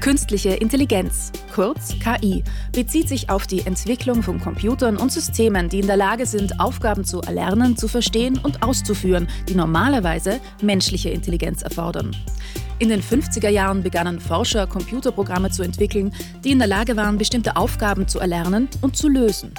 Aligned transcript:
Künstliche 0.00 0.50
Intelligenz, 0.50 1.32
kurz 1.52 1.94
KI, 1.98 2.44
bezieht 2.72 3.08
sich 3.08 3.30
auf 3.30 3.48
die 3.48 3.66
Entwicklung 3.66 4.22
von 4.22 4.40
Computern 4.40 4.96
und 4.96 5.10
Systemen, 5.10 5.68
die 5.68 5.80
in 5.80 5.88
der 5.88 5.96
Lage 5.96 6.24
sind, 6.24 6.60
Aufgaben 6.60 7.04
zu 7.04 7.20
erlernen, 7.20 7.76
zu 7.76 7.88
verstehen 7.88 8.38
und 8.38 8.62
auszuführen, 8.62 9.28
die 9.48 9.56
normalerweise 9.56 10.40
menschliche 10.62 11.10
Intelligenz 11.10 11.62
erfordern. 11.62 12.16
In 12.78 12.90
den 12.90 13.02
50er 13.02 13.48
Jahren 13.48 13.82
begannen 13.82 14.20
Forscher, 14.20 14.68
Computerprogramme 14.68 15.50
zu 15.50 15.64
entwickeln, 15.64 16.14
die 16.44 16.52
in 16.52 16.60
der 16.60 16.68
Lage 16.68 16.96
waren, 16.96 17.18
bestimmte 17.18 17.56
Aufgaben 17.56 18.06
zu 18.06 18.20
erlernen 18.20 18.68
und 18.80 18.96
zu 18.96 19.08
lösen. 19.08 19.52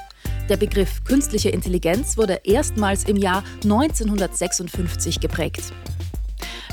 Der 0.47 0.55
Begriff 0.55 1.03
künstliche 1.03 1.49
Intelligenz 1.49 2.17
wurde 2.17 2.39
erstmals 2.45 3.03
im 3.03 3.17
Jahr 3.17 3.43
1956 3.63 5.19
geprägt. 5.19 5.73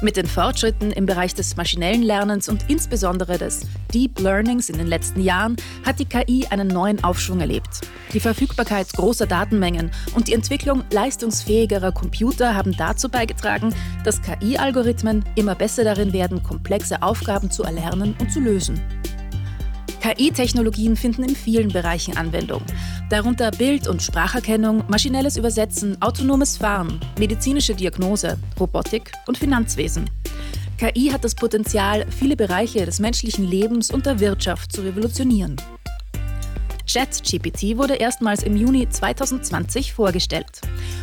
Mit 0.03 0.19
den 0.19 0.27
Fortschritten 0.27 0.91
im 0.91 1.07
Bereich 1.07 1.33
des 1.33 1.57
maschinellen 1.57 2.03
Lernens 2.03 2.51
und 2.51 2.69
insbesondere 2.69 3.39
des 3.39 3.63
Deep 3.95 4.21
Learnings 4.21 4.69
in 4.69 4.77
den 4.77 4.89
letzten 4.89 5.23
Jahren 5.23 5.57
hat 5.87 5.99
die 5.99 6.05
KI 6.05 6.47
einen 6.51 6.69
neuen 6.69 7.03
Aufschwung 7.03 7.41
erlebt. 7.41 7.81
Die 8.13 8.21
Verfügbarkeit 8.21 8.93
großer 8.93 9.27
Datenmengen 9.27 9.91
und 10.15 10.29
die 10.29 10.35
Entwicklung 10.35 10.85
leistungsfähigerer 10.91 11.93
Computer 11.93 12.55
haben 12.55 12.77
dazu 12.77 13.09
beigetragen, 13.09 13.75
dass 14.05 14.21
KI-Algorithmen 14.21 15.25
immer 15.35 15.55
besser 15.55 15.83
darin 15.83 16.13
werden, 16.13 16.43
komplexe 16.43 17.03
Aufgaben 17.03 17.51
zu 17.51 17.63
erlernen 17.63 18.15
und 18.21 18.31
zu 18.31 18.41
lösen. 18.41 18.79
KI-Technologien 20.01 20.97
finden 20.97 21.25
in 21.25 21.37
vielen 21.37 21.69
Bereichen 21.69 22.17
Anwendung, 22.17 22.63
darunter 23.11 23.51
Bild- 23.51 23.89
und 23.89 24.03
Spracherkennung, 24.03 24.85
maschinelles 24.89 25.37
Übersetzen, 25.37 26.01
autonomes 26.01 26.57
Fahren, 26.57 27.01
medizinische 27.19 27.75
Diagnose, 27.75 28.39
Robotik 28.59 29.13
und 29.27 29.39
Finanzwesen. 29.39 30.09
KI 30.79 31.11
hat 31.11 31.25
das 31.25 31.35
Potenzial, 31.35 32.07
viele 32.11 32.37
Bereiche 32.37 32.85
des 32.85 33.01
menschlichen 33.01 33.49
Lebens 33.49 33.91
und 33.91 34.07
der 34.07 34.21
Wirtschaft 34.21 34.73
zu 34.73 34.83
revolutionieren. 34.83 35.57
ChatGPT 36.87 37.77
wurde 37.77 37.95
erstmals 37.95 38.43
im 38.43 38.57
Juni 38.57 38.89
2020 38.89 39.93
vorgestellt. 39.93 40.61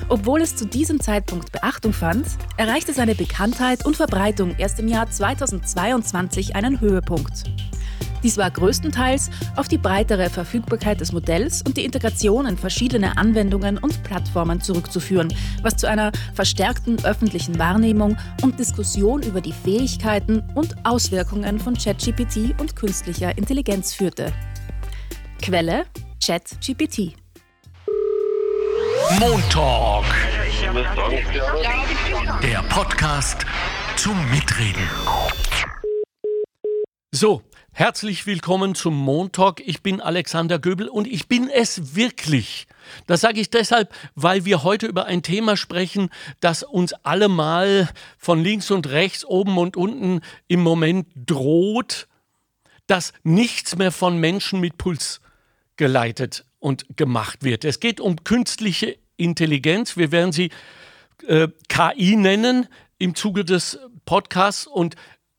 Obwohl 0.07 0.41
es 0.41 0.55
zu 0.55 0.65
diesem 0.65 0.99
Zeitpunkt 0.99 1.51
Beachtung 1.51 1.91
fand, 1.91 2.25
erreichte 2.55 2.93
seine 2.93 3.15
Bekanntheit 3.15 3.85
und 3.85 3.97
Verbreitung 3.97 4.55
erst 4.57 4.79
im 4.79 4.87
Jahr 4.87 5.09
2022 5.09 6.55
einen 6.55 6.79
Höhepunkt. 6.79 7.43
Dies 8.23 8.37
war 8.37 8.49
größtenteils 8.49 9.29
auf 9.57 9.67
die 9.67 9.77
breitere 9.77 10.29
Verfügbarkeit 10.29 11.01
des 11.01 11.11
Modells 11.11 11.61
und 11.61 11.75
die 11.75 11.83
Integration 11.83 12.45
in 12.45 12.57
verschiedene 12.57 13.17
Anwendungen 13.17 13.77
und 13.77 14.01
Plattformen 14.03 14.61
zurückzuführen, 14.61 15.33
was 15.61 15.75
zu 15.75 15.87
einer 15.87 16.11
verstärkten 16.33 17.03
öffentlichen 17.03 17.59
Wahrnehmung 17.59 18.17
und 18.41 18.57
Diskussion 18.57 19.21
über 19.23 19.41
die 19.41 19.51
Fähigkeiten 19.51 20.41
und 20.55 20.73
Auswirkungen 20.85 21.59
von 21.59 21.75
ChatGPT 21.75 22.59
und 22.59 22.77
künstlicher 22.77 23.37
Intelligenz 23.37 23.93
führte. 23.93 24.31
Quelle 25.41 25.85
ChatGPT. 26.25 27.15
Montalk. 29.19 30.05
Der 32.41 32.63
Podcast 32.69 33.45
zum 33.97 34.15
Mitreden. 34.31 34.87
So, 37.11 37.41
Herzlich 37.75 38.27
willkommen 38.27 38.75
zum 38.75 38.95
Montalk. 38.95 39.59
Ich 39.65 39.81
bin 39.81 39.99
Alexander 39.99 40.59
Göbel 40.59 40.87
und 40.87 41.07
ich 41.07 41.27
bin 41.27 41.49
es 41.49 41.95
wirklich. 41.95 42.67
Das 43.07 43.21
sage 43.21 43.41
ich 43.41 43.49
deshalb, 43.49 43.91
weil 44.13 44.45
wir 44.45 44.61
heute 44.61 44.85
über 44.85 45.07
ein 45.07 45.23
Thema 45.23 45.57
sprechen, 45.57 46.11
das 46.39 46.61
uns 46.61 46.93
alle 47.01 47.29
mal 47.29 47.89
von 48.19 48.43
links 48.43 48.69
und 48.69 48.85
rechts, 48.89 49.25
oben 49.25 49.57
und 49.57 49.75
unten 49.75 50.21
im 50.47 50.61
Moment 50.61 51.07
droht, 51.15 52.07
dass 52.85 53.11
nichts 53.23 53.75
mehr 53.75 53.91
von 53.91 54.19
Menschen 54.19 54.59
mit 54.59 54.77
Puls 54.77 55.19
geleitet 55.75 56.45
und 56.59 56.85
gemacht 56.95 57.43
wird. 57.43 57.65
Es 57.65 57.79
geht 57.79 57.99
um 57.99 58.23
künstliche 58.23 58.99
Intelligenz. 59.17 59.97
Wir 59.97 60.11
werden 60.11 60.31
sie 60.31 60.51
äh, 61.25 61.47
KI 61.69 62.17
nennen 62.17 62.67
im 62.99 63.15
Zuge 63.15 63.43
des 63.43 63.79
Podcasts 64.05 64.67
und 64.67 64.95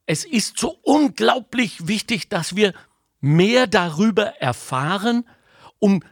es 0.06 0.24
ist 0.24 0.58
so 0.58 0.78
unglaublich 0.82 1.86
wichtig, 1.86 2.28
dass 2.28 2.56
wir 2.56 2.72
mehr 3.20 3.66
darüber 3.66 4.40
erfahren, 4.40 5.26
um 5.78 6.02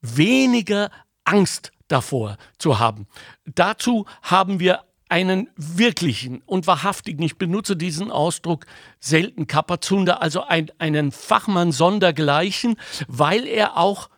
weniger 0.00 0.90
Angst 1.24 1.72
davor 1.88 2.36
zu 2.58 2.78
haben. 2.78 3.06
Dazu 3.44 4.06
haben 4.22 4.60
wir 4.60 4.84
einen 5.08 5.50
wirklichen 5.56 6.40
und 6.46 6.68
wahrhaftigen, 6.68 7.22
ich 7.24 7.36
benutze 7.36 7.76
diesen 7.76 8.12
Ausdruck 8.12 8.66
selten, 9.00 9.48
Kapazunder, 9.48 10.22
also 10.22 10.44
ein, 10.44 10.70
einen 10.78 11.10
Fachmann 11.10 11.72
sondergleichen, 11.72 12.76
weil 13.08 13.44
er 13.46 13.76
auch 13.76 14.08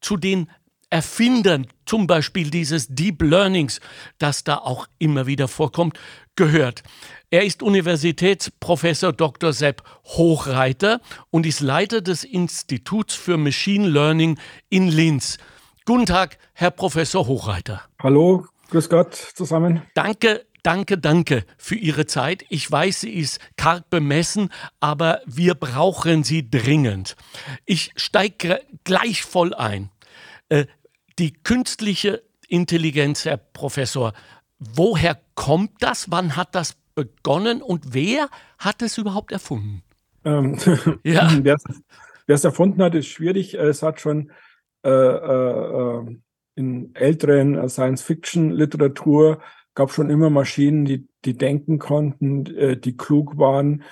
zu 0.00 0.16
den 0.16 0.48
Erfindern 0.88 1.66
zum 1.84 2.06
Beispiel 2.06 2.48
dieses 2.48 2.88
Deep 2.88 3.20
Learnings, 3.20 3.80
das 4.16 4.42
da 4.42 4.56
auch 4.56 4.86
immer 4.98 5.26
wieder 5.26 5.48
vorkommt, 5.48 5.98
gehört. 6.34 6.82
Er 7.30 7.44
ist 7.44 7.62
Universitätsprofessor 7.62 9.12
Dr. 9.12 9.52
Sepp 9.52 9.82
Hochreiter 10.06 11.02
und 11.28 11.44
ist 11.44 11.60
Leiter 11.60 12.00
des 12.00 12.24
Instituts 12.24 13.14
für 13.14 13.36
Machine 13.36 13.86
Learning 13.86 14.38
in 14.70 14.88
Linz. 14.88 15.36
Guten 15.84 16.06
Tag, 16.06 16.38
Herr 16.54 16.70
Professor 16.70 17.26
Hochreiter. 17.26 17.82
Hallo, 18.02 18.46
grüß 18.70 18.88
Gott 18.88 19.14
zusammen. 19.14 19.82
Danke, 19.92 20.46
danke, 20.62 20.96
danke 20.96 21.44
für 21.58 21.74
Ihre 21.74 22.06
Zeit. 22.06 22.46
Ich 22.48 22.70
weiß, 22.70 23.02
sie 23.02 23.12
ist 23.12 23.40
karg 23.58 23.90
bemessen, 23.90 24.48
aber 24.80 25.20
wir 25.26 25.54
brauchen 25.54 26.24
sie 26.24 26.48
dringend. 26.48 27.14
Ich 27.66 27.92
steige 27.96 28.62
gleich 28.84 29.22
voll 29.22 29.52
ein. 29.52 29.90
Äh, 30.48 30.64
die 31.18 31.34
künstliche 31.34 32.22
Intelligenz, 32.48 33.26
Herr 33.26 33.36
Professor, 33.36 34.14
woher 34.58 35.20
kommt 35.34 35.72
das? 35.80 36.10
Wann 36.10 36.34
hat 36.34 36.54
das 36.54 36.74
begonnen 36.98 37.62
und 37.62 37.94
wer 37.94 38.28
hat 38.58 38.82
es 38.82 38.98
überhaupt 38.98 39.30
erfunden? 39.30 39.82
Ähm, 40.24 40.58
ja. 41.04 41.30
wer 41.42 41.56
es 42.26 42.44
erfunden 42.44 42.82
hat, 42.82 42.94
ist 42.94 43.06
schwierig. 43.06 43.54
Es 43.54 43.82
hat 43.82 44.00
schon 44.00 44.32
äh, 44.84 44.90
äh, 44.90 46.16
in 46.56 46.94
älteren 46.94 47.68
Science-Fiction-Literatur 47.68 49.40
gab 49.74 49.92
schon 49.92 50.10
immer 50.10 50.28
Maschinen, 50.28 50.84
die, 50.84 51.06
die 51.24 51.38
denken 51.38 51.78
konnten, 51.78 52.46
äh, 52.56 52.76
die 52.76 52.96
klug 52.96 53.38
waren, 53.38 53.84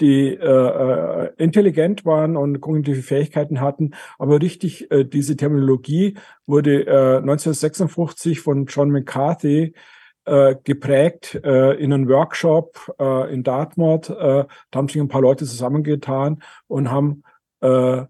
die 0.00 0.28
äh, 0.28 0.36
äh, 0.36 1.32
intelligent 1.36 2.06
waren 2.06 2.38
und 2.38 2.60
kognitive 2.62 3.02
Fähigkeiten 3.02 3.60
hatten. 3.60 3.92
Aber 4.18 4.40
richtig, 4.40 4.90
äh, 4.90 5.04
diese 5.04 5.36
Terminologie 5.36 6.16
wurde 6.46 6.86
äh, 6.86 7.18
1956 7.18 8.40
von 8.40 8.64
John 8.64 8.90
McCarthy 8.90 9.74
äh, 10.26 10.56
geprägt 10.64 11.40
äh, 11.44 11.74
in 11.80 11.92
einem 11.92 12.08
Workshop 12.08 12.92
äh, 12.98 13.32
in 13.32 13.44
Dartmouth. 13.44 14.10
Äh, 14.10 14.44
da 14.70 14.78
haben 14.78 14.88
sich 14.88 15.00
ein 15.00 15.08
paar 15.08 15.20
Leute 15.20 15.44
zusammengetan 15.44 16.42
und 16.66 16.90
haben 16.90 17.22
äh, 17.60 18.02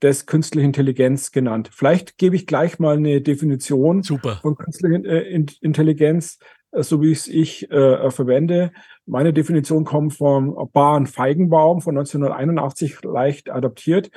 das 0.00 0.26
künstliche 0.26 0.66
Intelligenz 0.66 1.30
genannt. 1.30 1.70
Vielleicht 1.72 2.18
gebe 2.18 2.36
ich 2.36 2.46
gleich 2.46 2.78
mal 2.78 2.96
eine 2.96 3.20
Definition 3.20 4.02
Super. 4.02 4.38
von 4.42 4.56
künstlicher 4.56 5.04
äh, 5.04 5.44
Intelligenz, 5.60 6.38
so 6.72 7.02
wie 7.02 7.10
es 7.10 7.26
ich 7.26 7.66
verwende. 7.68 8.70
Meine 9.04 9.32
Definition 9.32 9.84
kommt 9.84 10.14
vom 10.14 10.68
Bahn 10.72 11.08
Feigenbaum 11.08 11.80
von 11.80 11.98
1981 11.98 13.02
leicht 13.02 13.50
adaptiert. 13.50 14.12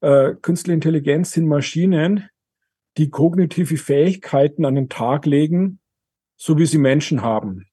Künstliche 0.00 0.74
Intelligenz 0.74 1.30
sind 1.30 1.46
Maschinen, 1.46 2.28
die 2.96 3.08
kognitive 3.08 3.76
Fähigkeiten 3.76 4.64
an 4.64 4.74
den 4.74 4.88
Tag 4.88 5.26
legen, 5.26 5.78
so 6.42 6.58
wie 6.58 6.66
sie 6.66 6.78
Menschen 6.78 7.22
haben. 7.22 7.68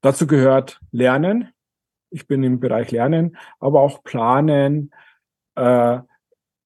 Dazu 0.00 0.28
gehört 0.28 0.80
Lernen. 0.92 1.48
Ich 2.10 2.28
bin 2.28 2.44
im 2.44 2.60
Bereich 2.60 2.92
Lernen, 2.92 3.36
aber 3.58 3.80
auch 3.80 4.04
Planen, 4.04 4.92
äh, 5.56 5.98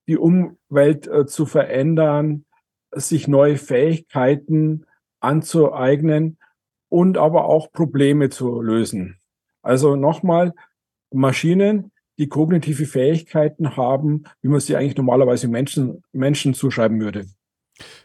die 0.07 0.19
Umwelt 0.19 1.07
äh, 1.07 1.25
zu 1.25 1.47
verändern, 1.47 2.45
sich 2.93 3.27
neue 3.27 3.57
Fähigkeiten 3.57 4.85
anzueignen 5.21 6.37
und 6.91 7.17
aber 7.17 7.47
auch 7.47 7.73
Probleme 7.73 8.29
zu 8.29 8.61
lösen. 8.61 9.19
Also 9.63 9.97
nochmal, 9.97 10.53
Maschinen, 11.11 11.91
die 12.19 12.29
kognitive 12.29 12.85
Fähigkeiten 12.85 13.79
haben, 13.79 14.25
wie 14.43 14.49
man 14.49 14.61
sie 14.61 14.77
eigentlich 14.77 14.97
normalerweise 14.99 15.49
Menschen, 15.49 16.03
Menschen 16.13 16.53
zuschreiben 16.53 17.01
würde. 17.01 17.25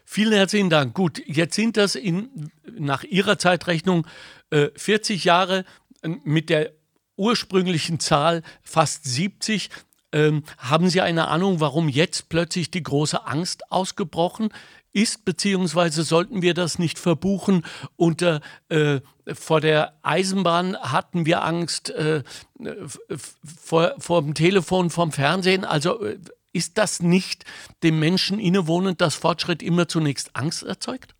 Vielen 0.04 0.32
herzlichen 0.32 0.70
Dank. 0.70 0.94
Gut, 0.94 1.22
jetzt 1.26 1.54
sind 1.54 1.76
das 1.76 1.94
in, 1.94 2.50
nach 2.78 3.04
Ihrer 3.04 3.38
Zeitrechnung 3.38 4.06
äh, 4.50 4.68
40 4.76 5.24
Jahre 5.24 5.64
äh, 6.02 6.08
mit 6.24 6.50
der 6.50 6.72
ursprünglichen 7.16 8.00
Zahl 8.00 8.42
fast 8.62 9.04
70. 9.04 9.70
Ähm, 10.12 10.44
haben 10.58 10.88
Sie 10.88 11.00
eine 11.00 11.28
Ahnung, 11.28 11.60
warum 11.60 11.88
jetzt 11.88 12.28
plötzlich 12.28 12.70
die 12.70 12.82
große 12.82 13.26
Angst 13.26 13.70
ausgebrochen 13.70 14.50
ist, 14.92 15.24
beziehungsweise 15.24 16.04
sollten 16.04 16.40
wir 16.40 16.54
das 16.54 16.78
nicht 16.78 16.98
verbuchen? 16.98 17.64
Unter 17.96 18.40
äh, 18.68 19.00
vor 19.32 19.60
der 19.60 19.98
Eisenbahn 20.02 20.76
hatten 20.76 21.26
wir 21.26 21.44
Angst 21.44 21.90
äh, 21.90 22.22
vor, 23.42 23.94
vor 23.98 24.22
dem 24.22 24.34
Telefon, 24.34 24.90
vom 24.90 25.10
Fernsehen. 25.12 25.64
Also 25.64 26.02
äh, 26.04 26.18
ist 26.54 26.78
das 26.78 27.02
nicht 27.02 27.44
dem 27.82 27.98
Menschen 27.98 28.38
innewohnend, 28.38 29.00
dass 29.00 29.14
Fortschritt 29.14 29.62
immer 29.62 29.88
zunächst 29.88 30.30
Angst 30.34 30.62
erzeugt? 30.62 31.14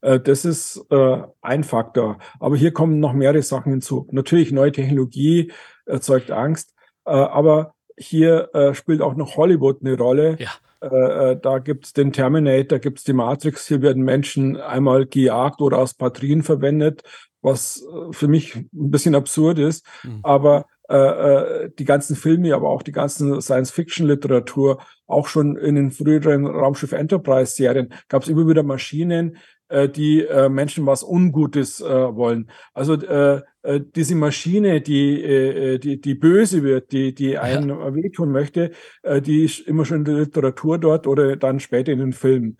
Äh, 0.00 0.20
das 0.20 0.44
ist 0.44 0.84
äh, 0.90 1.22
ein 1.42 1.64
Faktor. 1.64 2.18
Aber 2.38 2.56
hier 2.56 2.72
kommen 2.72 3.00
noch 3.00 3.12
mehrere 3.12 3.42
Sachen 3.42 3.72
hinzu. 3.72 4.06
Natürlich, 4.10 4.52
neue 4.52 4.72
Technologie 4.72 5.52
erzeugt 5.84 6.30
Angst, 6.30 6.74
äh, 7.04 7.10
aber 7.10 7.74
hier 7.96 8.50
äh, 8.54 8.74
spielt 8.74 9.00
auch 9.00 9.14
noch 9.14 9.36
Hollywood 9.36 9.80
eine 9.80 9.96
Rolle. 9.96 10.36
Ja. 10.38 10.50
Da 10.78 11.58
gibt 11.58 11.86
es 11.86 11.92
den 11.94 12.12
Terminator, 12.12 12.78
gibt 12.78 12.98
es 12.98 13.04
die 13.04 13.14
Matrix. 13.14 13.66
Hier 13.66 13.80
werden 13.80 14.04
Menschen 14.04 14.58
einmal 14.58 15.06
gejagt 15.06 15.62
oder 15.62 15.78
aus 15.78 15.94
Patrien 15.94 16.42
verwendet, 16.42 17.02
was 17.40 17.82
für 18.10 18.28
mich 18.28 18.54
ein 18.54 18.68
bisschen 18.72 19.14
absurd 19.14 19.58
ist. 19.58 19.86
Mhm. 20.04 20.20
Aber 20.22 20.66
die 20.88 21.84
ganzen 21.84 22.14
Filme, 22.14 22.54
aber 22.54 22.68
auch 22.68 22.82
die 22.82 22.92
ganzen 22.92 23.40
Science-Fiction-Literatur, 23.40 24.80
auch 25.06 25.26
schon 25.26 25.56
in 25.56 25.74
den 25.74 25.90
früheren 25.90 26.46
Raumschiff 26.46 26.92
Enterprise-Serien, 26.92 27.92
gab 28.08 28.22
es 28.22 28.28
immer 28.28 28.46
wieder 28.46 28.62
Maschinen, 28.62 29.36
äh, 29.68 29.88
die 29.88 30.24
äh, 30.24 30.48
Menschen 30.48 30.86
was 30.86 31.02
Ungutes 31.02 31.80
äh, 31.80 31.84
wollen. 31.86 32.50
Also 32.72 32.94
äh, 32.94 33.42
äh, 33.62 33.80
diese 33.96 34.14
Maschine, 34.14 34.80
die, 34.80 35.20
äh, 35.22 35.78
die, 35.78 36.00
die 36.00 36.14
böse 36.14 36.62
wird, 36.62 36.92
die, 36.92 37.14
die 37.14 37.36
einen 37.38 37.70
ja. 37.70 37.94
wehtun 37.94 38.30
möchte, 38.30 38.70
äh, 39.02 39.20
die 39.20 39.44
ist 39.44 39.60
immer 39.60 39.84
schon 39.84 39.98
in 39.98 40.04
der 40.04 40.14
Literatur 40.14 40.78
dort 40.78 41.06
oder 41.06 41.36
dann 41.36 41.58
später 41.58 41.92
in 41.92 41.98
den 41.98 42.12
Filmen. 42.12 42.58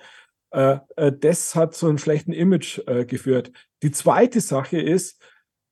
Äh, 0.51 0.79
äh, 0.97 1.13
das 1.13 1.55
hat 1.55 1.75
so 1.75 1.89
einen 1.89 1.99
schlechten 1.99 2.33
Image 2.33 2.81
äh, 2.87 3.05
geführt. 3.05 3.53
Die 3.83 3.93
zweite 3.93 4.41
Sache 4.41 4.81
ist, 4.81 5.23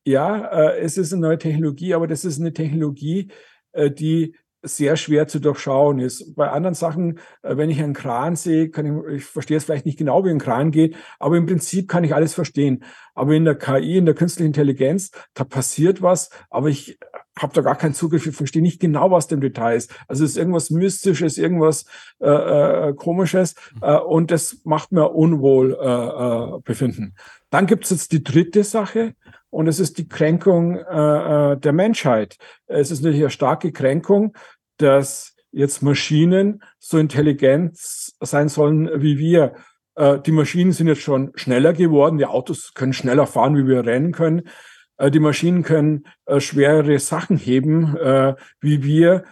ja, 0.04 0.46
äh, 0.46 0.78
es 0.80 0.96
ist 0.98 1.12
eine 1.12 1.22
neue 1.22 1.38
Technologie, 1.38 1.94
aber 1.94 2.06
das 2.06 2.24
ist 2.24 2.40
eine 2.40 2.52
Technologie, 2.52 3.30
äh, 3.72 3.90
die 3.90 4.36
sehr 4.62 4.96
schwer 4.96 5.28
zu 5.28 5.40
durchschauen 5.40 5.98
ist. 5.98 6.34
Bei 6.34 6.50
anderen 6.50 6.74
Sachen, 6.74 7.18
äh, 7.42 7.56
wenn 7.56 7.70
ich 7.70 7.82
einen 7.82 7.92
Kran 7.92 8.34
sehe, 8.34 8.70
kann 8.70 9.06
ich, 9.06 9.16
ich 9.16 9.24
verstehe 9.24 9.58
es 9.58 9.64
vielleicht 9.64 9.86
nicht 9.86 9.98
genau, 9.98 10.24
wie 10.24 10.30
ein 10.30 10.38
Kran 10.38 10.70
geht, 10.70 10.96
aber 11.18 11.36
im 11.36 11.46
Prinzip 11.46 11.88
kann 11.88 12.04
ich 12.04 12.14
alles 12.14 12.34
verstehen. 12.34 12.84
Aber 13.14 13.34
in 13.34 13.44
der 13.44 13.56
KI, 13.56 13.98
in 13.98 14.06
der 14.06 14.14
künstlichen 14.14 14.48
Intelligenz, 14.48 15.10
da 15.34 15.44
passiert 15.44 16.02
was, 16.02 16.30
aber 16.50 16.68
ich 16.68 16.98
habe 17.38 17.52
da 17.54 17.62
gar 17.62 17.76
keinen 17.76 17.94
Zugriff, 17.94 18.26
ich 18.26 18.36
verstehe 18.36 18.62
nicht 18.62 18.80
genau, 18.80 19.10
was 19.10 19.26
dem 19.26 19.40
Detail 19.40 19.76
ist. 19.76 19.94
Also 20.08 20.24
es 20.24 20.32
ist 20.32 20.36
irgendwas 20.36 20.70
Mystisches, 20.70 21.38
irgendwas 21.38 21.84
äh, 22.20 22.28
äh, 22.28 22.94
Komisches 22.94 23.54
äh, 23.82 23.96
und 23.96 24.30
das 24.30 24.60
macht 24.64 24.92
mir 24.92 25.10
unwohl 25.10 25.76
äh, 25.80 26.56
äh, 26.56 26.60
befinden. 26.64 27.14
Dann 27.50 27.66
gibt 27.66 27.84
es 27.84 27.90
jetzt 27.90 28.12
die 28.12 28.22
dritte 28.22 28.64
Sache 28.64 29.14
und 29.50 29.68
es 29.68 29.80
ist 29.80 29.98
die 29.98 30.08
Kränkung 30.08 30.76
äh, 30.76 31.52
äh 31.52 31.56
der 31.56 31.72
Menschheit. 31.72 32.36
Es 32.66 32.90
ist 32.90 33.00
natürlich 33.00 33.22
eine 33.22 33.30
starke 33.30 33.72
Kränkung, 33.72 34.36
dass 34.76 35.34
jetzt 35.52 35.82
Maschinen 35.82 36.62
so 36.78 36.98
intelligent 36.98 37.76
sein 37.76 38.48
sollen 38.48 38.90
wie 39.02 39.18
wir. 39.18 39.54
Äh, 39.94 40.20
die 40.20 40.32
Maschinen 40.32 40.72
sind 40.72 40.88
jetzt 40.88 41.02
schon 41.02 41.32
schneller 41.34 41.72
geworden, 41.72 42.18
die 42.18 42.26
Autos 42.26 42.74
können 42.74 42.92
schneller 42.92 43.26
fahren, 43.26 43.56
wie 43.56 43.66
wir 43.66 43.86
rennen 43.86 44.12
können. 44.12 44.48
Äh, 44.96 45.10
die 45.10 45.20
Maschinen 45.20 45.62
können 45.62 46.06
äh, 46.26 46.40
schwerere 46.40 46.98
Sachen 46.98 47.36
heben, 47.36 47.96
äh, 47.96 48.34
wie 48.60 48.82
wir. 48.82 49.24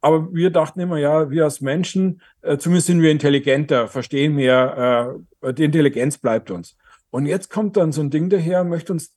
Aber 0.00 0.34
wir 0.34 0.50
dachten 0.50 0.80
immer, 0.80 0.98
ja, 0.98 1.30
wir 1.30 1.44
als 1.44 1.60
Menschen, 1.60 2.20
zumindest 2.58 2.88
sind 2.88 3.00
wir 3.00 3.12
intelligenter, 3.12 3.86
verstehen 3.86 4.34
mehr, 4.34 5.14
die 5.52 5.62
Intelligenz 5.62 6.18
bleibt 6.18 6.50
uns. 6.50 6.76
Und 7.10 7.26
jetzt 7.26 7.48
kommt 7.48 7.76
dann 7.76 7.92
so 7.92 8.00
ein 8.00 8.10
Ding 8.10 8.28
daher, 8.28 8.64
möchte 8.64 8.92
uns 8.92 9.14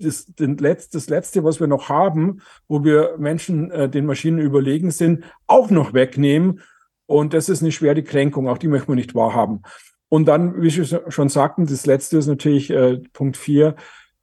das, 0.00 0.26
Letz-, 0.38 0.90
das 0.90 1.08
Letzte, 1.08 1.44
was 1.44 1.60
wir 1.60 1.66
noch 1.66 1.88
haben, 1.88 2.40
wo 2.66 2.82
wir 2.84 3.14
Menschen 3.18 3.70
äh, 3.70 3.88
den 3.88 4.06
Maschinen 4.06 4.38
überlegen 4.38 4.90
sind, 4.90 5.24
auch 5.46 5.70
noch 5.70 5.94
wegnehmen. 5.94 6.60
Und 7.06 7.34
das 7.34 7.48
ist 7.48 7.62
eine 7.62 7.72
schwere 7.72 8.02
Kränkung, 8.02 8.48
auch 8.48 8.58
die 8.58 8.68
möchten 8.68 8.88
wir 8.88 8.96
nicht 8.96 9.14
wahrhaben. 9.14 9.62
Und 10.08 10.26
dann, 10.26 10.60
wie 10.60 10.70
Sie 10.70 10.84
schon 11.08 11.28
sagten, 11.28 11.66
das 11.66 11.86
Letzte 11.86 12.18
ist 12.18 12.26
natürlich 12.26 12.70
äh, 12.70 12.98
Punkt 13.12 13.36
vier, 13.36 13.76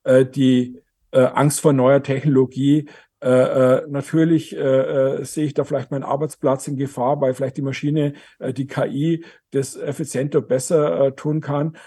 äh, 0.04 0.26
die 0.26 0.82
äh, 1.12 1.22
Angst 1.22 1.62
vor 1.62 1.74
neuer 1.74 2.04
Technologie. 2.04 2.88
Äh, 3.24 3.30
äh, 3.30 3.88
natürlich 3.88 4.56
äh, 4.56 4.60
äh, 4.60 5.24
sehe 5.26 5.46
ich 5.46 5.54
da 5.54 5.64
vielleicht 5.64 5.92
meinen 5.92 6.04
Arbeitsplatz 6.04 6.68
in 6.68 6.76
Gefahr, 6.76 7.22
weil 7.22 7.34
vielleicht 7.36 7.58
die 7.58 7.62
Maschine, 7.62 8.14
äh, 8.40 8.52
die 8.54 8.66
KI, 8.66 9.24
das 9.52 9.76
effizienter, 9.76 10.42
besser 10.42 11.08
äh, 11.08 11.12
tun 11.14 11.40
kann. 11.40 11.78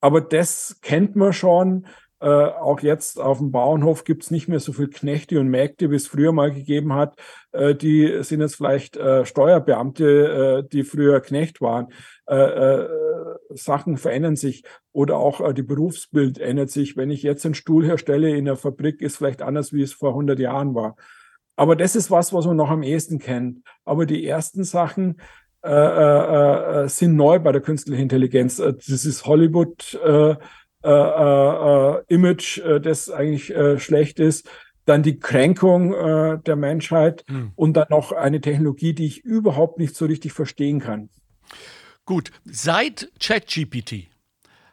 Aber 0.00 0.20
das 0.20 0.78
kennt 0.82 1.14
man 1.14 1.32
schon. 1.32 1.86
Äh, 2.22 2.26
auch 2.28 2.78
jetzt 2.80 3.20
auf 3.20 3.38
dem 3.38 3.50
Bauernhof 3.50 4.04
gibt 4.04 4.22
es 4.22 4.30
nicht 4.30 4.46
mehr 4.46 4.60
so 4.60 4.72
viel 4.72 4.88
Knechte 4.88 5.40
und 5.40 5.48
Mägde, 5.48 5.90
wie 5.90 5.96
es 5.96 6.06
früher 6.06 6.30
mal 6.30 6.52
gegeben 6.52 6.92
hat. 6.92 7.16
Äh, 7.50 7.74
die 7.74 8.22
sind 8.22 8.40
jetzt 8.40 8.54
vielleicht 8.54 8.96
äh, 8.96 9.26
Steuerbeamte, 9.26 10.62
äh, 10.64 10.68
die 10.68 10.84
früher 10.84 11.20
Knecht 11.20 11.60
waren. 11.60 11.88
Äh, 12.28 12.36
äh, 12.36 12.88
Sachen 13.50 13.96
verändern 13.96 14.36
sich 14.36 14.62
oder 14.92 15.16
auch 15.16 15.52
die 15.52 15.64
Berufsbild 15.64 16.38
ändert 16.38 16.70
sich. 16.70 16.96
Wenn 16.96 17.10
ich 17.10 17.24
jetzt 17.24 17.44
einen 17.44 17.56
Stuhl 17.56 17.84
herstelle 17.84 18.36
in 18.36 18.44
der 18.44 18.56
Fabrik, 18.56 19.02
ist 19.02 19.16
vielleicht 19.16 19.42
anders, 19.42 19.72
wie 19.72 19.82
es 19.82 19.92
vor 19.92 20.10
100 20.10 20.38
Jahren 20.38 20.76
war. 20.76 20.94
Aber 21.56 21.74
das 21.74 21.96
ist 21.96 22.12
was, 22.12 22.32
was 22.32 22.46
man 22.46 22.56
noch 22.56 22.70
am 22.70 22.84
ehesten 22.84 23.18
kennt. 23.18 23.62
Aber 23.84 24.06
die 24.06 24.24
ersten 24.24 24.62
Sachen, 24.62 25.16
äh, 25.64 26.84
äh, 26.84 26.88
sind 26.88 27.14
neu 27.14 27.38
bei 27.38 27.52
der 27.52 27.60
künstlichen 27.60 28.02
Intelligenz. 28.02 28.56
Das 28.56 28.88
ist 28.88 29.26
Hollywood 29.26 29.94
äh, 30.04 30.34
äh, 30.82 30.90
äh, 30.90 32.02
Image, 32.08 32.58
äh, 32.58 32.80
das 32.80 33.10
eigentlich 33.10 33.54
äh, 33.54 33.78
schlecht 33.78 34.20
ist, 34.20 34.48
dann 34.84 35.02
die 35.02 35.18
Kränkung 35.18 35.94
äh, 35.94 36.38
der 36.44 36.56
Menschheit 36.56 37.24
hm. 37.28 37.52
und 37.54 37.74
dann 37.74 37.86
noch 37.90 38.12
eine 38.12 38.40
Technologie, 38.40 38.94
die 38.94 39.06
ich 39.06 39.24
überhaupt 39.24 39.78
nicht 39.78 39.94
so 39.94 40.06
richtig 40.06 40.32
verstehen 40.32 40.80
kann. 40.80 41.08
Gut, 42.04 42.32
seit 42.44 43.12
ChatGPT 43.20 44.08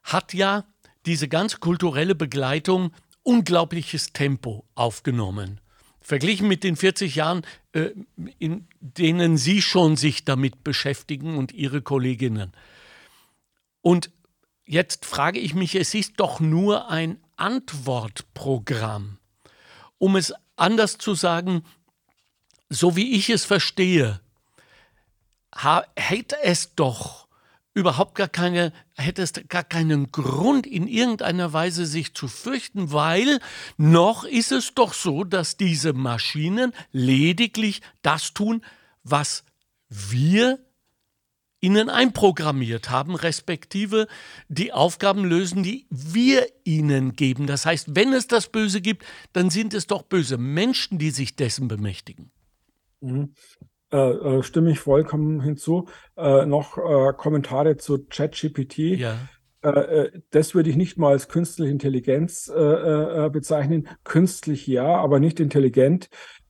hat 0.04 0.34
ja 0.34 0.66
diese 1.06 1.28
ganz 1.28 1.60
kulturelle 1.60 2.16
Begleitung 2.16 2.92
unglaubliches 3.24 4.14
Tempo 4.14 4.66
aufgenommen. 4.74 5.62
Verglichen 6.02 6.48
mit 6.48 6.64
den 6.64 6.76
40 6.76 7.16
Jahren, 7.16 7.44
äh, 7.74 7.90
in 8.40 8.68
denen 8.80 9.38
Sie 9.38 9.62
schon 9.62 9.96
sich 9.96 10.26
damit 10.26 10.64
beschäftigen 10.64 11.38
und 11.38 11.52
Ihre 11.52 11.84
Kolleginnen. 11.84 12.52
Und 13.82 14.12
Jetzt 14.72 15.04
frage 15.08 15.40
ich 15.40 15.56
mich, 15.56 15.74
es 15.74 15.96
ist 15.96 16.20
doch 16.20 16.40
nur 16.40 16.92
ein 16.92 17.18
Antwortprogramm. 17.38 19.18
Um 19.98 20.16
es 20.16 20.32
anders 20.58 21.00
zu 21.00 21.16
sagen, 21.16 21.64
so 22.70 22.96
wie 22.96 23.14
ich 23.14 23.32
es 23.32 23.46
verstehe, 23.46 24.22
hätte 25.96 26.36
es 26.44 26.76
doch 26.76 27.28
überhaupt 27.74 28.14
gar 28.14 28.28
keine, 28.28 28.72
hätte 28.96 29.24
es 29.24 29.34
gar 29.48 29.64
keinen 29.64 30.12
Grund 30.12 30.68
in 30.68 30.88
irgendeiner 30.88 31.52
Weise 31.52 31.88
sich 31.88 32.14
zu 32.14 32.28
fürchten, 32.28 32.92
weil 32.92 33.40
noch 33.78 34.24
ist 34.24 34.52
es 34.52 34.76
doch 34.76 34.94
so, 34.94 35.24
dass 35.24 35.58
diese 35.58 35.94
Maschinen 35.94 36.74
lediglich 36.92 37.82
das 38.04 38.36
tun, 38.36 38.64
was 39.02 39.46
wir 39.88 40.60
ihnen 41.62 41.90
einprogrammiert 41.90 42.90
haben, 42.90 43.16
respektive 43.16 44.08
die 44.48 44.72
Aufgaben 44.72 45.26
lösen, 45.26 45.64
die 45.64 45.86
wir 45.90 46.46
ihnen 46.64 47.14
geben. 47.14 47.48
Das 47.48 47.66
heißt, 47.66 47.96
wenn 47.96 48.14
es 48.14 48.28
das 48.28 48.48
Böse 48.48 48.82
gibt, 48.82 49.06
dann 49.34 49.50
sind 49.50 49.74
es 49.74 49.88
doch 49.88 50.04
böse 50.04 50.38
Menschen, 50.38 50.98
die 50.98 51.12
sich 51.12 51.36
dessen 51.36 51.68
bemächtigen. 51.68 52.32
Mhm. 53.02 53.34
Äh, 53.92 53.98
äh, 53.98 54.44
stimme 54.44 54.72
ich 54.72 54.80
vollkommen 54.80 55.42
hinzu. 55.42 55.88
Äh, 56.16 56.46
noch 56.46 56.78
äh, 56.78 57.14
Kommentare 57.18 57.78
zu 57.78 58.06
ChatGPT. 58.06 58.78
Ja. 58.78 59.18
Äh, 59.62 59.70
äh, 59.70 60.22
das 60.30 60.54
würde 60.54 60.70
ich 60.70 60.76
nicht 60.76 60.98
mal 60.98 61.12
als 61.12 61.28
künstliche 61.28 61.72
Intelligenz 61.72 62.46
bezeichnen. 62.46 63.88
Künstlich 64.04 64.68
ja, 64.68 64.96
aber 64.96 65.20
nicht 65.20 65.40
intelligent. 65.40 66.10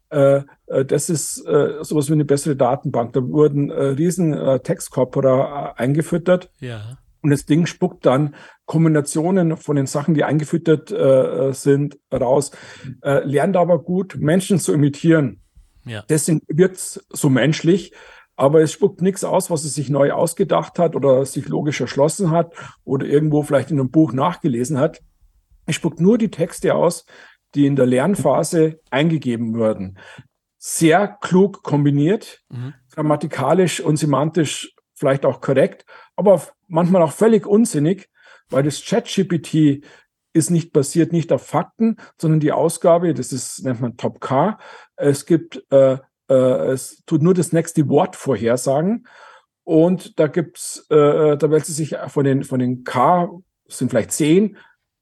Äh, 0.10 0.42
äh, 0.68 0.86
das 0.86 1.10
ist 1.10 1.46
äh, 1.46 1.84
sowas 1.84 2.10
wie 2.10 2.14
eine 2.14 2.26
bessere 2.26 2.56
Datenbank. 2.56 3.14
Da 3.14 3.28
wurden 3.28 3.72
riesen 3.72 4.34
Textkorpora 4.64 5.74
eingefüttert. 5.74 6.52
Ja. 6.60 6.98
Und 7.22 7.32
das 7.32 7.46
Ding 7.46 7.66
spuckt 7.66 8.06
dann 8.06 8.36
Kombinationen 8.66 9.58
von 9.58 9.76
den 9.76 9.88
Sachen, 9.88 10.14
die 10.14 10.24
eingefüttert 10.24 10.92
äh, 10.92 11.52
sind, 11.52 12.00
raus. 12.14 12.52
Äh, 13.02 13.26
lernt 13.26 13.58
aber 13.58 13.80
gut, 13.80 14.16
Menschen 14.18 14.60
zu 14.60 14.74
imitieren. 14.74 15.42
Ja. 15.86 16.04
Deswegen 16.08 16.42
wirkt 16.48 16.78
es 16.78 17.06
so 17.10 17.30
menschlich, 17.30 17.94
aber 18.36 18.62
es 18.62 18.72
spuckt 18.72 19.02
nichts 19.02 19.26
aus, 19.26 19.50
was 19.50 19.66
es 19.66 19.76
sich 19.76 19.90
neu 19.90 20.14
ausgedacht 20.14 20.80
hat 20.80 20.96
oder 20.96 21.26
sich 21.26 21.50
logisch 21.50 21.82
erschlossen 21.82 22.32
hat 22.32 22.54
oder 22.86 23.06
irgendwo 23.06 23.44
vielleicht 23.44 23.72
in 23.72 23.80
einem 23.80 23.92
Buch 23.92 24.14
nachgelesen 24.14 24.78
hat. 24.78 25.02
Es 25.66 25.76
spuckt 25.76 26.00
nur 26.00 26.18
die 26.18 26.32
Texte 26.32 26.74
aus, 26.74 27.06
die 27.56 27.66
in 27.66 27.76
der 27.76 27.86
Lernphase 27.86 28.80
eingegeben 28.90 29.56
wurden. 29.56 29.98
Sehr 30.58 31.08
klug 31.08 31.64
kombiniert, 31.64 32.44
mhm. 32.50 32.74
grammatikalisch 32.92 33.80
und 33.80 33.98
semantisch 33.98 34.76
vielleicht 34.94 35.26
auch 35.26 35.40
korrekt, 35.40 35.86
aber 36.16 36.42
manchmal 36.68 37.02
auch 37.02 37.14
völlig 37.14 37.46
unsinnig, 37.46 38.10
weil 38.50 38.64
das 38.64 38.84
ChatGPT 38.84 39.84
ist 40.34 40.52
nicht 40.52 40.74
basiert 40.74 41.12
nicht 41.12 41.32
auf 41.32 41.46
Fakten, 41.46 41.98
sondern 42.18 42.40
die 42.40 42.52
Ausgabe, 42.52 43.14
das 43.14 43.32
ist, 43.32 43.64
nennt 43.64 43.82
man 43.82 43.98
Top 43.98 44.22
K. 44.22 44.60
Es 44.96 45.26
gibt, 45.26 45.64
äh, 45.72 45.98
äh, 46.30 46.72
es 46.72 47.04
tut 47.06 47.22
nur 47.22 47.34
das 47.34 47.52
nächste 47.52 47.88
Wort 47.90 48.16
vorhersagen. 48.16 49.08
Und 49.64 50.20
da 50.20 50.28
gibt's, 50.28 50.86
äh, 50.90 51.38
da 51.38 51.52
wählt 51.52 51.66
sie 51.66 51.74
sich 51.74 51.96
von 52.08 52.24
den, 52.24 52.44
von 52.44 52.60
den 52.60 52.84
K, 52.84 53.30
sind 53.68 53.90
vielleicht 53.90 54.12
zehn, 54.12 54.58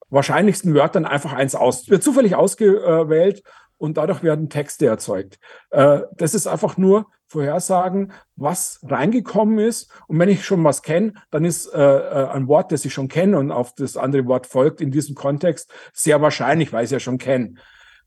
wahrscheinlichsten 0.09 0.73
Wörtern 0.73 1.05
einfach 1.05 1.33
eins 1.33 1.55
aus. 1.55 1.89
Wird 1.89 2.03
zufällig 2.03 2.35
ausgewählt 2.35 3.43
und 3.77 3.97
dadurch 3.97 4.23
werden 4.23 4.49
Texte 4.49 4.87
erzeugt. 4.87 5.39
Äh, 5.69 6.01
das 6.15 6.33
ist 6.33 6.47
einfach 6.47 6.77
nur 6.77 7.07
Vorhersagen, 7.27 8.13
was 8.35 8.79
reingekommen 8.83 9.59
ist. 9.59 9.91
Und 10.07 10.17
wenn 10.19 10.29
ich 10.29 10.45
schon 10.45 10.63
was 10.63 10.81
kenne, 10.81 11.13
dann 11.29 11.45
ist 11.45 11.67
äh, 11.73 11.79
äh, 11.79 12.29
ein 12.29 12.47
Wort, 12.47 12.71
das 12.71 12.85
ich 12.85 12.93
schon 12.93 13.09
kenne 13.09 13.37
und 13.37 13.51
auf 13.51 13.75
das 13.75 13.97
andere 13.97 14.25
Wort 14.27 14.47
folgt 14.47 14.81
in 14.81 14.91
diesem 14.91 15.15
Kontext 15.15 15.71
sehr 15.93 16.21
wahrscheinlich, 16.21 16.71
weil 16.73 16.83
ich 16.83 16.87
es 16.87 16.91
ja 16.91 16.99
schon 16.99 17.17
kenne. 17.17 17.55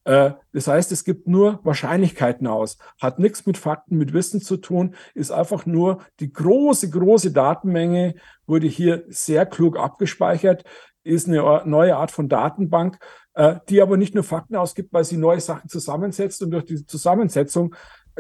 Das 0.03 0.67
heißt, 0.67 0.91
es 0.93 1.05
gibt 1.05 1.29
nur 1.29 1.61
Wahrscheinlichkeiten 1.63 2.47
aus, 2.47 2.79
hat 2.99 3.19
nichts 3.19 3.45
mit 3.45 3.59
Fakten, 3.59 3.99
mit 3.99 4.15
Wissen 4.15 4.41
zu 4.41 4.57
tun, 4.57 4.95
ist 5.15 5.31
einfach 5.31 5.67
nur 5.67 6.01
die 6.21 6.33
große, 6.33 6.89
große 6.89 7.33
Datenmenge 7.33 8.15
wurde 8.47 8.67
hier 8.67 9.05
sehr 9.09 9.45
klug 9.45 9.79
abgespeichert, 9.79 10.65
ist 11.03 11.29
eine 11.29 11.63
neue 11.65 11.97
Art 11.97 12.11
von 12.11 12.29
Datenbank, 12.29 12.99
äh, 13.35 13.57
die 13.69 13.81
aber 13.81 13.97
nicht 13.97 14.15
nur 14.15 14.25
Fakten 14.25 14.57
ausgibt, 14.57 14.93
weil 14.93 15.05
sie 15.05 15.17
neue 15.17 15.41
Sachen 15.41 15.69
zusammensetzt 15.69 16.43
und 16.43 16.51
durch 16.51 16.65
diese 16.65 16.87
Zusammensetzung 16.87 17.75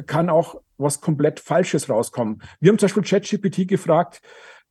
kann 0.06 0.30
auch 0.30 0.60
was 0.78 1.00
komplett 1.00 1.40
Falsches 1.40 1.88
rauskommen. 1.88 2.42
Wir 2.60 2.70
haben 2.70 2.78
zum 2.78 2.86
Beispiel 2.86 3.02
ChatGPT 3.02 3.68
gefragt, 3.68 4.22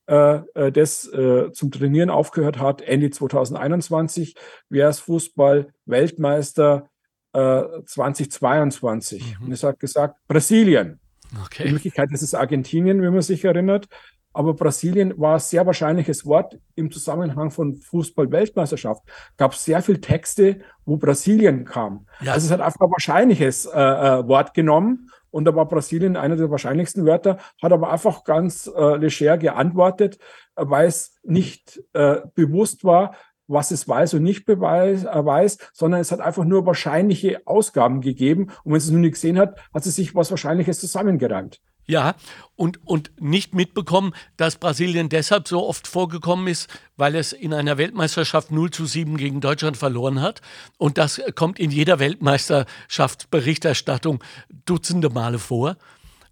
äh, 0.07 0.37
äh 0.55 0.71
das 0.71 1.07
äh, 1.07 1.51
zum 1.51 1.71
Trainieren 1.71 2.09
aufgehört 2.09 2.59
hat, 2.59 2.81
Ende 2.81 3.09
2021, 3.09 4.35
wer 4.69 4.89
ist 4.89 4.99
Fußball-Weltmeister 5.01 6.89
äh, 7.33 7.63
2022? 7.85 9.39
Mhm. 9.39 9.45
Und 9.45 9.51
es 9.51 9.63
hat 9.63 9.79
gesagt, 9.79 10.15
Brasilien. 10.27 10.99
Okay. 11.45 11.67
In 11.67 11.73
Wirklichkeit 11.73 12.11
ist 12.11 12.23
es 12.23 12.33
Argentinien, 12.33 13.01
wenn 13.01 13.13
man 13.13 13.21
sich 13.21 13.45
erinnert. 13.45 13.87
Aber 14.33 14.53
Brasilien 14.53 15.13
war 15.17 15.33
ein 15.33 15.39
sehr 15.39 15.65
wahrscheinliches 15.65 16.25
Wort 16.25 16.59
im 16.75 16.91
Zusammenhang 16.91 17.51
von 17.51 17.77
Fußball-Weltmeisterschaft. 17.77 19.03
Gab 19.37 19.55
sehr 19.55 19.81
viele 19.81 20.01
Texte, 20.01 20.59
wo 20.85 20.97
Brasilien 20.97 21.65
kam. 21.65 22.05
Ja. 22.21 22.33
Also 22.33 22.45
es 22.45 22.51
hat 22.51 22.61
einfach 22.61 22.81
ein 22.81 22.91
wahrscheinliches 22.91 23.65
äh, 23.65 23.79
äh, 23.79 24.27
Wort 24.27 24.53
genommen 24.53 25.09
und 25.31 25.45
da 25.45 25.55
war 25.55 25.67
Brasilien 25.67 26.15
einer 26.15 26.35
der 26.35 26.51
wahrscheinlichsten 26.51 27.05
Wörter, 27.05 27.37
hat 27.61 27.71
aber 27.71 27.91
einfach 27.91 28.23
ganz 28.23 28.67
äh, 28.75 28.95
leger 28.97 29.37
geantwortet, 29.37 30.17
äh, 30.55 30.63
weil 30.67 30.87
es 30.87 31.19
nicht 31.23 31.81
äh, 31.93 32.21
bewusst 32.35 32.83
war, 32.83 33.15
was 33.47 33.71
es 33.71 33.87
weiß 33.87 34.13
und 34.13 34.23
nicht 34.23 34.45
beweis, 34.45 35.05
äh, 35.05 35.25
weiß, 35.25 35.57
sondern 35.73 36.01
es 36.01 36.11
hat 36.11 36.21
einfach 36.21 36.45
nur 36.45 36.65
wahrscheinliche 36.65 37.41
Ausgaben 37.45 38.01
gegeben. 38.01 38.51
Und 38.63 38.71
wenn 38.71 38.77
es 38.77 38.85
es 38.85 38.91
nur 38.91 39.01
nicht 39.01 39.13
gesehen 39.13 39.39
hat, 39.39 39.59
hat 39.73 39.85
es 39.85 39.95
sich 39.95 40.15
was 40.15 40.31
Wahrscheinliches 40.31 40.79
zusammengereimt. 40.79 41.59
Ja, 41.89 42.15
und, 42.55 42.79
und 42.85 43.11
nicht 43.19 43.53
mitbekommen, 43.55 44.13
dass 44.37 44.57
Brasilien 44.57 45.09
deshalb 45.09 45.47
so 45.47 45.67
oft 45.67 45.87
vorgekommen 45.87 46.47
ist, 46.47 46.69
weil 46.97 47.15
es 47.15 47.33
in 47.33 47.51
einer 47.51 47.79
Weltmeisterschaft 47.79 48.51
0 48.51 48.69
zu 48.69 48.85
7 48.85 49.17
gegen 49.17 49.41
Deutschland 49.41 49.75
verloren 49.75 50.21
hat. 50.21 50.43
Und 50.77 50.99
das 50.99 51.19
kommt 51.33 51.57
in 51.57 51.71
jeder 51.71 51.97
Weltmeisterschaftsberichterstattung 51.97 54.23
dutzende 54.65 55.09
Male 55.09 55.39
vor. 55.39 55.77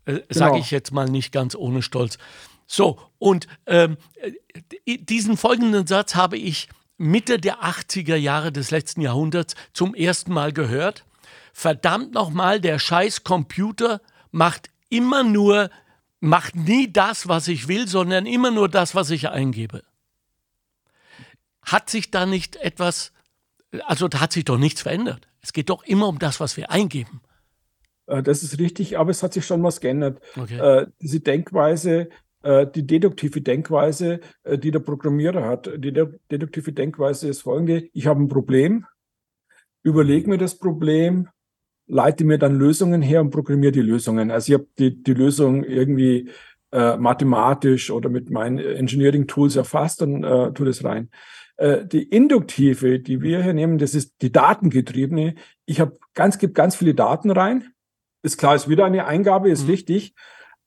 Äh, 0.06 0.12
genau. 0.12 0.26
Sage 0.30 0.60
ich 0.60 0.70
jetzt 0.70 0.92
mal 0.92 1.10
nicht 1.10 1.32
ganz 1.32 1.56
ohne 1.56 1.82
Stolz. 1.82 2.20
So, 2.68 3.00
und 3.18 3.48
ähm, 3.66 3.98
diesen 4.86 5.38
folgenden 5.38 5.88
Satz 5.88 6.14
habe 6.14 6.38
ich 6.38 6.70
Mitte 7.00 7.40
der 7.40 7.64
80er 7.64 8.16
Jahre 8.16 8.52
des 8.52 8.70
letzten 8.70 9.02
Jahrhunderts 9.02 9.56
zum 9.74 9.96
ersten 9.96 10.34
Mal 10.34 10.54
gehört. 10.54 11.04
Verdammt 11.52 12.14
nochmal, 12.14 12.62
der 12.62 12.78
scheiß 12.78 13.24
Computer 13.24 14.02
macht 14.30 14.70
immer 14.89 15.24
nur, 15.24 15.70
macht 16.20 16.56
nie 16.56 16.91
das, 16.91 17.27
was 17.27 17.48
ich 17.48 17.67
will, 17.67 17.88
sondern 17.88 18.25
immer 18.25 18.51
nur 18.51 18.70
das, 18.70 18.96
was 18.96 19.10
ich 19.10 19.29
eingebe. 19.29 19.84
Hat 21.62 21.89
sich 21.89 22.12
da 22.12 22.25
nicht 22.25 22.56
etwas, 22.58 23.13
also 23.86 24.08
da 24.08 24.22
hat 24.22 24.32
sich 24.32 24.46
doch 24.46 24.58
nichts 24.58 24.82
verändert. 24.82 25.27
Es 25.41 25.53
geht 25.53 25.70
doch 25.70 25.84
immer 25.84 26.08
um 26.08 26.20
das, 26.20 26.39
was 26.39 26.58
wir 26.58 26.72
eingeben. 26.72 27.22
Äh, 28.08 28.24
das 28.24 28.44
ist 28.44 28.58
richtig, 28.60 28.98
aber 28.98 29.12
es 29.12 29.22
hat 29.22 29.34
sich 29.34 29.46
schon 29.46 29.63
was 29.63 29.79
geändert. 29.79 30.22
Okay. 30.36 30.58
Äh, 30.58 30.88
diese 31.01 31.20
Denkweise, 31.20 32.10
äh, 32.44 32.65
die 32.65 32.88
deduktive 32.88 33.41
Denkweise, 33.41 34.22
die 34.46 34.72
der 34.72 34.79
Programmierer 34.79 35.46
hat, 35.46 35.70
die 35.77 35.94
deduktive 36.32 36.74
Denkweise 36.74 37.27
ist 37.27 37.41
folgende. 37.41 37.89
Ich 37.94 38.08
habe 38.08 38.22
ein 38.22 38.29
Problem, 38.29 38.86
überlege 39.84 40.29
mir 40.29 40.38
das 40.38 40.58
Problem, 40.58 41.29
leite 41.88 42.25
mir 42.25 42.38
dann 42.38 42.58
Lösungen 42.58 43.01
her 43.01 43.22
und 43.22 43.32
programmiere 43.32 43.72
die 43.72 43.82
Lösungen. 43.82 44.32
Also 44.32 44.53
ich 44.53 44.60
habe 44.60 44.67
die, 44.77 45.01
die 45.03 45.13
Lösung 45.13 45.63
irgendwie 45.63 46.29
äh, 46.72 46.98
mathematisch 46.98 47.91
oder 47.91 48.10
mit 48.10 48.29
meinen 48.29 48.60
Engineering-Tools 48.60 49.56
erfasst 49.56 50.01
und 50.01 50.24
äh, 50.24 50.51
tue 50.53 50.65
das 50.65 50.84
rein. 50.84 51.10
Äh, 51.56 51.86
die 51.86 52.03
induktive, 52.03 53.00
die 53.00 53.22
wir 53.22 53.41
hier 53.41 53.53
nehmen, 53.53 53.77
das 53.77 53.96
ist 53.96 54.22
die 54.22 54.32
datengetriebene. 54.32 55.36
Ich 55.65 55.79
habe 55.79 55.98
ganz, 56.13 56.38
gibt 56.38 56.56
ganz 56.56 56.75
viele 56.75 56.94
Daten 56.94 57.32
rein. 57.32 57.72
Ist 58.22 58.38
klar, 58.38 58.56
ist 58.56 58.70
wieder 58.70 58.86
eine 58.86 59.06
Eingabe, 59.06 59.50
ist 59.50 59.63
mhm. 59.63 59.70
wichtig. 59.70 60.13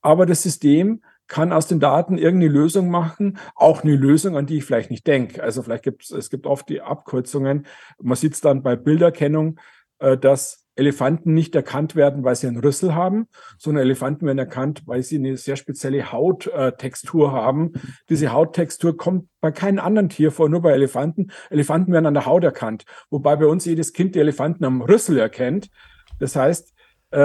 Aber 0.00 0.24
das 0.24 0.42
System 0.42 1.02
kann 1.26 1.52
aus 1.52 1.68
den 1.68 1.78
Daten 1.78 2.18
irgendeine 2.18 2.52
Lösung 2.52 2.90
machen, 2.90 3.38
auch 3.54 3.84
eine 3.84 3.94
Lösung, 3.94 4.36
an 4.36 4.46
die 4.46 4.58
ich 4.58 4.64
vielleicht 4.64 4.90
nicht 4.90 5.06
denke. 5.06 5.42
Also 5.42 5.62
vielleicht 5.62 5.84
gibt 5.84 6.02
es, 6.02 6.10
es 6.10 6.28
gibt 6.28 6.46
oft 6.46 6.68
die 6.68 6.80
Abkürzungen. 6.80 7.66
Man 8.00 8.16
sieht 8.16 8.34
es 8.34 8.40
dann 8.40 8.62
bei 8.62 8.74
Bilderkennung, 8.74 9.60
äh, 10.00 10.18
dass 10.18 10.59
Elefanten 10.80 11.34
nicht 11.34 11.54
erkannt 11.54 11.94
werden, 11.94 12.24
weil 12.24 12.34
sie 12.34 12.46
einen 12.46 12.58
Rüssel 12.58 12.94
haben, 12.94 13.26
sondern 13.58 13.84
Elefanten 13.84 14.26
werden 14.26 14.38
erkannt, 14.38 14.82
weil 14.86 15.02
sie 15.02 15.18
eine 15.18 15.36
sehr 15.36 15.56
spezielle 15.56 16.10
Hauttextur 16.10 17.32
haben. 17.32 17.74
Diese 18.08 18.32
Hauttextur 18.32 18.96
kommt 18.96 19.28
bei 19.40 19.52
keinem 19.52 19.78
anderen 19.78 20.08
Tier 20.08 20.32
vor, 20.32 20.48
nur 20.48 20.62
bei 20.62 20.72
Elefanten. 20.72 21.30
Elefanten 21.50 21.92
werden 21.92 22.06
an 22.06 22.14
der 22.14 22.26
Haut 22.26 22.44
erkannt, 22.44 22.84
wobei 23.10 23.36
bei 23.36 23.46
uns 23.46 23.66
jedes 23.66 23.92
Kind 23.92 24.14
die 24.14 24.20
Elefanten 24.20 24.64
am 24.64 24.80
Rüssel 24.80 25.18
erkennt. 25.18 25.68
Das 26.18 26.34
heißt, 26.34 26.74
äh, 27.12 27.18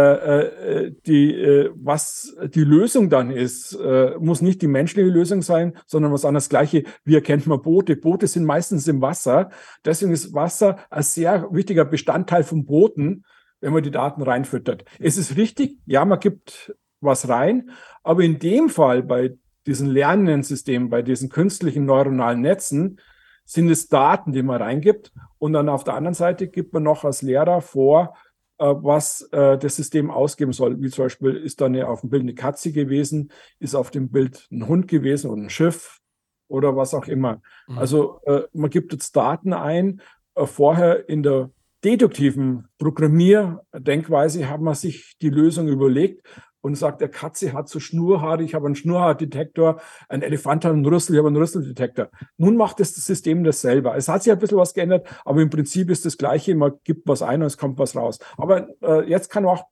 äh, 0.88 0.96
die, 1.06 1.32
äh, 1.36 1.70
was 1.76 2.36
die 2.56 2.64
Lösung 2.64 3.12
dann 3.12 3.30
ist, 3.30 3.74
äh, 3.74 4.16
muss 4.20 4.42
nicht 4.42 4.64
die 4.64 4.68
menschliche 4.68 5.08
Lösung 5.08 5.44
sein, 5.44 5.78
sondern 5.86 6.12
was 6.12 6.26
anderes 6.26 6.50
Gleiche. 6.50 6.86
Wie 7.04 7.14
erkennt 7.14 7.46
man 7.46 7.62
Boote? 7.62 7.96
Boote 7.96 8.26
sind 8.26 8.46
meistens 8.46 8.88
im 8.88 9.02
Wasser. 9.02 9.52
Deswegen 9.86 10.12
ist 10.12 10.34
Wasser 10.34 10.80
ein 10.90 11.04
sehr 11.04 11.48
wichtiger 11.52 11.86
Bestandteil 11.86 12.44
von 12.44 12.66
Booten 12.66 13.26
wenn 13.62 13.74
man 13.74 13.84
die 13.84 13.92
Daten 13.92 14.22
reinfüttert. 14.22 14.86
Es 15.00 15.18
ist 15.18 15.38
richtig, 15.38 15.80
ja, 15.86 16.06
man 16.06 16.20
gibt 16.20 16.76
was 17.02 17.30
rein, 17.30 17.72
aber 18.04 18.24
in 18.24 18.40
dem 18.40 18.70
Fall 18.70 19.04
bei 19.04 19.38
diesen 19.66 19.88
lernenden 19.88 20.44
Systemen, 20.44 20.90
bei 20.90 21.02
diesen 21.02 21.30
künstlichen 21.30 21.86
neuronalen 21.86 22.42
Netzen, 22.42 23.00
sind 23.46 23.70
es 23.70 23.88
Daten, 23.88 24.32
die 24.32 24.44
man 24.44 24.62
reingibt. 24.62 25.12
Und 25.38 25.54
dann 25.54 25.70
auf 25.70 25.84
der 25.84 25.96
anderen 25.96 26.16
Seite 26.16 26.48
gibt 26.48 26.74
man 26.74 26.84
noch 26.84 27.04
als 27.04 27.22
Lehrer 27.22 27.62
vor, 27.62 28.16
äh, 28.58 28.66
was 28.66 29.22
äh, 29.32 29.58
das 29.58 29.76
System 29.76 30.10
ausgeben 30.10 30.52
soll. 30.52 30.82
Wie 30.82 30.90
zum 30.90 31.06
Beispiel 31.06 31.36
ist 31.36 31.62
da 31.62 31.66
eine, 31.66 31.88
auf 31.88 32.02
dem 32.02 32.10
Bild 32.10 32.24
eine 32.24 32.34
Katze 32.34 32.72
gewesen, 32.72 33.32
ist 33.60 33.76
auf 33.76 33.92
dem 33.92 34.10
Bild 34.10 34.48
ein 34.52 34.68
Hund 34.68 34.88
gewesen 34.88 35.30
oder 35.30 35.42
ein 35.42 35.50
Schiff 35.50 36.00
oder 36.48 36.76
was 36.76 36.94
auch 36.94 37.08
immer. 37.08 37.42
Mhm. 37.68 37.78
Also 37.78 38.22
äh, 38.26 38.44
man 38.54 38.70
gibt 38.70 38.94
jetzt 38.94 39.16
Daten 39.16 39.54
ein. 39.54 40.02
Vorher 40.38 41.08
in 41.08 41.24
der 41.24 41.50
deduktiven 41.86 42.68
Programmierdenkweise 42.80 44.50
hat 44.50 44.60
man 44.60 44.74
sich 44.74 45.16
die 45.22 45.30
Lösung 45.30 45.68
überlegt 45.68 46.26
und 46.62 46.74
sagt, 46.74 47.00
der 47.00 47.10
Katze 47.10 47.54
hat 47.54 47.70
so 47.70 47.80
Schnurhaare, 47.80 48.42
ich 48.42 48.56
habe 48.56 48.66
einen 48.66 48.76
Schnurhaardetektor, 48.76 49.80
ein 50.10 50.24
Elefant 50.24 50.66
hat 50.66 50.74
einen 50.74 50.84
Rüssel, 50.84 51.14
ich 51.14 51.20
habe 51.20 51.28
einen 51.28 51.38
Rüsseldetektor. 51.38 52.10
Nun 52.38 52.58
macht 52.58 52.80
das, 52.80 52.96
das 52.96 53.06
System 53.06 53.44
das 53.44 53.62
selber. 53.62 53.96
Es 53.96 54.08
hat 54.08 54.24
sich 54.24 54.34
ein 54.34 54.40
bisschen 54.40 54.58
was 54.58 54.74
geändert, 54.74 55.08
aber 55.26 55.42
im 55.42 55.52
Prinzip 55.52 55.92
ist 55.92 56.06
das 56.06 56.18
Gleiche, 56.18 56.56
man 56.56 56.74
gibt 56.84 57.08
was 57.08 57.22
ein 57.22 57.42
und 57.42 57.48
es 57.48 57.60
kommt 57.60 57.78
was 57.78 57.96
raus. 57.96 58.18
Aber 58.36 58.68
äh, 58.82 59.08
jetzt 59.08 59.30
kann 59.30 59.46
auch 59.46 59.66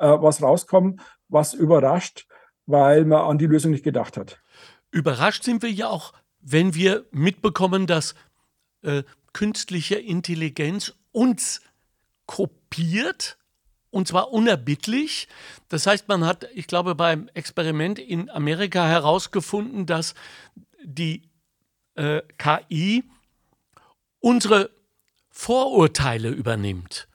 äh, 0.00 0.08
was 0.08 0.42
rauskommen, 0.42 1.00
was 1.28 1.54
überrascht, 1.54 2.26
weil 2.66 3.04
man 3.04 3.20
an 3.20 3.38
die 3.38 3.46
Lösung 3.46 3.70
nicht 3.70 3.84
gedacht 3.84 4.16
hat. 4.16 4.42
Überrascht 4.90 5.44
sind 5.44 5.62
wir 5.62 5.70
ja 5.70 5.88
auch, 5.88 6.14
wenn 6.40 6.74
wir 6.74 7.06
mitbekommen, 7.12 7.86
dass 7.86 8.16
äh, 8.82 9.04
künstliche 9.32 10.00
Intelligenz 10.00 10.96
uns 11.12 11.60
kopiert 12.26 13.36
und 13.90 14.08
zwar 14.08 14.32
unerbittlich. 14.32 15.28
Das 15.68 15.86
heißt, 15.86 16.08
man 16.08 16.24
hat, 16.24 16.46
ich 16.54 16.66
glaube, 16.66 16.94
beim 16.94 17.28
Experiment 17.34 17.98
in 17.98 18.30
Amerika 18.30 18.86
herausgefunden, 18.86 19.86
dass 19.86 20.14
die 20.82 21.28
äh, 21.96 22.22
KI 22.38 23.04
unsere 24.20 24.70
Vorurteile 25.30 26.30
übernimmt 26.30 27.08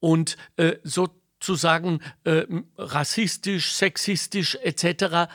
und 0.00 0.36
äh, 0.56 0.76
sozusagen 0.82 2.00
äh, 2.24 2.44
rassistisch, 2.76 3.72
sexistisch 3.72 4.56
etc. 4.62 5.30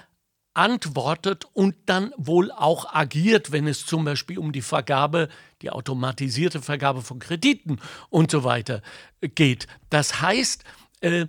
antwortet 0.54 1.46
und 1.54 1.76
dann 1.86 2.12
wohl 2.18 2.52
auch 2.52 2.94
agiert, 2.94 3.52
wenn 3.52 3.68
es 3.68 3.86
zum 3.86 4.06
Beispiel 4.06 4.38
um 4.38 4.52
die 4.52 4.62
Vergabe, 4.62 5.30
die 5.62 5.70
automatisierte 5.70 6.62
Vergabe 6.62 7.02
von 7.02 7.20
Krediten 7.20 7.80
und 8.10 8.32
so 8.32 8.44
weiter 8.44 8.82
geht. 9.22 9.68
Das 9.90 10.22
heißt, 10.22 10.64
äh, 11.02 11.28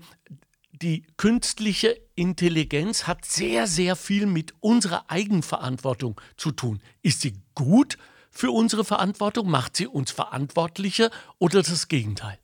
die 0.70 1.04
künstliche 1.16 2.00
Intelligenz 2.16 3.06
hat 3.06 3.24
sehr, 3.24 3.66
sehr 3.66 3.94
viel 3.94 4.26
mit 4.26 4.54
unserer 4.60 5.04
Eigenverantwortung 5.08 6.20
zu 6.36 6.50
tun. 6.50 6.80
Ist 7.02 7.20
sie 7.20 7.34
gut 7.54 7.98
für 8.30 8.50
unsere 8.50 8.84
Verantwortung? 8.84 9.48
Macht 9.48 9.76
sie 9.76 9.86
uns 9.86 10.10
verantwortlicher 10.10 11.10
oder 11.38 11.62
das 11.62 11.86
Gegenteil? 11.86 12.38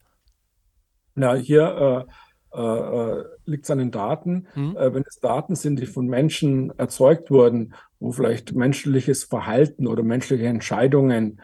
Na, 1.16 1.35
hier 1.35 2.06
äh, 2.08 2.12
äh, 2.52 3.25
liegt 3.45 3.64
es 3.64 3.71
an 3.71 3.78
den 3.78 3.90
Daten. 3.90 4.47
Hm. 4.55 4.76
Äh, 4.76 4.95
wenn 4.95 5.05
es 5.07 5.21
Daten 5.21 5.55
sind, 5.55 5.81
die 5.81 5.87
von 5.87 6.07
Menschen 6.07 6.76
erzeugt 6.78 7.31
wurden, 7.31 7.75
wo 8.00 8.12
vielleicht 8.12 8.55
menschliches 8.55 9.25
Verhalten 9.25 9.87
oder 9.87 10.02
menschliche 10.02 10.47
Entscheidungen 10.47 11.40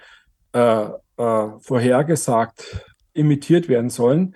äh, 0.52 0.88
äh, 1.16 1.48
vorhergesagt, 1.60 2.94
imitiert 3.12 3.68
werden 3.68 3.90
sollen, 3.90 4.34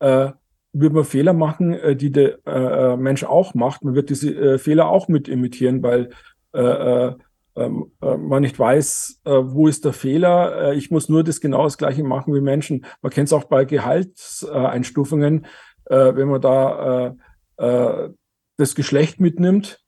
äh, 0.00 0.30
würde 0.72 0.94
man 0.94 1.04
Fehler 1.04 1.32
machen, 1.32 1.72
äh, 1.74 1.96
die 1.96 2.12
der 2.12 2.38
äh, 2.46 2.92
äh, 2.92 2.96
Mensch 2.96 3.24
auch 3.24 3.54
macht. 3.54 3.84
Man 3.84 3.94
wird 3.94 4.10
diese 4.10 4.34
äh, 4.34 4.58
Fehler 4.58 4.88
auch 4.88 5.08
mit 5.08 5.28
imitieren, 5.28 5.82
weil 5.82 6.10
äh, 6.52 6.60
äh, 6.60 7.14
ähm, 7.56 7.90
man 8.00 8.42
nicht 8.42 8.56
weiß, 8.56 9.22
wo 9.24 9.66
ist 9.66 9.84
der 9.84 9.92
Fehler. 9.92 10.74
ich 10.74 10.92
muss 10.92 11.08
nur 11.08 11.24
das 11.24 11.40
genau 11.40 11.64
das 11.64 11.76
Gleiche 11.76 12.04
machen 12.04 12.32
wie 12.32 12.40
Menschen. 12.40 12.86
Man 13.02 13.10
kennt 13.10 13.26
es 13.26 13.32
auch 13.32 13.44
bei 13.44 13.64
Gehaltseinstufungen, 13.64 15.44
wenn 15.88 16.28
man 16.28 16.40
da 16.40 17.16
das 18.56 18.74
Geschlecht 18.74 19.20
mitnimmt. 19.20 19.80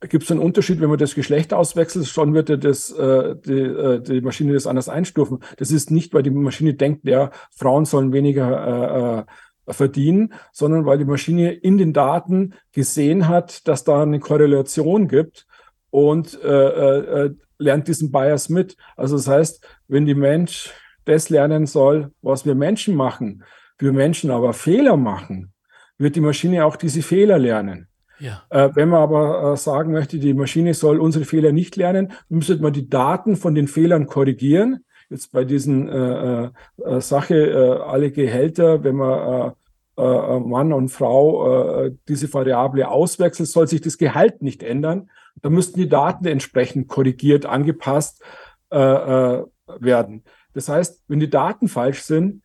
Gibt 0.00 0.24
es 0.24 0.30
einen 0.30 0.40
Unterschied, 0.40 0.80
wenn 0.80 0.90
man 0.90 0.98
das 0.98 1.14
Geschlecht 1.14 1.54
auswechselt, 1.54 2.06
schon 2.06 2.34
wird 2.34 2.48
ja 2.50 2.56
das, 2.56 2.88
die, 2.88 4.00
die 4.06 4.20
Maschine 4.20 4.52
das 4.52 4.66
anders 4.66 4.88
einstufen. 4.88 5.38
Das 5.56 5.70
ist 5.70 5.90
nicht, 5.90 6.12
weil 6.12 6.22
die 6.22 6.30
Maschine 6.30 6.74
denkt, 6.74 7.06
ja, 7.06 7.30
Frauen 7.50 7.84
sollen 7.84 8.12
weniger 8.12 9.26
verdienen, 9.68 10.34
sondern 10.52 10.84
weil 10.84 10.98
die 10.98 11.04
Maschine 11.04 11.52
in 11.52 11.78
den 11.78 11.92
Daten 11.92 12.54
gesehen 12.72 13.28
hat, 13.28 13.66
dass 13.66 13.84
da 13.84 14.02
eine 14.02 14.20
Korrelation 14.20 15.08
gibt 15.08 15.46
und 15.90 16.42
äh, 16.42 16.48
äh, 16.48 17.26
äh, 17.26 17.34
lernt 17.58 17.88
diesen 17.88 18.10
Bias 18.10 18.48
mit. 18.48 18.76
Also 18.96 19.16
das 19.16 19.28
heißt, 19.28 19.66
wenn 19.88 20.06
die 20.06 20.14
Mensch 20.14 20.72
das 21.04 21.30
lernen 21.30 21.66
soll, 21.66 22.10
was 22.20 22.44
wir 22.44 22.54
Menschen 22.54 22.96
machen, 22.96 23.44
wir 23.78 23.92
Menschen 23.92 24.30
aber 24.30 24.52
Fehler 24.52 24.96
machen, 24.96 25.52
wird 25.98 26.16
die 26.16 26.20
Maschine 26.20 26.64
auch 26.64 26.76
diese 26.76 27.02
Fehler 27.02 27.38
lernen. 27.38 27.88
Ja. 28.18 28.42
Äh, 28.50 28.70
wenn 28.74 28.88
man 28.88 29.02
aber 29.02 29.52
äh, 29.52 29.56
sagen 29.56 29.92
möchte, 29.92 30.18
die 30.18 30.34
Maschine 30.34 30.74
soll 30.74 31.00
unsere 31.00 31.24
Fehler 31.24 31.52
nicht 31.52 31.76
lernen, 31.76 32.12
müsste 32.28 32.56
man 32.58 32.72
die 32.72 32.88
Daten 32.88 33.36
von 33.36 33.54
den 33.54 33.68
Fehlern 33.68 34.06
korrigieren 34.06 34.84
jetzt 35.10 35.32
bei 35.32 35.44
diesen 35.44 35.88
äh, 35.88 36.50
äh, 36.82 37.00
Sache, 37.00 37.36
äh, 37.36 37.82
alle 37.82 38.10
Gehälter, 38.10 38.84
wenn 38.84 38.96
man 38.96 39.52
äh, 39.96 40.02
äh, 40.02 40.40
Mann 40.40 40.72
und 40.72 40.88
Frau 40.88 41.84
äh, 41.84 41.94
diese 42.08 42.32
Variable 42.32 42.88
auswechselt, 42.88 43.48
soll 43.48 43.68
sich 43.68 43.80
das 43.80 43.98
Gehalt 43.98 44.42
nicht 44.42 44.62
ändern. 44.62 45.10
Da 45.42 45.50
müssten 45.50 45.78
die 45.78 45.88
Daten 45.88 46.26
entsprechend 46.26 46.88
korrigiert, 46.88 47.46
angepasst 47.46 48.22
äh, 48.70 48.78
äh, 48.78 49.44
werden. 49.78 50.24
Das 50.52 50.68
heißt, 50.68 51.04
wenn 51.08 51.20
die 51.20 51.30
Daten 51.30 51.68
falsch 51.68 52.02
sind, 52.02 52.36
äh, 52.36 52.43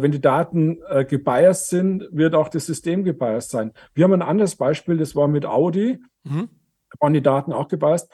wenn 0.00 0.12
die 0.12 0.20
Daten 0.20 0.78
äh, 0.88 1.04
gebiased 1.04 1.68
sind, 1.68 2.08
wird 2.10 2.34
auch 2.34 2.48
das 2.48 2.66
System 2.66 3.04
gebiased 3.04 3.50
sein. 3.50 3.72
Wir 3.94 4.04
haben 4.04 4.12
ein 4.12 4.22
anderes 4.22 4.56
Beispiel, 4.56 4.96
das 4.96 5.14
war 5.14 5.28
mit 5.28 5.46
Audi. 5.46 5.98
Mhm. 6.24 6.48
Da 6.90 7.00
waren 7.00 7.12
die 7.12 7.22
Daten 7.22 7.52
auch 7.52 7.68
gebiased. 7.68 8.10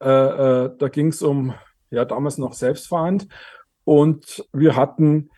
Äh, 0.00 0.08
äh, 0.08 0.70
da 0.78 0.88
ging 0.88 1.08
es 1.08 1.22
um 1.22 1.54
ja 1.90 2.04
damals 2.04 2.38
noch 2.38 2.52
selbstfahrend. 2.52 3.28
Und 3.84 4.44
wir 4.52 4.76
hatten 4.76 5.30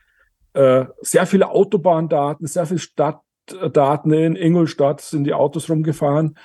äh, 0.55 0.87
sehr 1.01 1.27
viele 1.27 1.51
Autobahndaten, 1.51 2.47
sehr 2.47 2.67
viele 2.67 2.81
Stadtdaten. 2.81 4.13
In 4.13 4.37
Ingolstadt 4.37 5.01
sind 5.01 5.25
die 5.25 5.35
Autos 5.35 5.71
rumgefahren, 5.71 6.37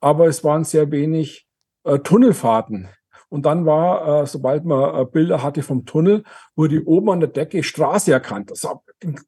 aber 0.00 0.26
es 0.26 0.44
waren 0.44 0.64
sehr 0.64 0.90
wenig 0.90 1.46
äh, 1.84 1.98
Tunnelfahrten. 2.00 2.88
Und 3.32 3.46
dann 3.46 3.64
war, 3.64 4.24
äh, 4.24 4.26
sobald 4.26 4.66
man 4.66 4.94
äh, 4.94 5.06
Bilder 5.06 5.42
hatte 5.42 5.62
vom 5.62 5.86
Tunnel, 5.86 6.22
wurde 6.54 6.84
oben 6.84 7.08
an 7.08 7.20
der 7.20 7.30
Decke 7.30 7.62
Straße 7.62 8.12
erkannt. 8.12 8.50
Das 8.50 8.68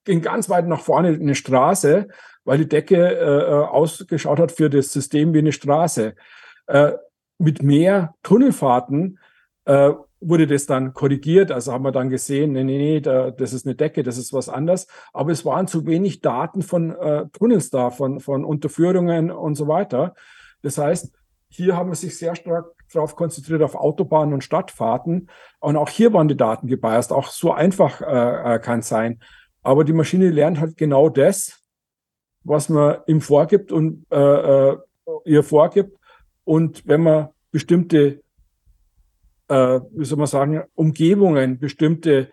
ging 0.05 0.21
ganz 0.21 0.51
weit 0.51 0.69
nach 0.69 0.81
vorne 0.81 1.09
eine 1.09 1.35
Straße, 1.35 2.09
weil 2.45 2.59
die 2.59 2.69
Decke 2.69 2.97
äh, 2.99 3.23
äh, 3.23 3.65
ausgeschaut 3.65 4.39
hat 4.41 4.53
für 4.53 4.69
das 4.69 4.93
System 4.93 5.33
wie 5.33 5.39
eine 5.39 5.53
Straße. 5.53 6.17
Äh, 6.67 6.93
mit 7.39 7.63
mehr 7.63 8.15
Tunnelfahrten 8.23 9.19
äh, 9.65 9.93
wurde 10.21 10.47
das 10.49 10.67
dann 10.67 10.93
korrigiert. 10.93 11.51
Also 11.51 11.73
haben 11.73 11.85
wir 11.87 11.93
dann 11.93 12.11
gesehen, 12.11 12.53
nee, 12.53 12.63
nee, 12.63 12.77
nee, 12.77 13.01
da, 13.01 13.31
das 13.31 13.55
ist 13.55 13.65
eine 13.65 13.75
Decke, 13.75 14.03
das 14.03 14.19
ist 14.19 14.35
was 14.35 14.51
anderes. 14.51 14.87
Aber 15.15 15.33
es 15.33 15.47
waren 15.47 15.67
zu 15.67 15.87
wenig 15.87 16.21
Daten 16.21 16.61
von 16.61 16.91
äh, 16.91 17.25
Tunnels 17.33 17.71
da, 17.71 17.89
von, 17.89 18.21
von 18.21 18.45
Unterführungen 18.45 19.31
und 19.31 19.55
so 19.55 19.67
weiter. 19.67 20.15
Das 20.61 20.77
heißt, 20.77 21.11
hier 21.55 21.77
haben 21.77 21.91
wir 21.91 21.95
sich 21.95 22.19
sehr 22.19 22.35
stark 22.35 22.67
darauf 22.93 23.15
konzentriert, 23.15 23.63
auf 23.63 23.75
Autobahnen 23.77 24.35
und 24.35 24.45
Stadtfahrten. 24.45 25.31
Und 25.61 25.77
auch 25.77 25.89
hier 25.89 26.13
waren 26.13 26.29
die 26.29 26.37
Daten 26.37 26.67
gebiased. 26.67 27.13
Auch 27.13 27.29
so 27.29 27.53
einfach 27.53 28.01
äh, 28.01 28.55
äh 28.55 28.59
kann 28.59 28.81
es 28.81 28.89
sein. 28.89 29.21
Aber 29.63 29.85
die 29.85 29.93
Maschine 29.93 30.31
lernt 30.31 30.61
halt 30.61 30.77
genau 30.77 31.09
das, 31.09 31.63
was 32.43 32.69
man 32.69 32.99
ihm 33.07 33.21
vorgibt 33.21 33.73
und 33.73 34.05
äh, 34.11 34.17
äh, 34.73 34.77
ihr 35.25 35.43
vorgibt. 35.43 35.97
Und 36.45 36.87
wenn 36.87 37.03
man 37.03 37.29
bestimmte 37.53 38.25
äh, 39.49 39.81
wie 39.93 40.05
soll 40.05 40.19
man 40.19 40.27
sagen, 40.27 40.65
Umgebungen, 40.75 41.59
bestimmte 41.59 42.31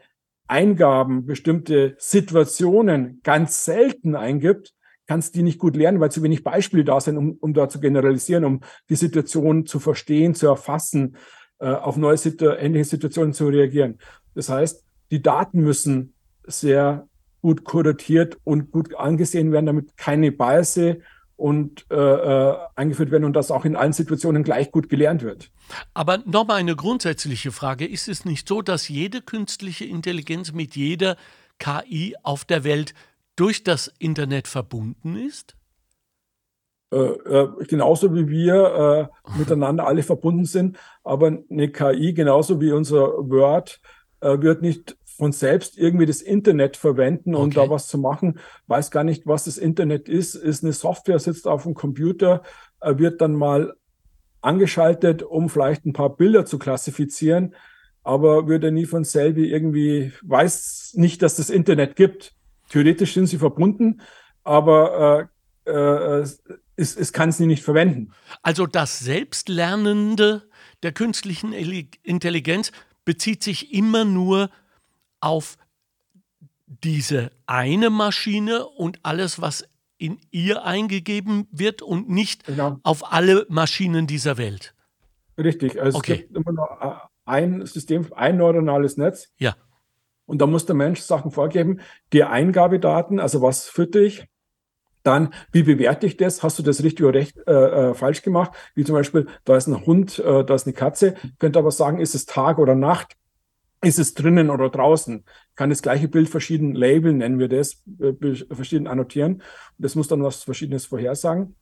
Eingaben, 0.48 1.26
bestimmte 1.26 1.96
Situationen 1.98 3.22
ganz 3.24 3.66
selten 3.66 4.16
eingibt, 4.16 4.74
kannst 5.08 5.36
die 5.36 5.44
nicht 5.44 5.60
gut 5.60 5.76
lernen, 5.76 6.00
weil 6.00 6.12
zu 6.12 6.24
wenig 6.24 6.44
Beispiele 6.44 6.84
da 6.84 7.00
sind, 7.00 7.18
um, 7.18 7.38
um 7.40 7.54
da 7.54 7.70
zu 7.70 7.80
generalisieren, 7.80 8.46
um 8.46 8.62
die 8.90 8.96
Situation 8.96 9.66
zu 9.66 9.80
verstehen, 9.80 10.36
zu 10.36 10.48
erfassen, 10.48 11.18
äh, 11.60 11.68
auf 11.68 11.98
neue 11.98 12.18
Situ 12.18 12.46
ähnliche 12.46 12.86
Situationen 12.86 13.34
zu 13.34 13.48
reagieren. 13.48 14.00
Das 14.36 14.50
heißt, 14.50 14.84
die 15.12 15.22
Daten 15.22 15.62
müssen 15.62 16.14
sehr 16.44 17.08
gut 17.42 17.64
kuratiert 17.64 18.38
und 18.44 18.72
gut 18.72 18.96
angesehen 18.96 19.52
werden, 19.52 19.66
damit 19.66 19.98
keine 19.98 20.32
Biases 20.32 20.98
und 21.36 21.86
äh, 21.90 21.96
äh, 21.96 22.58
eingeführt 22.76 23.10
werden 23.10 23.24
und 23.24 23.34
das 23.34 23.50
auch 23.50 23.66
in 23.66 23.76
allen 23.76 23.94
Situationen 23.94 24.44
gleich 24.44 24.72
gut 24.72 24.90
gelernt 24.90 25.24
wird. 25.24 25.50
Aber 25.94 26.20
nochmal 26.20 26.58
eine 26.58 26.76
grundsätzliche 26.76 27.52
Frage. 27.52 27.88
Ist 27.88 28.08
es 28.08 28.26
nicht 28.26 28.48
so, 28.48 28.62
dass 28.62 28.90
jede 28.90 29.22
künstliche 29.22 29.86
Intelligenz 29.86 30.54
mit 30.54 30.76
jeder 30.76 31.18
KI 31.58 32.16
auf 32.22 32.46
der 32.46 32.64
Welt 32.64 32.94
durch 33.42 33.64
das 33.64 33.92
Internet 33.98 34.48
verbunden 34.48 35.16
ist? 35.16 35.56
Äh, 36.94 36.98
äh, 36.98 37.66
genauso 37.68 38.14
wie 38.14 38.28
wir 38.28 39.10
äh, 39.34 39.38
miteinander 39.40 39.88
alle 39.88 40.04
verbunden 40.04 40.46
sind, 40.46 40.78
aber 41.04 41.40
eine 41.50 41.72
KI, 41.72 42.14
genauso 42.14 42.62
wie 42.62 42.72
unser 42.72 43.02
Word, 43.02 43.82
äh, 44.20 44.40
wird 44.42 44.62
nicht 44.62 44.96
von 45.06 45.32
selbst 45.32 45.76
irgendwie 45.80 46.06
das 46.06 46.22
Internet 46.22 46.78
verwenden 46.78 47.34
und 47.34 47.58
okay. 47.58 47.66
da 47.66 47.74
was 47.74 47.88
zu 47.88 47.98
machen, 47.98 48.38
weiß 48.68 48.92
gar 48.92 49.04
nicht, 49.04 49.26
was 49.26 49.46
das 49.46 49.58
Internet 49.58 50.08
ist, 50.08 50.36
ist 50.36 50.64
eine 50.64 50.74
Software, 50.74 51.18
sitzt 51.18 51.48
auf 51.48 51.64
dem 51.64 51.74
Computer, 51.74 52.44
äh, 52.80 53.00
wird 53.00 53.22
dann 53.22 53.34
mal 53.34 53.74
angeschaltet, 54.42 55.24
um 55.24 55.50
vielleicht 55.50 55.88
ein 55.88 55.94
paar 55.94 56.16
Bilder 56.16 56.46
zu 56.46 56.60
klassifizieren, 56.60 57.56
aber 58.04 58.48
würde 58.48 58.72
nie 58.72 58.86
von 58.86 59.04
selber 59.04 59.40
irgendwie, 59.40 60.12
weiß 60.22 60.92
nicht, 60.94 61.24
dass 61.24 61.38
das 61.38 61.50
Internet 61.50 61.96
gibt. 61.96 62.36
Theoretisch 62.72 63.14
sind 63.14 63.28
sie 63.28 63.38
verbunden, 63.38 64.02
aber 64.46 65.30
äh, 65.66 65.72
äh, 65.72 66.26
es, 66.78 66.96
es 66.96 67.12
kann 67.12 67.34
sie 67.34 67.46
nicht 67.46 67.64
verwenden. 67.64 68.14
Also 68.44 68.66
das 68.66 69.00
Selbstlernende 69.00 70.50
der 70.82 70.94
künstlichen 70.94 71.52
Intelligenz 71.52 72.72
bezieht 73.04 73.44
sich 73.44 73.74
immer 73.74 74.06
nur 74.06 74.50
auf 75.20 75.58
diese 76.66 77.32
eine 77.46 77.90
Maschine 77.90 78.66
und 78.66 79.00
alles, 79.04 79.42
was 79.42 79.66
in 79.98 80.20
ihr 80.32 80.64
eingegeben 80.64 81.50
wird 81.52 81.82
und 81.82 82.10
nicht 82.10 82.46
genau. 82.46 82.80
auf 82.84 83.12
alle 83.12 83.46
Maschinen 83.50 84.08
dieser 84.08 84.38
Welt. 84.38 84.74
Richtig, 85.38 85.80
also 85.80 85.98
okay. 85.98 86.14
es 86.14 86.20
gibt 86.20 86.38
immer 86.38 86.54
nur 86.54 87.10
ein 87.26 87.66
System, 87.66 88.08
ein 88.16 88.38
neuronales 88.38 88.96
Netz. 88.96 89.30
Ja. 89.38 89.58
Und 90.32 90.38
da 90.38 90.48
muss 90.48 90.66
der 90.66 90.78
Mensch 90.78 91.02
Sachen 91.02 91.30
vorgeben, 91.30 91.82
die 92.14 92.24
Eingabedaten, 92.24 93.20
also 93.20 93.42
was 93.42 93.68
fütter 93.68 94.00
ich, 94.00 94.28
dann, 95.04 95.34
wie 95.52 95.64
bewerte 95.64 96.06
ich 96.06 96.16
das? 96.16 96.42
Hast 96.42 96.58
du 96.58 96.64
das 96.64 96.84
richtig 96.84 97.06
oder 97.06 97.20
recht, 97.20 97.38
äh, 97.48 97.52
äh, 97.90 97.94
falsch 97.94 98.22
gemacht? 98.22 98.54
Wie 98.74 98.86
zum 98.86 98.96
Beispiel, 98.96 99.28
da 99.44 99.58
ist 99.58 99.68
ein 99.68 99.86
Hund, 99.86 100.20
äh, 100.20 100.46
da 100.46 100.56
ist 100.56 100.66
eine 100.66 100.74
Katze. 100.74 101.16
Ich 101.22 101.38
könnte 101.38 101.60
aber 101.60 101.72
sagen, 101.72 102.00
ist 102.00 102.16
es 102.16 102.26
Tag 102.26 102.60
oder 102.60 102.76
Nacht? 102.76 103.18
ist 103.84 104.00
es 104.00 104.14
drinnen 104.14 104.50
oder 104.50 104.70
draußen? 104.70 105.26
Kann 105.56 105.70
das 105.70 105.82
gleiche 105.82 106.08
Bild 106.08 106.30
verschieden 106.30 106.76
labeln, 106.76 107.18
nennen 107.18 107.38
wir 107.38 107.50
das, 107.50 107.84
äh, 108.00 108.14
verschieden 108.54 108.88
annotieren. 108.88 109.44
Das 109.80 109.96
muss 109.96 110.08
dann 110.08 110.24
was 110.24 110.46
Verschiedenes 110.46 110.86
vorhersagen. 110.86 111.58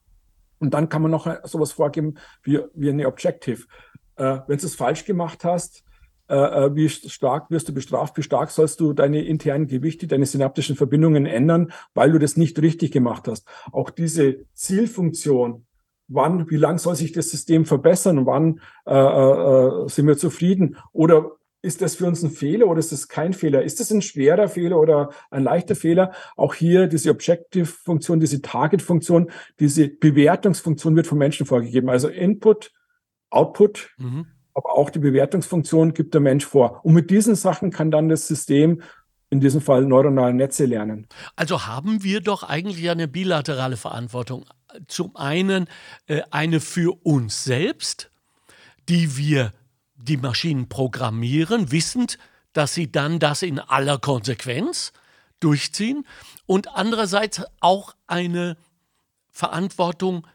Und 0.59 0.75
dann 0.75 0.89
kann 0.89 1.01
man 1.01 1.09
noch 1.09 1.27
sowas 1.45 1.71
vorgeben 1.71 2.19
wie, 2.43 2.59
wie 2.75 2.89
eine 2.89 3.07
Objective. 3.07 3.65
Äh, 4.17 4.41
wenn 4.45 4.59
du 4.59 4.65
es 4.67 4.75
falsch 4.75 5.05
gemacht 5.05 5.43
hast, 5.43 5.77
äh, 5.77 5.79
äh, 5.79 5.87
wie 6.29 6.89
stark 6.89 7.49
wirst 7.49 7.69
du 7.69 7.73
bestraft, 7.73 8.17
wie 8.17 8.23
stark 8.23 8.51
sollst 8.51 8.79
du 8.79 8.93
deine 8.93 9.23
internen 9.25 9.67
Gewichte, 9.67 10.07
deine 10.07 10.25
synaptischen 10.25 10.75
Verbindungen 10.75 11.25
ändern, 11.25 11.71
weil 11.93 12.11
du 12.11 12.19
das 12.19 12.37
nicht 12.37 12.61
richtig 12.61 12.91
gemacht 12.91 13.27
hast. 13.27 13.47
Auch 13.71 13.89
diese 13.89 14.45
Zielfunktion, 14.53 15.65
wann, 16.07 16.49
wie 16.49 16.57
lang 16.57 16.77
soll 16.77 16.95
sich 16.95 17.11
das 17.11 17.29
System 17.29 17.65
verbessern, 17.65 18.25
wann 18.25 18.61
äh, 18.85 18.93
äh, 18.93 19.87
sind 19.87 20.07
wir 20.07 20.17
zufrieden 20.17 20.77
oder 20.91 21.31
ist 21.61 21.81
das 21.81 21.95
für 21.95 22.05
uns 22.05 22.23
ein 22.23 22.31
Fehler 22.31 22.67
oder 22.67 22.79
ist 22.79 22.91
das 22.91 23.09
kein 23.09 23.33
Fehler? 23.33 23.63
Ist 23.63 23.79
das 23.81 23.91
ein 23.91 24.01
schwerer 24.01 24.47
Fehler 24.47 24.79
oder 24.79 25.09
ein 25.29 25.43
leichter 25.43 25.75
Fehler? 25.75 26.13
Auch 26.37 26.53
hier 26.53 26.87
diese 26.87 27.09
Objective-Funktion, 27.09 28.19
diese 28.21 28.41
Target-Funktion, 28.41 29.29
diese 29.59 29.89
Bewertungsfunktion 29.89 30.95
wird 30.95 31.07
vom 31.07 31.17
Menschen 31.17 31.45
vorgegeben. 31.45 31.89
Also 31.89 32.07
Input, 32.07 32.71
Output, 33.29 33.93
mhm. 33.97 34.27
Aber 34.59 34.77
auch 34.77 34.89
die 34.89 34.99
Bewertungsfunktion 34.99 35.93
gibt 35.93 36.13
der 36.13 36.21
Mensch 36.21 36.45
vor. 36.45 36.81
Und 36.83 36.93
mit 36.93 37.09
diesen 37.09 37.35
Sachen 37.35 37.71
kann 37.71 37.91
dann 37.91 38.09
das 38.09 38.27
System 38.27 38.81
in 39.29 39.39
diesem 39.39 39.61
Fall 39.61 39.85
neuronale 39.85 40.33
Netze 40.33 40.65
lernen. 40.65 41.07
Also 41.35 41.65
haben 41.65 42.03
wir 42.03 42.21
doch 42.21 42.43
eigentlich 42.43 42.89
eine 42.89 43.07
bilaterale 43.07 43.77
Verantwortung. 43.77 44.45
Zum 44.87 45.15
einen 45.15 45.67
äh, 46.07 46.21
eine 46.31 46.59
für 46.59 46.97
uns 47.05 47.43
selbst, 47.43 48.11
die 48.89 49.17
wir 49.17 49.53
die 49.95 50.17
Maschinen 50.17 50.67
programmieren, 50.67 51.71
wissend, 51.71 52.17
dass 52.53 52.73
sie 52.73 52.91
dann 52.91 53.19
das 53.19 53.43
in 53.43 53.59
aller 53.59 53.97
Konsequenz 53.97 54.91
durchziehen 55.39 56.05
und 56.45 56.75
andererseits 56.75 57.43
auch 57.61 57.95
eine 58.07 58.57
Verantwortung 59.29 60.27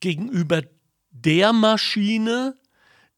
gegenüber 0.00 0.62
der 1.10 1.52
Maschine, 1.52 2.56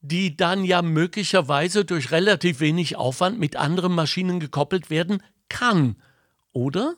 die 0.09 0.37
dann 0.37 0.65
ja 0.65 0.83
möglicherweise 0.83 1.85
durch 1.85 2.11
relativ 2.11 2.61
wenig 2.61 2.97
Aufwand 2.97 3.39
mit 3.39 3.57
anderen 3.57 3.95
Maschinen 3.95 4.41
gekoppelt 4.41 4.91
werden 4.91 5.23
kann, 5.49 5.97
oder? 6.53 6.95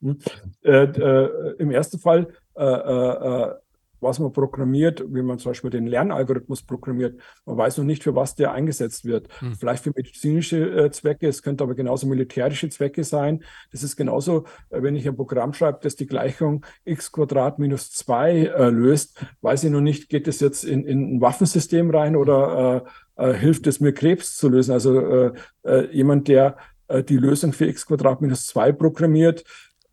Hm. 0.00 0.18
Äh, 0.62 0.84
äh, 0.84 1.54
Im 1.58 1.70
ersten 1.70 1.98
Fall 1.98 2.28
äh, 2.56 2.64
äh, 2.64 3.44
äh 3.50 3.54
was 4.00 4.18
man 4.18 4.32
programmiert, 4.32 5.04
wie 5.08 5.22
man 5.22 5.38
zum 5.38 5.50
Beispiel 5.50 5.70
den 5.70 5.86
Lernalgorithmus 5.86 6.62
programmiert. 6.62 7.20
Man 7.46 7.56
weiß 7.56 7.78
noch 7.78 7.84
nicht, 7.84 8.02
für 8.02 8.14
was 8.14 8.34
der 8.34 8.52
eingesetzt 8.52 9.04
wird. 9.04 9.28
Hm. 9.40 9.54
Vielleicht 9.54 9.84
für 9.84 9.92
medizinische 9.94 10.58
äh, 10.58 10.90
Zwecke, 10.90 11.28
es 11.28 11.42
könnte 11.42 11.64
aber 11.64 11.74
genauso 11.74 12.06
militärische 12.06 12.68
Zwecke 12.68 13.04
sein. 13.04 13.42
Das 13.72 13.82
ist 13.82 13.96
genauso, 13.96 14.44
äh, 14.70 14.82
wenn 14.82 14.96
ich 14.96 15.08
ein 15.08 15.16
Programm 15.16 15.52
schreibe, 15.52 15.78
das 15.82 15.96
die 15.96 16.06
Gleichung 16.06 16.64
x 16.84 17.12
Quadrat 17.12 17.58
minus 17.58 17.90
2 17.92 18.30
äh, 18.30 18.70
löst, 18.70 19.24
weiß 19.40 19.64
ich 19.64 19.70
noch 19.70 19.80
nicht, 19.80 20.08
geht 20.08 20.28
es 20.28 20.40
jetzt 20.40 20.64
in, 20.64 20.84
in 20.84 21.16
ein 21.16 21.20
Waffensystem 21.20 21.90
rein 21.90 22.16
oder 22.16 22.84
äh, 23.16 23.30
äh, 23.30 23.34
hilft 23.34 23.66
es 23.66 23.80
mir 23.80 23.92
Krebs 23.92 24.36
zu 24.36 24.48
lösen? 24.48 24.72
Also 24.72 25.32
äh, 25.64 25.90
jemand, 25.92 26.28
der 26.28 26.56
die 27.06 27.18
Lösung 27.18 27.52
für 27.52 27.66
x 27.66 27.84
Quadrat 27.84 28.22
minus 28.22 28.46
2 28.46 28.72
programmiert, 28.72 29.44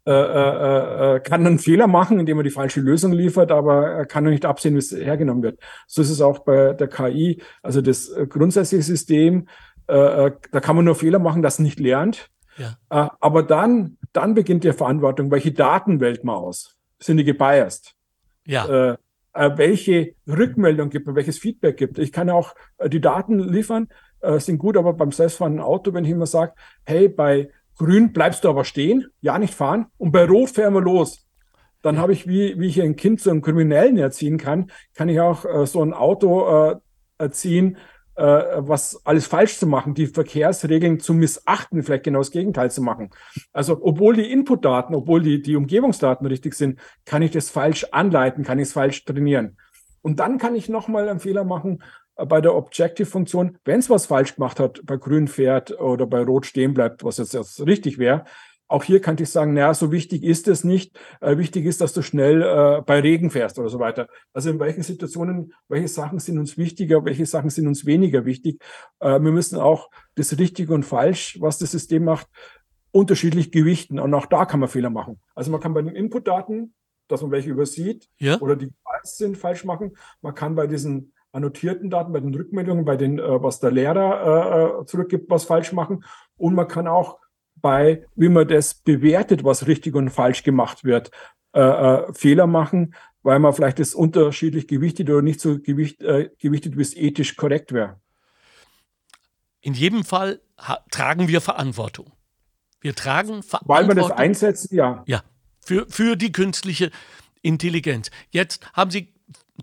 äh, 0.07 0.11
äh, 0.11 1.15
äh, 1.15 1.19
kann 1.19 1.47
einen 1.47 1.57
Fehler 1.57 1.87
machen, 1.87 2.19
indem 2.19 2.37
er 2.37 2.43
die 2.43 2.51
falsche 2.51 2.79
Lösung 2.79 3.11
liefert, 3.11 3.51
aber 3.51 3.87
er 3.87 4.05
kann 4.05 4.23
noch 4.23 4.29
nicht 4.29 4.45
absehen, 4.45 4.75
wie 4.75 4.79
es 4.79 4.91
hergenommen 4.91 5.41
wird. 5.41 5.59
So 5.87 6.03
ist 6.03 6.11
es 6.11 6.21
auch 6.21 6.39
bei 6.39 6.73
der 6.73 6.87
KI. 6.87 7.41
Also 7.63 7.81
das 7.81 8.09
äh, 8.09 8.27
grundsätzliche 8.27 8.83
System, 8.83 9.47
äh, 9.87 10.27
äh, 10.27 10.31
da 10.51 10.59
kann 10.59 10.75
man 10.75 10.85
nur 10.85 10.93
Fehler 10.93 11.17
machen, 11.17 11.41
das 11.41 11.57
nicht 11.57 11.79
lernt. 11.79 12.29
Ja. 12.57 12.77
Aber 12.87 13.41
dann, 13.41 13.97
dann 14.13 14.35
beginnt 14.35 14.63
die 14.63 14.73
Verantwortung. 14.73 15.31
Welche 15.31 15.51
Daten 15.51 15.99
wählt 15.99 16.23
man 16.23 16.35
aus? 16.35 16.77
Sind 16.99 17.17
die 17.17 17.25
gebiased? 17.25 17.95
Ja. 18.45 18.97
Welche 19.33 20.13
Rückmeldung 20.25 20.89
gibt 20.89 21.05
man, 21.05 21.17
welches 21.17 21.37
Feedback 21.37 21.75
gibt. 21.75 21.99
Ich 21.99 22.13
kann 22.13 22.29
auch 22.29 22.55
die 22.87 23.01
Daten 23.01 23.39
liefern, 23.39 23.89
sind 24.37 24.57
gut, 24.57 24.77
aber 24.77 24.93
beim 24.93 25.11
selbstfahrenden 25.11 25.61
Auto, 25.61 25.93
wenn 25.93 26.05
ich 26.05 26.11
immer 26.11 26.27
sage, 26.27 26.53
hey, 26.85 27.09
bei 27.09 27.49
Grün 27.77 28.13
bleibst 28.13 28.43
du 28.43 28.49
aber 28.49 28.63
stehen, 28.63 29.07
ja 29.21 29.37
nicht 29.37 29.53
fahren 29.53 29.87
und 29.97 30.11
bei 30.11 30.25
Rot 30.25 30.51
fahren 30.51 30.73
wir 30.73 30.81
los. 30.81 31.25
Dann 31.81 31.97
habe 31.99 32.13
ich, 32.13 32.27
wie, 32.27 32.59
wie 32.59 32.67
ich 32.67 32.81
ein 32.81 32.95
Kind 32.95 33.21
zu 33.21 33.29
einem 33.29 33.41
Kriminellen 33.41 33.97
erziehen 33.97 34.37
kann, 34.37 34.71
kann 34.95 35.09
ich 35.09 35.19
auch 35.19 35.45
äh, 35.45 35.67
so 35.67 35.83
ein 35.83 35.93
Auto 35.93 36.47
äh, 36.47 36.75
erziehen, 37.17 37.77
äh, 38.15 38.23
was 38.23 39.05
alles 39.05 39.27
falsch 39.27 39.57
zu 39.57 39.67
machen, 39.67 39.93
die 39.93 40.07
Verkehrsregeln 40.07 40.99
zu 40.99 41.13
missachten, 41.13 41.83
vielleicht 41.83 42.05
genau 42.05 42.19
das 42.19 42.31
Gegenteil 42.31 42.71
zu 42.71 42.81
machen. 42.81 43.09
Also 43.51 43.77
obwohl 43.81 44.15
die 44.15 44.31
Inputdaten, 44.31 44.95
obwohl 44.95 45.21
die, 45.21 45.41
die 45.41 45.55
Umgebungsdaten 45.55 46.25
richtig 46.25 46.55
sind, 46.55 46.79
kann 47.03 47.21
ich 47.21 47.31
das 47.31 47.49
falsch 47.49 47.85
anleiten, 47.91 48.43
kann 48.43 48.57
ich 48.57 48.69
es 48.69 48.73
falsch 48.73 49.03
trainieren. 49.05 49.57
Und 50.01 50.19
dann 50.19 50.37
kann 50.37 50.55
ich 50.55 50.69
nochmal 50.69 51.09
einen 51.09 51.19
Fehler 51.19 51.43
machen 51.43 51.83
bei 52.15 52.41
der 52.41 52.55
Objective-Funktion, 52.55 53.57
wenn 53.65 53.79
es 53.79 53.89
was 53.89 54.05
falsch 54.05 54.35
gemacht 54.35 54.59
hat, 54.59 54.81
bei 54.85 54.97
grün 54.97 55.27
fährt 55.27 55.79
oder 55.79 56.07
bei 56.07 56.23
rot 56.23 56.45
stehen 56.45 56.73
bleibt, 56.73 57.03
was 57.03 57.17
jetzt, 57.17 57.33
jetzt 57.33 57.65
richtig 57.65 57.97
wäre, 57.97 58.25
auch 58.67 58.83
hier 58.83 58.99
kann 58.99 59.15
ich 59.19 59.29
sagen, 59.29 59.53
naja, 59.53 59.73
so 59.73 59.91
wichtig 59.91 60.23
ist 60.23 60.47
es 60.47 60.63
nicht. 60.63 60.99
Äh, 61.21 61.37
wichtig 61.37 61.65
ist, 61.65 61.81
dass 61.81 61.93
du 61.93 62.01
schnell 62.01 62.41
äh, 62.41 62.81
bei 62.81 62.99
Regen 62.99 63.29
fährst 63.29 63.59
oder 63.59 63.69
so 63.69 63.79
weiter. 63.79 64.07
Also 64.33 64.49
in 64.49 64.59
welchen 64.59 64.81
Situationen, 64.81 65.53
welche 65.67 65.87
Sachen 65.87 66.19
sind 66.19 66.39
uns 66.39 66.57
wichtiger, 66.57 67.05
welche 67.05 67.25
Sachen 67.27 67.51
sind 67.51 67.67
uns 67.67 67.85
weniger 67.85 68.25
wichtig. 68.25 68.61
Äh, 68.99 69.19
wir 69.19 69.31
müssen 69.31 69.59
auch 69.59 69.91
das 70.15 70.39
Richtig 70.39 70.69
und 70.69 70.83
Falsch, 70.83 71.37
was 71.39 71.59
das 71.59 71.71
System 71.71 72.05
macht, 72.05 72.27
unterschiedlich 72.91 73.51
gewichten. 73.51 73.99
Und 73.99 74.13
auch 74.13 74.25
da 74.25 74.45
kann 74.45 74.59
man 74.59 74.69
Fehler 74.69 74.89
machen. 74.89 75.19
Also 75.35 75.51
man 75.51 75.61
kann 75.61 75.75
bei 75.75 75.83
den 75.83 75.95
Inputdaten, 75.95 76.73
dass 77.07 77.21
man 77.21 77.29
welche 77.29 77.51
übersieht 77.51 78.09
ja. 78.17 78.39
oder 78.39 78.55
die 78.55 78.71
falsch 78.83 79.11
sind, 79.15 79.37
falsch 79.37 79.63
machen. 79.63 79.95
Man 80.21 80.33
kann 80.33 80.55
bei 80.55 80.65
diesen 80.65 81.13
annotierten 81.35 81.89
Daten, 81.89 82.13
bei 82.13 82.19
den 82.19 82.33
Rückmeldungen, 82.33 82.85
bei 82.85 82.95
den, 82.95 83.19
äh, 83.19 83.43
was 83.43 83.59
der 83.59 83.71
Lehrer 83.71 84.79
äh, 84.79 84.81
äh, 84.81 84.85
zurückgibt, 84.85 85.29
was 85.29 85.43
falsch 85.43 85.73
machen. 85.73 86.03
Und 86.37 86.55
man 86.55 86.67
kann 86.67 86.87
auch 86.87 87.19
bei, 87.55 88.05
wie 88.15 88.29
man 88.29 88.47
das 88.47 88.73
bewertet, 88.75 89.43
was 89.43 89.67
richtig 89.67 89.95
und 89.95 90.09
falsch 90.09 90.43
gemacht 90.43 90.83
wird, 90.83 91.11
äh, 91.53 91.61
äh, 91.61 92.13
Fehler 92.13 92.47
machen, 92.47 92.95
weil 93.23 93.39
man 93.39 93.53
vielleicht 93.53 93.79
das 93.79 93.95
unterschiedlich 93.95 94.67
gewichtet 94.67 95.09
oder 95.09 95.21
nicht 95.21 95.39
so 95.39 95.59
gewicht, 95.59 96.01
äh, 96.01 96.29
gewichtet, 96.39 96.77
wie 96.77 96.81
es 96.81 96.95
ethisch 96.95 97.35
korrekt 97.35 97.73
wäre. 97.73 97.99
In 99.61 99.73
jedem 99.73 100.03
Fall 100.03 100.41
tragen 100.91 101.27
wir 101.27 101.41
Verantwortung. 101.41 102.11
Wir 102.81 102.93
tragen 102.93 103.41
Verantwortung. 103.41 103.87
Weil 103.87 103.87
wir 103.87 103.95
das 103.95 104.11
einsetzen, 104.11 104.75
ja. 104.75 105.03
Ja, 105.07 105.23
für, 105.59 105.87
für 105.89 106.15
die 106.15 106.31
künstliche 106.31 106.91
Intelligenz. 107.41 108.11
Jetzt 108.29 108.71
haben 108.73 108.91
Sie 108.91 109.14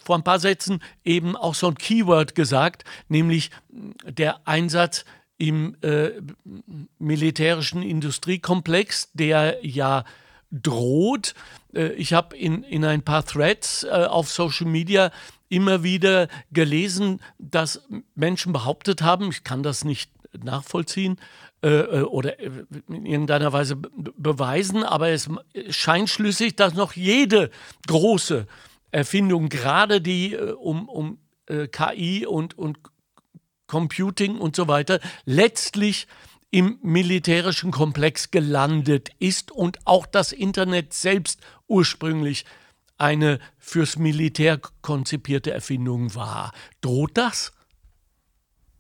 vor 0.03 0.17
ein 0.17 0.25
paar 0.25 0.41
Sätzen 0.41 0.83
eben 1.05 1.37
auch 1.37 1.55
so 1.55 1.69
ein 1.69 1.75
Keyword 1.75 2.35
gesagt, 2.35 2.85
nämlich 3.09 3.51
der 4.05 4.47
Einsatz 4.47 5.05
im 5.39 5.77
äh, 5.83 6.11
militärischen 6.99 7.83
Industriekomplex, 7.83 9.11
der 9.13 9.59
ja 9.63 10.05
droht. 10.53 11.35
Äh, 11.75 11.93
ich 11.95 12.13
habe 12.13 12.37
in, 12.37 12.63
in 12.63 12.85
ein 12.85 13.03
paar 13.03 13.25
Threads 13.25 13.85
äh, 13.85 13.89
auf 13.89 14.31
Social 14.31 14.67
Media 14.67 15.11
immer 15.49 15.83
wieder 15.83 16.29
gelesen, 16.53 17.21
dass 17.39 17.83
Menschen 18.15 18.53
behauptet 18.53 19.03
haben, 19.03 19.31
ich 19.31 19.45
kann 19.45 19.63
das 19.63 19.85
nicht 19.85 20.11
nachvollziehen 20.43 21.19
äh, 21.63 21.69
äh 21.69 22.03
oder 22.03 22.39
äh, 22.41 22.51
in 22.89 23.05
irgendeiner 23.05 23.53
Weise 23.53 23.77
beweisen, 23.77 24.85
aber 24.85 25.09
es 25.09 25.29
scheint 25.71 26.09
schlüssig, 26.09 26.57
dass 26.57 26.75
noch 26.75 26.95
jede 26.95 27.51
große 27.87 28.47
Erfindungen, 28.93 29.49
gerade 29.49 30.01
die 30.01 30.35
äh, 30.35 30.53
um, 30.53 30.89
um 30.89 31.19
äh, 31.47 31.67
KI 31.67 32.27
und, 32.27 32.57
und 32.57 32.79
Computing 33.67 34.39
und 34.39 34.55
so 34.55 34.69
weiter, 34.69 35.01
letztlich 35.25 36.07
im 36.51 36.79
militärischen 36.83 37.71
Komplex 37.71 38.31
gelandet 38.31 39.09
ist 39.19 39.51
und 39.51 39.79
auch 39.87 40.05
das 40.05 40.33
Internet 40.33 40.93
selbst 40.93 41.41
ursprünglich 41.67 42.45
eine 42.99 43.39
fürs 43.59 43.99
Militär 43.99 44.61
konzipierte 44.83 45.51
Erfindung 45.51 46.15
war. 46.15 46.53
Droht 46.83 47.13
das? 47.17 47.53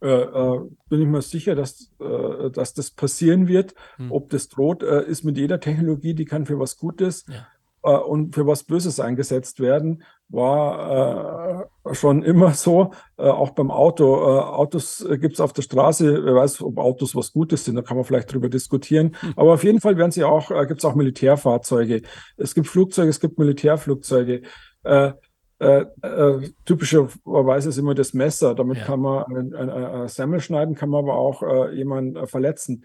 Äh, 0.03 0.09
äh, 0.09 0.61
bin 0.91 1.01
ich 1.01 1.09
mir 1.09 1.23
sicher, 1.23 1.55
dass, 1.55 1.91
äh, 1.99 2.51
dass 2.51 2.75
das 2.75 2.91
passieren 2.91 3.49
wird. 3.49 3.75
Hm. 3.97 4.13
Ob 4.13 4.29
das 4.29 4.49
droht, 4.49 4.83
äh, 4.83 5.07
ist 5.07 5.25
mit 5.25 5.39
jeder 5.39 5.59
Technologie, 5.59 6.15
die 6.15 6.27
kann 6.27 6.45
für 6.45 6.59
was 6.59 6.77
Gutes 6.77 7.25
ja 7.29 7.47
und 7.83 8.35
für 8.35 8.47
was 8.47 8.65
Böses 8.65 9.01
eingesetzt 9.01 9.61
werden, 9.61 10.03
war 10.29 11.69
äh, 11.87 11.95
schon 11.95 12.23
immer 12.23 12.55
so, 12.55 12.93
äh, 13.19 13.23
auch 13.23 13.51
beim 13.51 13.71
Auto. 13.71 14.17
Äh, 14.17 14.41
Autos 14.41 15.05
äh, 15.05 15.19
gibt 15.19 15.35
es 15.35 15.41
auf 15.41 15.53
der 15.53 15.63
Straße, 15.63 16.25
wer 16.25 16.35
weiß, 16.35 16.63
ob 16.63 16.79
Autos 16.79 17.15
was 17.15 17.33
Gutes 17.33 17.65
sind, 17.65 17.77
da 17.77 17.83
kann 17.83 17.97
man 17.97 18.05
vielleicht 18.05 18.33
drüber 18.33 18.49
diskutieren. 18.49 19.15
Hm. 19.21 19.35
Aber 19.37 19.55
auf 19.55 19.65
jeden 19.65 19.81
Fall 19.81 19.97
werden 19.97 20.11
sie 20.11 20.25
auch, 20.25 20.51
äh, 20.51 20.67
gibt 20.67 20.81
es 20.81 20.85
auch 20.85 20.95
Militärfahrzeuge. 20.95 22.03
Es 22.37 22.55
gibt 22.55 22.67
Flugzeuge, 22.67 23.11
es 23.11 23.21
gibt 23.21 23.39
Militärflugzeuge. 23.39 24.43
Äh, 24.85 25.13
äh, 25.59 25.85
äh, 26.03 26.51
typischerweise 26.65 27.69
ist 27.69 27.79
immer 27.79 27.95
das 27.95 28.15
Messer. 28.15 28.55
Damit 28.55 28.79
ja. 28.79 28.85
kann 28.85 29.01
man 29.01 29.25
ein, 29.25 29.55
ein, 29.55 29.71
ein, 29.71 30.09
Semmel 30.09 30.41
schneiden, 30.41 30.75
kann 30.75 30.89
man 30.89 31.05
aber 31.05 31.15
auch 31.15 31.43
äh, 31.43 31.75
jemanden 31.77 32.17
äh, 32.17 32.27
verletzen. 32.27 32.85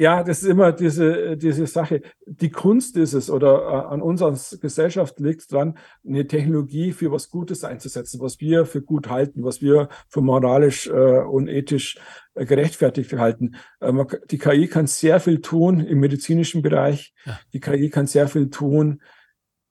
Ja, 0.00 0.22
das 0.22 0.42
ist 0.42 0.48
immer 0.48 0.70
diese, 0.70 1.36
diese 1.36 1.66
Sache. 1.66 2.02
Die 2.24 2.50
Kunst 2.50 2.96
ist 2.96 3.14
es 3.14 3.28
oder 3.28 3.62
äh, 3.62 3.92
an 3.92 4.00
uns 4.00 4.22
als 4.22 4.56
Gesellschaft 4.60 5.18
liegt 5.18 5.40
es 5.40 5.48
dran, 5.48 5.76
eine 6.06 6.24
Technologie 6.24 6.92
für 6.92 7.10
was 7.10 7.30
Gutes 7.30 7.64
einzusetzen, 7.64 8.20
was 8.20 8.38
wir 8.38 8.64
für 8.64 8.80
gut 8.80 9.08
halten, 9.08 9.42
was 9.42 9.60
wir 9.60 9.88
für 10.08 10.20
moralisch 10.20 10.86
äh, 10.86 10.92
und 10.92 11.48
ethisch 11.48 11.98
äh, 12.34 12.46
gerechtfertigt 12.46 13.12
halten. 13.14 13.56
Äh, 13.80 13.92
die 14.30 14.38
KI 14.38 14.68
kann 14.68 14.86
sehr 14.86 15.18
viel 15.18 15.40
tun 15.40 15.80
im 15.80 15.98
medizinischen 15.98 16.62
Bereich. 16.62 17.12
Ja. 17.24 17.40
Die 17.52 17.58
KI 17.58 17.90
kann 17.90 18.06
sehr 18.06 18.28
viel 18.28 18.50
tun 18.50 19.02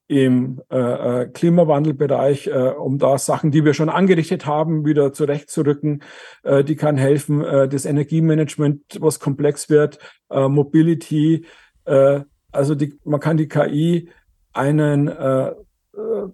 im 0.08 0.62
äh, 0.70 0.78
äh, 1.24 1.28
Klimawandelbereich, 1.28 2.48
äh, 2.48 2.52
um 2.52 2.98
da 2.98 3.18
Sachen, 3.18 3.52
die 3.52 3.66
wir 3.66 3.74
schon 3.74 3.90
angerichtet 3.90 4.46
haben, 4.46 4.86
wieder 4.86 5.12
zurechtzurücken. 5.12 6.04
Äh, 6.44 6.64
die 6.64 6.76
kann 6.76 6.98
helfen, 6.98 7.44
äh, 7.44 7.68
das 7.68 7.86
Energiemanagement, 7.86 9.00
was 9.02 9.20
komplex 9.20 9.70
wird, 9.70 10.00
äh, 10.30 10.48
Mobility. 10.48 11.46
Äh, 11.86 12.22
also 12.52 12.74
die, 12.74 12.98
man 13.04 13.20
kann 13.20 13.38
die 13.38 13.50
KI 13.50 14.10
einen 14.54 15.10
äh, 15.10 15.50
äh, 15.50 15.54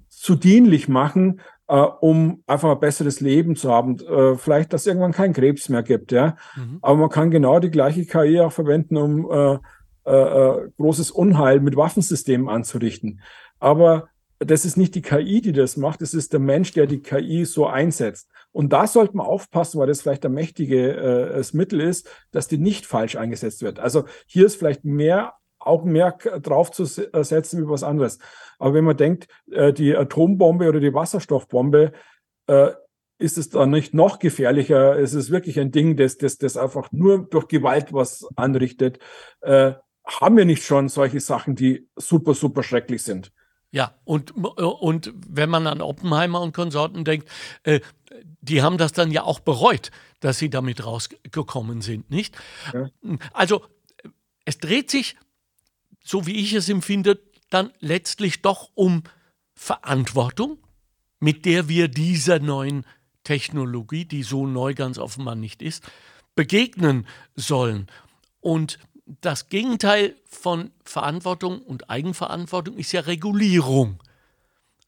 zu 0.07 0.35
dienlich 0.35 0.87
machen, 0.87 1.41
äh, 1.67 1.75
um 1.75 2.43
einfach 2.45 2.71
ein 2.71 2.79
besseres 2.79 3.21
Leben 3.21 3.55
zu 3.55 3.71
haben. 3.71 3.97
Äh, 3.99 4.37
vielleicht, 4.37 4.71
dass 4.71 4.81
es 4.81 4.87
irgendwann 4.87 5.13
keinen 5.13 5.33
Krebs 5.33 5.67
mehr 5.69 5.83
gibt, 5.83 6.11
ja. 6.11 6.35
Mhm. 6.55 6.77
Aber 6.83 6.97
man 6.97 7.09
kann 7.09 7.31
genau 7.31 7.59
die 7.59 7.71
gleiche 7.71 8.05
KI 8.05 8.39
auch 8.39 8.51
verwenden, 8.51 8.97
um 8.97 9.31
äh, 9.31 9.57
äh, 10.05 10.11
äh, 10.11 10.69
großes 10.77 11.11
Unheil 11.11 11.61
mit 11.61 11.77
Waffensystemen 11.77 12.49
anzurichten. 12.49 13.21
Aber 13.63 14.09
das 14.39 14.65
ist 14.65 14.75
nicht 14.75 14.93
die 14.93 15.01
KI, 15.01 15.39
die 15.39 15.53
das 15.53 15.77
macht, 15.77 16.01
es 16.01 16.13
ist 16.13 16.33
der 16.33 16.41
Mensch, 16.41 16.73
der 16.73 16.85
die 16.85 17.01
KI 17.01 17.45
so 17.45 17.65
einsetzt. 17.65 18.29
Und 18.51 18.73
da 18.73 18.87
sollte 18.87 19.15
man 19.15 19.25
aufpassen, 19.25 19.79
weil 19.79 19.87
das 19.87 20.01
vielleicht 20.01 20.25
ein 20.25 20.33
mächtiges 20.33 21.53
äh, 21.53 21.57
Mittel 21.57 21.79
ist, 21.79 22.09
dass 22.31 22.49
die 22.49 22.57
nicht 22.57 22.85
falsch 22.85 23.15
eingesetzt 23.15 23.61
wird. 23.61 23.79
Also 23.79 24.03
hier 24.27 24.45
ist 24.45 24.57
vielleicht 24.57 24.83
mehr, 24.83 25.35
mehr 25.85 26.11
drauf 26.11 26.71
zu 26.71 26.83
setzen 26.83 27.63
wie 27.63 27.69
was 27.69 27.83
anderes. 27.83 28.19
Aber 28.59 28.73
wenn 28.73 28.83
man 28.83 28.97
denkt, 28.97 29.29
äh, 29.49 29.71
die 29.71 29.95
Atombombe 29.95 30.67
oder 30.67 30.81
die 30.81 30.93
Wasserstoffbombe, 30.93 31.93
äh, 32.47 32.71
ist 33.19 33.37
es 33.37 33.49
dann 33.49 33.69
nicht 33.69 33.93
noch 33.93 34.19
gefährlicher? 34.19 34.99
Es 34.99 35.13
ist 35.13 35.31
wirklich 35.31 35.57
ein 35.57 35.71
Ding, 35.71 35.95
das, 35.95 36.17
das, 36.17 36.37
das 36.37 36.57
einfach 36.57 36.91
nur 36.91 37.29
durch 37.29 37.47
Gewalt 37.47 37.93
was 37.93 38.27
anrichtet. 38.35 38.99
Äh, 39.39 39.75
haben 40.05 40.35
wir 40.35 40.43
nicht 40.43 40.65
schon 40.65 40.89
solche 40.89 41.21
Sachen, 41.21 41.55
die 41.55 41.87
super, 41.95 42.33
super 42.33 42.61
schrecklich 42.61 43.03
sind? 43.03 43.31
Ja, 43.73 43.95
und, 44.05 44.31
und 44.35 45.11
wenn 45.15 45.49
man 45.49 45.65
an 45.65 45.81
Oppenheimer 45.81 46.41
und 46.41 46.53
Konsorten 46.53 47.03
denkt, 47.03 47.27
äh, 47.63 47.81
die 48.39 48.61
haben 48.61 48.77
das 48.77 48.93
dann 48.93 49.09
ja 49.09 49.23
auch 49.23 49.39
bereut, 49.39 49.89
dass 50.19 50.37
sie 50.37 50.51
damit 50.51 50.85
rausgekommen 50.85 51.81
sind, 51.81 52.11
nicht? 52.11 52.37
Ja. 52.71 52.87
Also 53.33 53.65
es 54.45 54.59
dreht 54.59 54.91
sich, 54.91 55.15
so 56.03 56.27
wie 56.27 56.35
ich 56.35 56.53
es 56.53 56.69
empfinde, 56.69 57.19
dann 57.49 57.71
letztlich 57.79 58.43
doch 58.43 58.69
um 58.75 59.03
Verantwortung, 59.55 60.59
mit 61.19 61.43
der 61.45 61.67
wir 61.67 61.87
dieser 61.87 62.37
neuen 62.37 62.85
Technologie, 63.23 64.05
die 64.05 64.21
so 64.21 64.45
neu 64.45 64.75
ganz 64.75 64.99
offenbar 64.99 65.35
nicht 65.35 65.63
ist, 65.63 65.83
begegnen 66.35 67.07
sollen. 67.35 67.87
Und 68.39 68.77
das 69.05 69.49
Gegenteil 69.49 70.15
von 70.25 70.71
Verantwortung 70.83 71.61
und 71.61 71.89
Eigenverantwortung 71.89 72.77
ist 72.77 72.91
ja 72.91 73.01
Regulierung. 73.01 74.01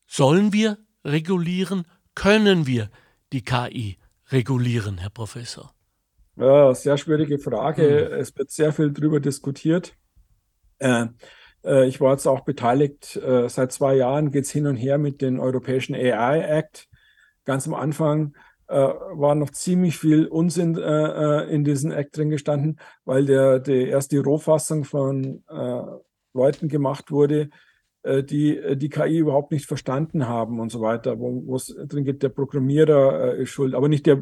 Sollen 0.07 0.53
wir 0.53 0.77
regulieren? 1.03 1.85
Können 2.13 2.65
wir 2.65 2.89
die 3.33 3.43
KI 3.43 3.97
regulieren, 4.29 4.97
Herr 4.99 5.09
Professor? 5.09 5.73
Ja, 6.37 6.73
sehr 6.73 6.97
schwierige 6.97 7.39
Frage. 7.39 8.09
Hm. 8.11 8.19
Es 8.19 8.35
wird 8.37 8.51
sehr 8.51 8.73
viel 8.73 8.91
darüber 8.91 9.19
diskutiert. 9.19 9.95
Äh, 10.79 11.07
äh, 11.63 11.87
ich 11.87 11.99
war 12.01 12.11
jetzt 12.11 12.27
auch 12.27 12.41
beteiligt. 12.41 13.15
Äh, 13.17 13.49
seit 13.49 13.71
zwei 13.71 13.95
Jahren 13.95 14.31
geht 14.31 14.45
es 14.45 14.51
hin 14.51 14.67
und 14.67 14.75
her 14.75 14.97
mit 14.97 15.21
dem 15.21 15.39
Europäischen 15.39 15.95
AI 15.95 16.39
Act. 16.39 16.87
Ganz 17.45 17.67
am 17.67 17.73
Anfang 17.73 18.35
äh, 18.67 18.75
war 18.75 19.35
noch 19.35 19.51
ziemlich 19.51 19.97
viel 19.97 20.25
Unsinn 20.25 20.75
äh, 20.75 20.81
äh, 20.81 21.53
in 21.53 21.63
diesem 21.63 21.91
Act 21.91 22.17
drin 22.17 22.29
gestanden, 22.29 22.79
weil 23.03 23.25
der, 23.25 23.59
der 23.59 23.87
erst 23.89 24.11
die 24.11 24.17
Rohfassung 24.17 24.85
von 24.85 25.43
äh, 25.47 25.81
Leuten 26.33 26.67
gemacht 26.67 27.11
wurde, 27.11 27.49
äh, 28.03 28.23
die 28.23 28.75
die 28.75 28.89
KI 28.89 29.19
überhaupt 29.19 29.51
nicht 29.51 29.67
verstanden 29.67 30.27
haben 30.27 30.59
und 30.59 30.71
so 30.71 30.81
weiter, 30.81 31.19
wo 31.19 31.55
es 31.55 31.75
drin 31.87 32.05
geht, 32.05 32.23
der 32.23 32.29
Programmierer 32.29 33.35
ist 33.35 33.49
schuld, 33.49 33.75
aber 33.75 33.87
nicht 33.87 34.07
der, 34.07 34.17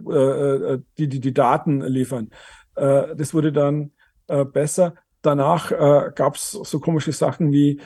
die, 0.98 1.08
die 1.08 1.20
die 1.20 1.34
Daten 1.34 1.82
liefern. 1.82 2.30
das 2.76 3.34
wurde 3.34 3.52
dann 3.52 3.92
besser. 4.52 4.96
Danach 5.22 5.70
gab 6.16 6.36
es 6.36 6.52
so 6.52 6.80
komische 6.80 7.12
Sachen 7.12 7.52
wie 7.52 7.82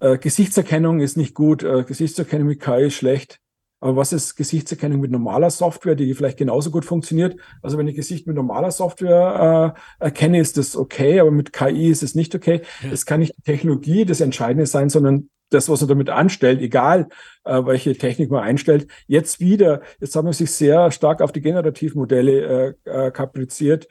Gesichtserkennung 0.00 1.00
ist 1.00 1.16
nicht 1.16 1.34
gut, 1.34 1.60
Gesichtserkennung 1.86 2.48
mit 2.48 2.60
KI 2.60 2.86
ist 2.86 2.94
schlecht. 2.94 3.40
Aber 3.80 3.96
was 3.96 4.12
ist 4.12 4.34
Gesichtserkennung 4.34 5.00
mit 5.00 5.10
normaler 5.10 5.50
Software, 5.50 5.94
die 5.94 6.12
vielleicht 6.14 6.38
genauso 6.38 6.70
gut 6.70 6.84
funktioniert? 6.84 7.36
Also 7.62 7.78
wenn 7.78 7.86
ich 7.86 7.94
Gesicht 7.94 8.26
mit 8.26 8.34
normaler 8.34 8.72
Software 8.72 9.74
äh, 10.00 10.04
erkenne, 10.04 10.40
ist 10.40 10.56
das 10.56 10.76
okay, 10.76 11.20
aber 11.20 11.30
mit 11.30 11.52
KI 11.52 11.88
ist 11.88 12.02
es 12.02 12.14
nicht 12.14 12.34
okay. 12.34 12.62
Es 12.92 13.02
ja. 13.02 13.06
kann 13.06 13.20
nicht 13.20 13.36
die 13.36 13.42
Technologie 13.42 14.04
das 14.04 14.20
Entscheidende 14.20 14.66
sein, 14.66 14.88
sondern 14.88 15.30
das, 15.50 15.68
was 15.68 15.80
er 15.80 15.88
damit 15.88 16.10
anstellt, 16.10 16.60
egal 16.60 17.08
äh, 17.44 17.64
welche 17.64 17.96
Technik 17.96 18.30
man 18.30 18.42
einstellt. 18.42 18.88
Jetzt 19.06 19.40
wieder, 19.40 19.82
jetzt 20.00 20.14
haben 20.14 20.26
wir 20.26 20.32
sich 20.32 20.50
sehr 20.50 20.90
stark 20.90 21.22
auf 21.22 21.32
die 21.32 21.40
Generativmodelle 21.40 22.76
äh, 22.84 23.06
äh, 23.06 23.10
kapriziert. 23.10 23.88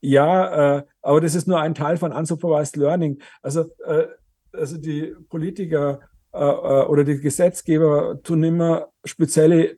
Ja, 0.00 0.78
äh, 0.78 0.82
aber 1.02 1.20
das 1.20 1.34
ist 1.34 1.48
nur 1.48 1.60
ein 1.60 1.74
Teil 1.74 1.96
von 1.96 2.12
Unsupervised 2.12 2.76
Learning. 2.76 3.20
Also, 3.42 3.64
äh, 3.84 4.06
also 4.52 4.78
die 4.78 5.14
Politiker 5.28 6.00
oder 6.32 7.04
die 7.04 7.18
Gesetzgeber 7.18 8.22
tun 8.22 8.44
immer 8.44 8.88
spezielle 9.04 9.76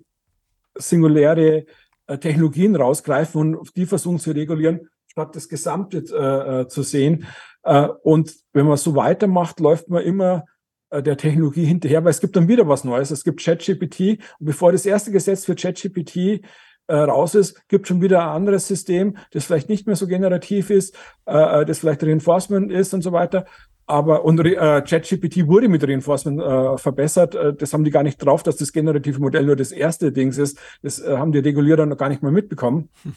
singuläre 0.74 1.66
äh, 2.06 2.18
Technologien 2.18 2.76
rausgreifen 2.76 3.54
und 3.54 3.76
die 3.76 3.86
versuchen 3.86 4.18
zu 4.18 4.32
regulieren, 4.32 4.88
statt 5.06 5.34
das 5.36 5.48
Gesamte 5.48 5.98
äh, 5.98 6.68
zu 6.68 6.82
sehen. 6.82 7.26
Äh, 7.62 7.88
und 8.02 8.34
wenn 8.52 8.66
man 8.66 8.76
so 8.76 8.96
weitermacht, 8.96 9.60
läuft 9.60 9.88
man 9.88 10.02
immer 10.02 10.44
äh, 10.90 11.02
der 11.02 11.16
Technologie 11.16 11.64
hinterher, 11.64 12.04
weil 12.04 12.10
es 12.10 12.20
gibt 12.20 12.36
dann 12.36 12.48
wieder 12.48 12.68
was 12.68 12.84
Neues. 12.84 13.10
Es 13.10 13.24
gibt 13.24 13.42
ChatGPT 13.42 14.18
und 14.38 14.46
bevor 14.46 14.72
das 14.72 14.86
erste 14.86 15.12
Gesetz 15.12 15.44
für 15.44 15.54
ChatGPT 15.54 16.44
äh, 16.88 16.96
raus 16.96 17.34
ist, 17.34 17.68
gibt 17.68 17.86
schon 17.86 18.02
wieder 18.02 18.22
ein 18.22 18.36
anderes 18.36 18.66
System, 18.66 19.16
das 19.30 19.44
vielleicht 19.44 19.68
nicht 19.68 19.86
mehr 19.86 19.96
so 19.96 20.06
generativ 20.06 20.70
ist, 20.70 20.96
äh, 21.26 21.64
das 21.64 21.78
vielleicht 21.78 22.02
Reinforcement 22.02 22.72
ist 22.72 22.92
und 22.94 23.02
so 23.02 23.12
weiter. 23.12 23.46
Aber 23.86 24.24
und 24.24 24.38
äh, 24.40 24.82
ChatGPT 24.82 25.46
wurde 25.48 25.68
mit 25.68 25.82
Reinforcement 25.86 26.40
äh, 26.40 26.78
verbessert. 26.78 27.34
Äh, 27.34 27.54
das 27.54 27.72
haben 27.72 27.84
die 27.84 27.90
gar 27.90 28.02
nicht 28.02 28.18
drauf, 28.18 28.42
dass 28.42 28.56
das 28.56 28.72
generative 28.72 29.20
Modell 29.20 29.44
nur 29.44 29.56
das 29.56 29.72
erste 29.72 30.12
Dings 30.12 30.38
ist. 30.38 30.58
Das 30.82 31.00
äh, 31.00 31.16
haben 31.16 31.32
die 31.32 31.40
Regulierer 31.40 31.86
noch 31.86 31.96
gar 31.96 32.08
nicht 32.08 32.22
mal 32.22 32.32
mitbekommen. 32.32 32.88
Hm. 33.02 33.14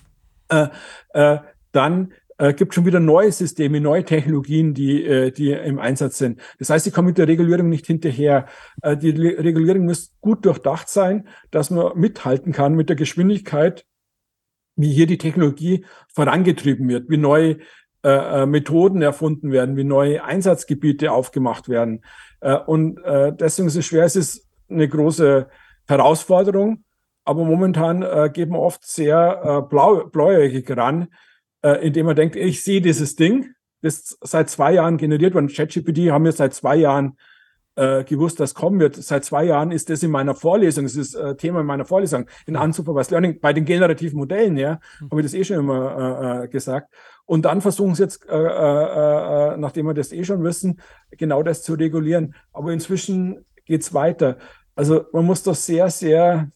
Äh, 0.50 0.68
äh, 1.14 1.40
dann 1.72 2.14
äh, 2.38 2.54
gibt 2.54 2.74
schon 2.74 2.86
wieder 2.86 3.00
neue 3.00 3.32
Systeme, 3.32 3.80
neue 3.80 4.04
Technologien, 4.04 4.74
die, 4.74 5.04
äh, 5.06 5.32
die 5.32 5.52
im 5.52 5.80
Einsatz 5.80 6.18
sind. 6.18 6.40
Das 6.60 6.70
heißt, 6.70 6.86
sie 6.86 6.92
kommen 6.92 7.08
mit 7.08 7.18
der 7.18 7.28
Regulierung 7.28 7.70
nicht 7.70 7.88
hinterher. 7.88 8.48
Äh, 8.82 8.98
die 8.98 9.12
Regulierung 9.12 9.86
muss 9.86 10.14
gut 10.22 10.46
durchdacht 10.46 10.90
sein, 10.90 11.28
dass 11.52 11.70
man 11.70 11.98
mithalten 11.98 12.52
kann 12.52 12.76
mit 12.76 12.90
der 12.90 12.96
Geschwindigkeit, 12.96 13.86
wie 14.76 14.92
hier 14.92 15.08
die 15.08 15.18
Technologie 15.18 15.86
vorangetrieben 16.14 16.90
wird, 16.90 17.10
wie 17.10 17.18
neue 17.18 17.60
äh, 18.06 18.44
äh, 18.44 18.46
Methoden 18.46 19.02
erfunden 19.02 19.52
werden, 19.52 19.78
wie 19.78 19.84
neue 19.84 20.24
Einsatzgebiete 20.24 21.12
aufgemacht 21.12 21.70
werden. 21.70 22.06
Äh, 22.40 22.56
und 22.56 23.04
äh, 23.04 23.34
deswegen 23.34 23.68
ist 23.68 23.76
es 23.76 23.88
schwer, 23.88 24.04
es 24.04 24.16
ist 24.16 24.48
eine 24.70 24.88
große 24.88 25.48
Herausforderung, 25.88 26.84
aber 27.24 27.44
momentan 27.46 28.04
äh, 28.04 28.30
geht 28.32 28.52
man 28.52 28.60
oft 28.60 28.86
sehr 28.86 29.42
äh, 29.44 29.68
blau, 29.68 30.06
blauäugig 30.06 30.70
ran, 30.78 31.08
äh, 31.64 31.84
indem 31.84 32.06
man 32.06 32.16
denkt, 32.16 32.36
ich 32.36 32.64
sehe 32.64 32.80
dieses 32.80 33.16
Ding, 33.16 33.56
das 33.82 34.16
seit 34.22 34.52
zwei 34.52 34.74
Jahren 34.74 34.98
generiert 34.98 35.34
wurde. 35.34 35.48
ChatGPT 35.48 36.12
haben 36.12 36.26
wir 36.26 36.32
seit 36.32 36.54
zwei 36.54 36.76
Jahren 36.76 37.18
äh, 37.76 38.04
gewusst, 38.04 38.40
dass 38.40 38.54
kommen 38.54 38.80
wird. 38.80 38.96
Seit 38.96 39.26
zwei 39.26 39.46
Jahren 39.46 39.72
ist 39.72 39.90
das 39.90 40.04
in 40.04 40.12
meiner 40.12 40.36
Vorlesung, 40.36 40.86
das 40.86 40.96
ist 40.96 41.16
äh, 41.16 41.36
Thema 41.36 41.62
in 41.62 41.66
meiner 41.66 41.86
Vorlesung, 41.86 42.28
in 42.46 42.56
Unsupervised 42.56 43.12
Learning, 43.12 43.40
bei 43.40 43.52
den 43.52 43.66
generativen 43.66 44.18
Modellen, 44.18 44.58
ja, 44.58 44.80
hm. 45.00 45.10
habe 45.10 45.22
ich 45.22 45.26
das 45.26 45.34
eh 45.34 45.44
schon 45.44 45.58
immer 45.58 46.42
äh, 46.42 46.46
äh, 46.46 46.48
gesagt. 46.48 46.94
Und 47.26 47.44
dann 47.46 47.62
versuchen 47.62 47.96
sie 47.96 48.04
jetzt, 48.04 48.28
äh, 48.28 48.36
äh, 48.36 49.54
äh, 49.54 49.58
nachdem 49.58 49.88
wir 49.88 49.94
das 49.94 50.12
eh 50.12 50.24
schon 50.24 50.44
wissen, 50.44 50.80
genau 51.12 51.42
das 51.44 51.64
zu 51.64 51.74
regulieren. 51.74 52.36
Aber 52.54 52.72
inzwischen 52.72 53.46
geht's 53.66 53.94
weiter. 53.94 54.38
Also 54.76 55.06
man 55.12 55.26
muss 55.26 55.44
doch 55.44 55.56
sehr, 55.56 55.90
sehr 55.90 56.52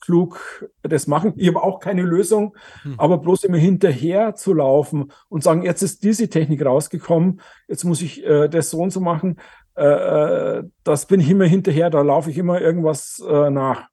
klug 0.00 0.68
das 0.82 1.06
machen. 1.06 1.34
Ich 1.36 1.48
habe 1.48 1.62
auch 1.62 1.80
keine 1.80 2.02
Lösung, 2.02 2.56
hm. 2.82 2.94
aber 2.98 3.18
bloß 3.18 3.44
immer 3.44 3.58
hinterher 3.58 4.34
zu 4.34 4.54
laufen 4.54 5.12
und 5.28 5.42
sagen, 5.42 5.62
jetzt 5.62 5.82
ist 5.82 6.02
diese 6.02 6.28
Technik 6.28 6.64
rausgekommen, 6.64 7.40
jetzt 7.68 7.84
muss 7.84 8.00
ich 8.00 8.24
äh, 8.24 8.48
das 8.48 8.70
so 8.70 8.78
und 8.78 8.90
so 8.90 9.00
machen, 9.00 9.38
äh, 9.76 9.84
äh 9.84 10.64
das 10.82 11.06
bin 11.06 11.20
ich 11.20 11.28
immer 11.28 11.44
hinterher, 11.44 11.90
da 11.90 12.00
laufe 12.00 12.30
ich 12.30 12.38
immer 12.38 12.60
irgendwas 12.60 13.22
nach. 13.26 13.88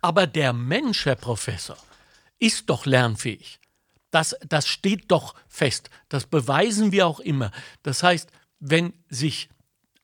Aber 0.00 0.26
der 0.26 0.52
Mensch, 0.52 1.06
Herr 1.06 1.16
Professor, 1.16 1.76
ist 2.38 2.70
doch 2.70 2.86
lernfähig. 2.86 3.60
Das, 4.10 4.36
das 4.46 4.66
steht 4.66 5.10
doch 5.10 5.34
fest. 5.48 5.90
Das 6.08 6.26
beweisen 6.26 6.92
wir 6.92 7.06
auch 7.06 7.20
immer. 7.20 7.50
Das 7.82 8.02
heißt, 8.02 8.30
wenn 8.60 8.92
sich 9.08 9.48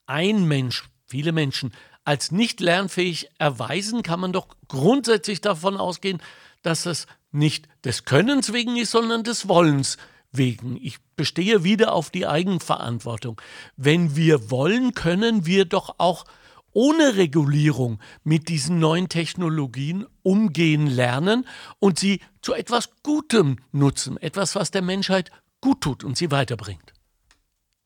ein 0.05 0.45
Mensch, 0.45 0.83
viele 1.05 1.31
Menschen, 1.31 1.73
als 2.03 2.31
nicht 2.31 2.59
lernfähig 2.59 3.29
erweisen, 3.39 4.03
kann 4.03 4.19
man 4.19 4.31
doch 4.31 4.47
grundsätzlich 4.67 5.41
davon 5.41 5.77
ausgehen, 5.77 6.21
dass 6.61 6.85
es 6.85 7.07
nicht 7.31 7.67
des 7.83 8.05
Könnens 8.05 8.53
wegen 8.53 8.77
ist, 8.77 8.91
sondern 8.91 9.23
des 9.23 9.47
Wollens 9.47 9.97
wegen. 10.31 10.77
Ich 10.81 10.97
bestehe 11.15 11.63
wieder 11.63 11.93
auf 11.93 12.09
die 12.09 12.27
Eigenverantwortung. 12.27 13.41
Wenn 13.75 14.15
wir 14.15 14.51
wollen, 14.51 14.93
können 14.93 15.45
wir 15.45 15.65
doch 15.65 15.95
auch 15.97 16.25
ohne 16.75 17.15
Regulierung 17.15 17.99
mit 18.23 18.49
diesen 18.49 18.79
neuen 18.79 19.07
Technologien 19.09 20.05
umgehen 20.23 20.87
lernen 20.87 21.47
und 21.79 21.97
sie 21.97 22.19
zu 22.41 22.53
etwas 22.53 22.89
Gutem 23.01 23.57
nutzen, 23.71 24.17
etwas, 24.17 24.55
was 24.55 24.71
der 24.71 24.81
Menschheit 24.81 25.31
gut 25.61 25.81
tut 25.81 26.03
und 26.03 26.17
sie 26.17 26.31
weiterbringt. 26.31 26.93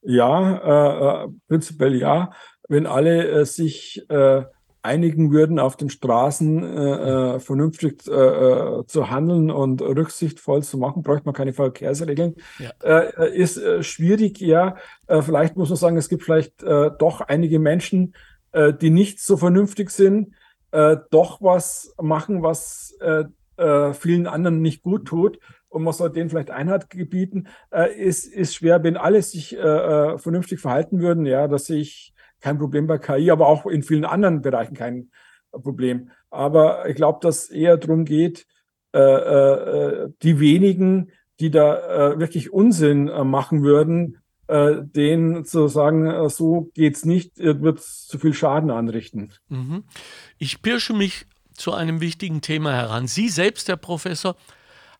Ja, 0.01 0.57
äh, 0.57 1.25
äh 1.25 1.27
prinzipiell 1.47 1.95
ja. 1.95 2.31
Wenn 2.67 2.87
alle 2.87 3.27
äh, 3.27 3.45
sich 3.45 4.03
äh, 4.09 4.43
einigen 4.81 5.31
würden, 5.31 5.59
auf 5.59 5.75
den 5.77 5.89
Straßen 5.89 6.63
äh, 6.63 7.35
äh 7.35 7.39
vernünftig 7.39 8.01
zu 8.01 9.09
handeln 9.09 9.51
und 9.51 9.81
rücksichtsvoll 9.81 10.63
zu 10.63 10.77
machen, 10.77 11.03
bräuchte 11.03 11.25
man 11.25 11.35
keine 11.35 11.53
Verkehrsregeln. 11.53 12.35
Ja. 12.59 12.99
Ist 13.25 13.61
schwierig, 13.81 14.39
ja. 14.39 14.77
vielleicht 15.07 15.57
muss 15.57 15.69
man 15.69 15.75
sagen, 15.75 15.97
es 15.97 16.07
gibt 16.07 16.23
vielleicht 16.23 16.63
doch 16.63 17.19
einige 17.19 17.59
Menschen, 17.59 18.13
die 18.53 18.89
nicht 18.89 19.19
so 19.19 19.37
vernünftig 19.37 19.91
sind, 19.91 20.33
doch 20.71 21.41
was 21.41 21.93
machen, 22.01 22.41
was 22.41 22.97
vielen 23.93 24.27
anderen 24.27 24.61
nicht 24.61 24.81
gut 24.81 25.05
tut. 25.05 25.39
Und 25.67 25.83
man 25.83 25.93
soll 25.93 26.11
denen 26.11 26.29
vielleicht 26.29 26.49
Einheit 26.49 26.89
gebieten, 26.89 27.47
ist, 27.95 28.25
ist 28.25 28.55
schwer, 28.55 28.83
wenn 28.83 28.97
alle 28.97 29.21
sich 29.21 29.55
vernünftig 29.57 30.59
verhalten 30.59 30.99
würden, 30.99 31.25
ja, 31.25 31.47
dass 31.47 31.69
ich 31.69 32.13
kein 32.41 32.57
Problem 32.57 32.87
bei 32.87 32.97
KI, 32.97 33.31
aber 33.31 33.47
auch 33.47 33.65
in 33.65 33.83
vielen 33.83 34.05
anderen 34.05 34.41
Bereichen 34.41 34.75
kein 34.75 35.11
Problem. 35.51 36.09
Aber 36.29 36.87
ich 36.87 36.95
glaube, 36.95 37.19
dass 37.21 37.49
eher 37.49 37.77
darum 37.77 38.05
geht, 38.05 38.45
äh, 38.93 38.99
äh, 38.99 40.09
die 40.23 40.39
wenigen, 40.39 41.11
die 41.39 41.51
da 41.51 42.13
äh, 42.13 42.19
wirklich 42.19 42.51
Unsinn 42.51 43.07
äh, 43.07 43.23
machen 43.23 43.61
würden, 43.61 44.17
äh, 44.49 44.81
denen 44.81 45.45
zu 45.45 45.67
sagen, 45.67 46.07
äh, 46.07 46.29
so 46.29 46.71
geht's 46.73 47.05
nicht, 47.05 47.37
wird 47.37 47.81
zu 47.81 48.17
viel 48.17 48.33
Schaden 48.33 48.71
anrichten. 48.71 49.31
Mhm. 49.49 49.83
Ich 50.37 50.61
pirsche 50.61 50.93
mich 50.93 51.25
zu 51.53 51.73
einem 51.73 52.01
wichtigen 52.01 52.41
Thema 52.41 52.73
heran. 52.73 53.07
Sie 53.07 53.29
selbst, 53.29 53.67
Herr 53.67 53.77
Professor, 53.77 54.35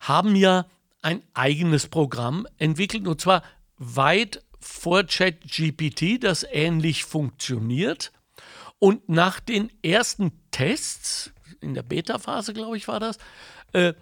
haben 0.00 0.36
ja 0.36 0.66
ein 1.02 1.22
eigenes 1.34 1.88
Programm 1.88 2.46
entwickelt 2.58 3.08
und 3.08 3.20
zwar 3.20 3.42
weit 3.76 4.42
vor 4.60 5.04
ChatGPT, 5.04 6.22
das 6.22 6.46
ähnlich 6.48 7.04
funktioniert. 7.04 8.12
Und 8.78 9.08
nach 9.08 9.40
den 9.40 9.70
ersten 9.82 10.32
Tests, 10.50 11.32
in 11.60 11.74
der 11.74 11.82
Beta-Phase, 11.82 12.52
glaube 12.54 12.76
ich, 12.76 12.86
war 12.86 13.00
das, 13.00 13.18
äh, 13.72 13.94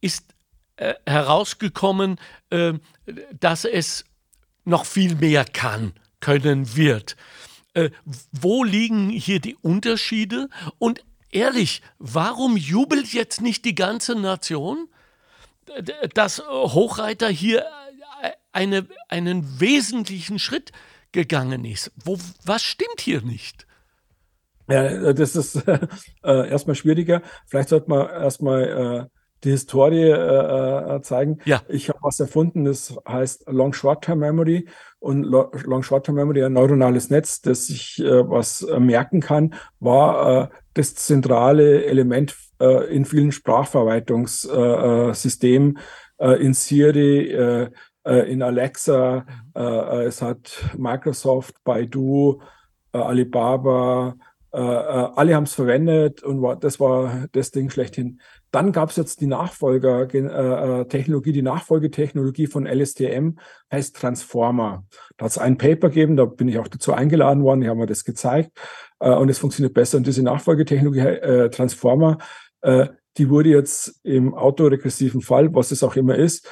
ist 0.00 0.34
äh, 0.76 0.94
herausgekommen, 1.06 2.16
äh, 2.50 2.74
dass 3.38 3.64
es 3.64 4.04
noch 4.64 4.84
viel 4.84 5.16
mehr 5.16 5.44
kann, 5.44 5.92
können 6.20 6.76
wird. 6.76 7.16
Äh, 7.74 7.90
wo 8.32 8.64
liegen 8.64 9.10
hier 9.10 9.40
die 9.40 9.56
Unterschiede? 9.56 10.48
Und 10.78 11.04
ehrlich, 11.30 11.82
warum 11.98 12.56
jubelt 12.56 13.12
jetzt 13.12 13.40
nicht 13.40 13.64
die 13.64 13.74
ganze 13.74 14.14
Nation, 14.14 14.88
dass 16.14 16.42
Hochreiter 16.48 17.28
hier 17.28 17.64
eine, 18.52 18.86
einen 19.08 19.60
wesentlichen 19.60 20.38
Schritt 20.38 20.72
gegangen 21.12 21.64
ist. 21.64 21.92
Wo, 22.04 22.18
was 22.44 22.62
stimmt 22.62 23.00
hier 23.00 23.22
nicht? 23.22 23.66
Ja, 24.68 25.12
das 25.12 25.36
ist 25.36 25.56
äh, 26.22 26.48
erstmal 26.48 26.76
schwieriger. 26.76 27.22
Vielleicht 27.46 27.70
sollte 27.70 27.90
man 27.90 28.08
erstmal 28.08 29.08
äh, 29.10 29.19
die 29.44 29.50
Historie 29.50 30.10
äh, 30.10 30.96
äh 30.96 31.02
zeigen. 31.02 31.38
Ja. 31.44 31.62
Ich 31.68 31.88
habe 31.88 32.00
was 32.02 32.18
erfunden, 32.20 32.64
das 32.64 32.96
heißt 33.06 33.44
Long 33.48 33.72
Short-Term 33.72 34.18
Memory. 34.18 34.68
Und 34.98 35.22
Long 35.24 35.82
Short-Term 35.82 36.16
Memory, 36.16 36.44
ein 36.44 36.52
neuronales 36.52 37.08
Netz, 37.10 37.40
das 37.40 37.66
sich 37.66 37.98
äh, 38.00 38.28
was 38.28 38.62
äh, 38.62 38.78
merken 38.78 39.20
kann, 39.20 39.54
war 39.78 40.44
äh, 40.44 40.48
das 40.74 40.94
zentrale 40.94 41.86
Element 41.86 42.36
äh, 42.60 42.94
in 42.94 43.06
vielen 43.06 43.32
Sprachverwaltungssystemen, 43.32 45.78
äh, 46.18 46.42
in 46.42 46.52
Siri, 46.52 47.30
äh, 47.30 47.70
in 48.04 48.42
Alexa, 48.42 49.26
mhm. 49.26 49.60
äh, 49.60 49.62
äh, 49.62 50.04
es 50.04 50.22
hat 50.22 50.52
Microsoft, 50.76 51.54
Baidu, 51.64 52.40
äh, 52.92 52.98
Alibaba, 52.98 54.08
äh, 54.08 54.10
äh, 54.10 54.14
alle 54.52 55.34
haben 55.34 55.44
es 55.44 55.54
verwendet 55.54 56.22
und 56.22 56.42
war, 56.42 56.56
das 56.56 56.80
war 56.80 57.28
das 57.32 57.50
Ding 57.50 57.70
schlechthin. 57.70 58.20
Dann 58.50 58.72
gab 58.72 58.90
es 58.90 58.96
jetzt 58.96 59.20
die 59.20 59.26
Nachfolger-Technologie, 59.26 61.32
die 61.32 61.42
Nachfolgetechnologie 61.42 62.48
von 62.48 62.66
LSTM 62.66 63.36
heißt 63.70 63.96
Transformer. 63.96 64.84
Da 65.16 65.26
hat 65.26 65.32
es 65.32 65.38
ein 65.38 65.56
Paper 65.56 65.88
gegeben, 65.88 66.16
da 66.16 66.24
bin 66.24 66.48
ich 66.48 66.58
auch 66.58 66.68
dazu 66.68 66.92
eingeladen 66.92 67.44
worden, 67.44 67.60
die 67.60 67.68
haben 67.68 67.78
mir 67.78 67.86
das 67.86 68.04
gezeigt 68.04 68.50
und 68.98 69.28
es 69.28 69.38
funktioniert 69.38 69.74
besser. 69.74 69.98
Und 69.98 70.06
diese 70.06 70.24
Nachfolgetechnologie 70.24 71.50
Transformer, 71.50 72.18
die 72.62 73.30
wurde 73.30 73.50
jetzt 73.50 74.00
im 74.02 74.34
autoregressiven 74.34 75.20
Fall, 75.20 75.54
was 75.54 75.70
es 75.70 75.84
auch 75.84 75.94
immer 75.94 76.16
ist, 76.16 76.48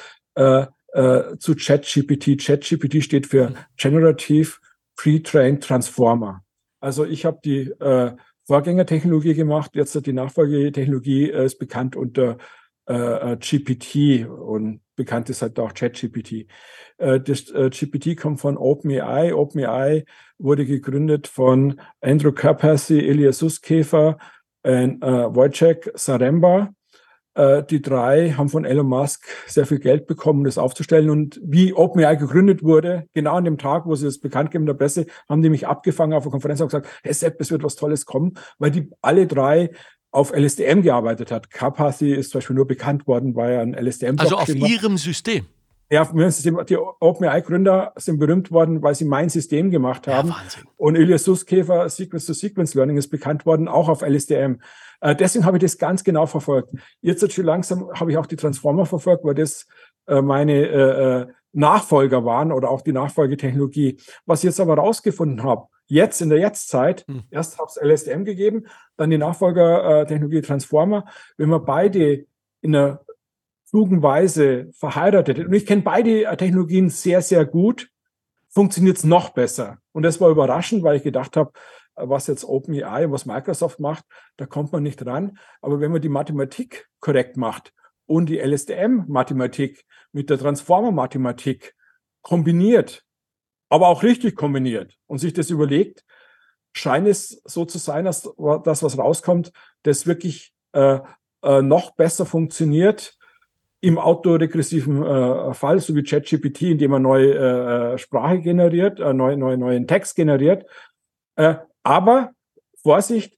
äh, 0.91 1.37
zu 1.37 1.55
ChatGPT. 1.55 2.43
ChatGPT 2.43 3.03
steht 3.03 3.27
für 3.27 3.53
Generative 3.77 4.53
Pre-Trained 4.95 5.63
Transformer. 5.63 6.43
Also 6.79 7.05
ich 7.05 7.25
habe 7.25 7.39
die 7.43 7.69
äh, 7.79 8.15
Vorgängertechnologie 8.45 9.35
gemacht, 9.35 9.71
jetzt 9.75 10.05
die 10.05 10.13
Nachfolgetechnologie 10.13 11.29
äh, 11.29 11.45
ist 11.45 11.59
bekannt 11.59 11.95
unter 11.95 12.37
äh, 12.87 13.33
äh 13.33 13.37
GPT 13.37 14.27
und 14.27 14.81
bekannt 14.95 15.29
ist 15.29 15.41
halt 15.41 15.59
auch 15.59 15.73
ChatGPT. 15.73 16.47
Äh, 16.97 17.19
das 17.19 17.49
äh, 17.51 17.69
GPT 17.69 18.17
kommt 18.17 18.39
von 18.41 18.57
OpenAI. 18.57 19.33
OpenAI 19.33 20.05
wurde 20.37 20.65
gegründet 20.65 21.27
von 21.27 21.79
Andrew 22.01 22.31
Karpathy, 22.31 23.07
Elias 23.07 23.39
Suskäfer 23.39 24.17
und 24.63 25.01
äh, 25.03 25.35
Wojciech 25.35 25.91
Saremba. 25.93 26.73
Äh, 27.39 27.63
die 27.63 27.81
drei 27.81 28.31
haben 28.31 28.49
von 28.49 28.65
Elon 28.65 28.85
Musk 28.85 29.25
sehr 29.47 29.65
viel 29.65 29.79
Geld 29.79 30.07
bekommen, 30.07 30.43
das 30.43 30.57
aufzustellen. 30.57 31.09
Und 31.09 31.39
wie 31.41 31.73
OpenAI 31.73 32.15
gegründet 32.15 32.63
wurde, 32.63 33.07
genau 33.13 33.35
an 33.35 33.45
dem 33.45 33.57
Tag, 33.57 33.85
wo 33.85 33.95
sie 33.95 34.05
das 34.05 34.19
bekannt 34.19 34.51
geben 34.51 34.63
in 34.63 34.67
der 34.67 34.73
Presse, 34.73 35.05
haben 35.29 35.41
die 35.41 35.49
mich 35.49 35.65
abgefangen 35.65 36.13
auf 36.13 36.23
der 36.23 36.31
Konferenz 36.31 36.59
und 36.59 36.67
gesagt, 36.67 36.87
hey 37.01 37.13
Sepp, 37.13 37.39
es 37.39 37.49
wird 37.49 37.63
was 37.63 37.77
Tolles 37.77 38.05
kommen, 38.05 38.33
weil 38.57 38.71
die 38.71 38.89
alle 39.01 39.25
drei 39.25 39.71
auf 40.11 40.33
LSTM 40.35 40.81
gearbeitet 40.81 41.31
hat. 41.31 41.49
Carpathy 41.49 42.13
ist 42.13 42.31
zum 42.31 42.39
Beispiel 42.39 42.57
nur 42.57 42.67
bekannt 42.67 43.07
worden, 43.07 43.33
weil 43.35 43.53
er 43.53 43.61
ein 43.61 43.73
LSTM 43.73 44.15
Also 44.17 44.35
auf 44.35 44.49
ihrem 44.49 44.97
System? 44.97 45.45
Ja, 45.91 46.05
die 46.05 46.77
OpenAI-Gründer 46.77 47.93
sind 47.95 48.19
berühmt 48.19 48.51
worden, 48.51 48.83
weil 48.83 48.93
sie 48.93 49.05
mein 49.05 49.29
System 49.29 49.71
gemacht 49.71 50.07
haben. 50.07 50.29
Ja, 50.29 50.35
Wahnsinn. 50.35 50.63
Und 50.77 50.95
Ilias 50.95 51.23
Suskäfer, 51.23 51.89
Sequence-to-Sequence 51.89 52.75
Learning, 52.75 52.97
ist 52.97 53.09
bekannt 53.09 53.47
worden, 53.47 53.67
auch 53.67 53.89
auf 53.89 54.03
LSTM. 54.03 54.57
Äh, 55.01 55.15
deswegen 55.15 55.45
habe 55.45 55.57
ich 55.57 55.63
das 55.63 55.79
ganz 55.79 56.03
genau 56.03 56.27
verfolgt. 56.27 56.75
Jetzt 57.01 57.31
schon 57.33 57.45
langsam 57.45 57.89
habe 57.93 58.11
ich 58.11 58.17
auch 58.17 58.27
die 58.27 58.35
Transformer 58.35 58.85
verfolgt, 58.85 59.23
weil 59.23 59.33
das 59.33 59.65
äh, 60.05 60.21
meine 60.21 60.53
äh, 60.53 61.21
äh, 61.21 61.27
Nachfolger 61.53 62.23
waren 62.23 62.51
oder 62.51 62.69
auch 62.69 62.81
die 62.81 62.91
Nachfolgetechnologie. 62.91 63.97
Was 64.27 64.41
ich 64.41 64.45
jetzt 64.45 64.59
aber 64.59 64.75
rausgefunden 64.75 65.43
habe, 65.43 65.67
jetzt 65.87 66.21
in 66.21 66.29
der 66.29 66.37
Jetztzeit, 66.37 67.03
hm. 67.07 67.23
erst 67.31 67.57
habe 67.57 67.67
es 67.67 67.81
LSTM 67.81 68.25
gegeben, 68.25 68.67
dann 68.95 69.09
die 69.09 69.17
Nachfolgertechnologie 69.17 70.41
Transformer. 70.41 71.05
Wenn 71.37 71.49
man 71.49 71.65
beide 71.65 72.25
in 72.61 72.75
einer 72.75 73.01
klugen 73.69 74.01
Weise 74.01 74.69
verheiratet, 74.73 75.39
und 75.39 75.53
ich 75.53 75.65
kenne 75.65 75.83
beide 75.83 76.35
Technologien 76.37 76.89
sehr, 76.89 77.21
sehr 77.21 77.45
gut, 77.45 77.89
funktioniert 78.49 78.97
es 78.97 79.03
noch 79.03 79.29
besser. 79.29 79.77
Und 79.91 80.03
das 80.03 80.19
war 80.19 80.29
überraschend, 80.29 80.83
weil 80.83 80.97
ich 80.97 81.03
gedacht 81.03 81.37
habe, 81.37 81.51
was 81.95 82.27
jetzt 82.27 82.45
OpenAI 82.45 83.05
und 83.05 83.11
was 83.11 83.25
Microsoft 83.25 83.79
macht, 83.79 84.05
da 84.37 84.45
kommt 84.45 84.71
man 84.71 84.83
nicht 84.83 85.05
ran. 85.05 85.37
Aber 85.61 85.79
wenn 85.79 85.91
man 85.91 86.01
die 86.01 86.09
Mathematik 86.09 86.87
korrekt 86.99 87.37
macht 87.37 87.73
und 88.05 88.27
die 88.27 88.39
LSTM-Mathematik 88.39 89.85
mit 90.11 90.29
der 90.29 90.39
Transformer-Mathematik 90.39 91.75
kombiniert, 92.21 93.05
aber 93.69 93.87
auch 93.87 94.01
richtig 94.01 94.35
kombiniert 94.35 94.97
und 95.05 95.19
sich 95.19 95.33
das 95.33 95.49
überlegt, 95.49 96.03
scheint 96.71 97.07
es 97.07 97.41
so 97.45 97.65
zu 97.65 97.77
sein, 97.77 98.05
dass 98.05 98.29
das, 98.63 98.83
was 98.83 98.97
rauskommt, 98.97 99.51
das 99.83 100.07
wirklich 100.07 100.53
äh, 100.71 100.99
äh, 101.43 101.61
noch 101.61 101.91
besser 101.91 102.25
funktioniert 102.25 103.18
im 103.81 103.97
autoregressiven 103.97 105.03
äh, 105.03 105.53
Fall, 105.53 105.79
so 105.79 105.95
wie 105.95 106.03
ChatGPT, 106.03 106.63
indem 106.63 106.91
man 106.91 107.01
neue 107.01 107.93
äh, 107.93 107.97
Sprache 107.97 108.39
generiert, 108.39 108.99
äh, 108.99 109.13
neue, 109.13 109.37
neue, 109.37 109.57
neuen 109.57 109.87
Text 109.87 110.15
generiert, 110.15 110.65
äh, 111.35 111.55
aber 111.83 112.31
Vorsicht, 112.81 113.37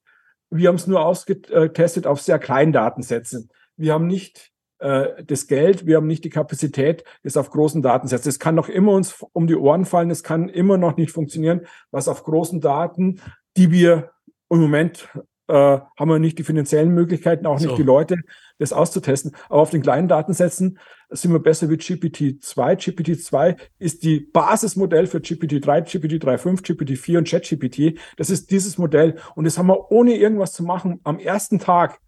wir 0.49 0.67
haben 0.69 0.75
es 0.75 0.87
nur 0.87 1.05
ausgetestet 1.05 2.07
auf 2.07 2.21
sehr 2.21 2.39
kleinen 2.39 2.73
Datensätzen. 2.73 3.49
Wir 3.77 3.93
haben 3.93 4.07
nicht 4.07 4.51
äh, 4.79 5.23
das 5.23 5.47
Geld, 5.47 5.85
wir 5.85 5.97
haben 5.97 6.07
nicht 6.07 6.23
die 6.23 6.29
Kapazität, 6.29 7.03
das 7.23 7.37
auf 7.37 7.51
großen 7.51 7.81
Datensätzen. 7.81 8.29
Es 8.29 8.39
kann 8.39 8.55
noch 8.55 8.67
immer 8.67 8.93
uns 8.93 9.23
um 9.33 9.47
die 9.47 9.55
Ohren 9.55 9.85
fallen, 9.85 10.09
es 10.09 10.23
kann 10.23 10.49
immer 10.49 10.77
noch 10.77 10.97
nicht 10.97 11.11
funktionieren, 11.11 11.61
was 11.91 12.07
auf 12.07 12.23
großen 12.23 12.59
Daten, 12.61 13.21
die 13.57 13.71
wir 13.71 14.11
im 14.49 14.59
Moment 14.59 15.07
äh, 15.47 15.53
haben 15.53 16.09
wir 16.09 16.19
nicht 16.19 16.39
die 16.39 16.43
finanziellen 16.43 16.93
Möglichkeiten, 16.93 17.45
auch 17.45 17.59
so. 17.59 17.67
nicht 17.67 17.77
die 17.77 17.83
Leute, 17.83 18.17
das 18.61 18.73
auszutesten. 18.73 19.35
Aber 19.49 19.61
auf 19.61 19.71
den 19.71 19.81
kleinen 19.81 20.07
Datensätzen 20.07 20.79
sind 21.09 21.31
wir 21.31 21.39
besser 21.39 21.69
wie 21.69 21.75
GPT-2. 21.75 22.77
GPT-2 22.77 23.57
ist 23.79 24.03
die 24.03 24.19
Basismodell 24.19 25.07
für 25.07 25.17
GPT-3, 25.17 25.85
GPT-3.5, 25.85 26.63
GPT-4 26.63 27.17
und 27.17 27.27
ChatGPT. 27.27 27.99
Das 28.17 28.29
ist 28.29 28.51
dieses 28.51 28.77
Modell. 28.77 29.17
Und 29.35 29.45
das 29.45 29.57
haben 29.57 29.67
wir 29.67 29.91
ohne 29.91 30.15
irgendwas 30.15 30.53
zu 30.53 30.63
machen 30.63 30.99
am 31.03 31.19
ersten 31.19 31.59
Tag 31.59 31.99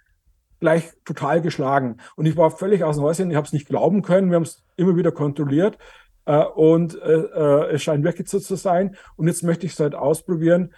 gleich 0.60 0.92
total 1.04 1.42
geschlagen. 1.42 1.98
Und 2.16 2.26
ich 2.26 2.38
war 2.38 2.52
völlig 2.52 2.84
aus 2.84 2.96
dem 2.96 3.04
Häuschen. 3.04 3.32
Ich 3.32 3.36
habe 3.36 3.48
es 3.48 3.54
nicht 3.54 3.68
glauben 3.68 4.02
können. 4.02 4.30
Wir 4.30 4.36
haben 4.36 4.44
es 4.44 4.64
immer 4.78 4.96
wieder 4.96 5.12
kontrolliert. 5.12 5.78
Äh, 6.26 6.46
und 6.46 7.02
äh, 7.02 7.14
äh, 7.14 7.72
es 7.74 7.84
scheint 7.84 8.04
wirklich 8.04 8.30
so 8.30 8.40
zu 8.40 8.56
sein. 8.56 8.96
Und 9.16 9.28
jetzt 9.28 9.44
möchte 9.44 9.66
ich 9.66 9.74
es 9.74 9.80
halt 9.80 9.96
ausprobieren. 9.96 10.74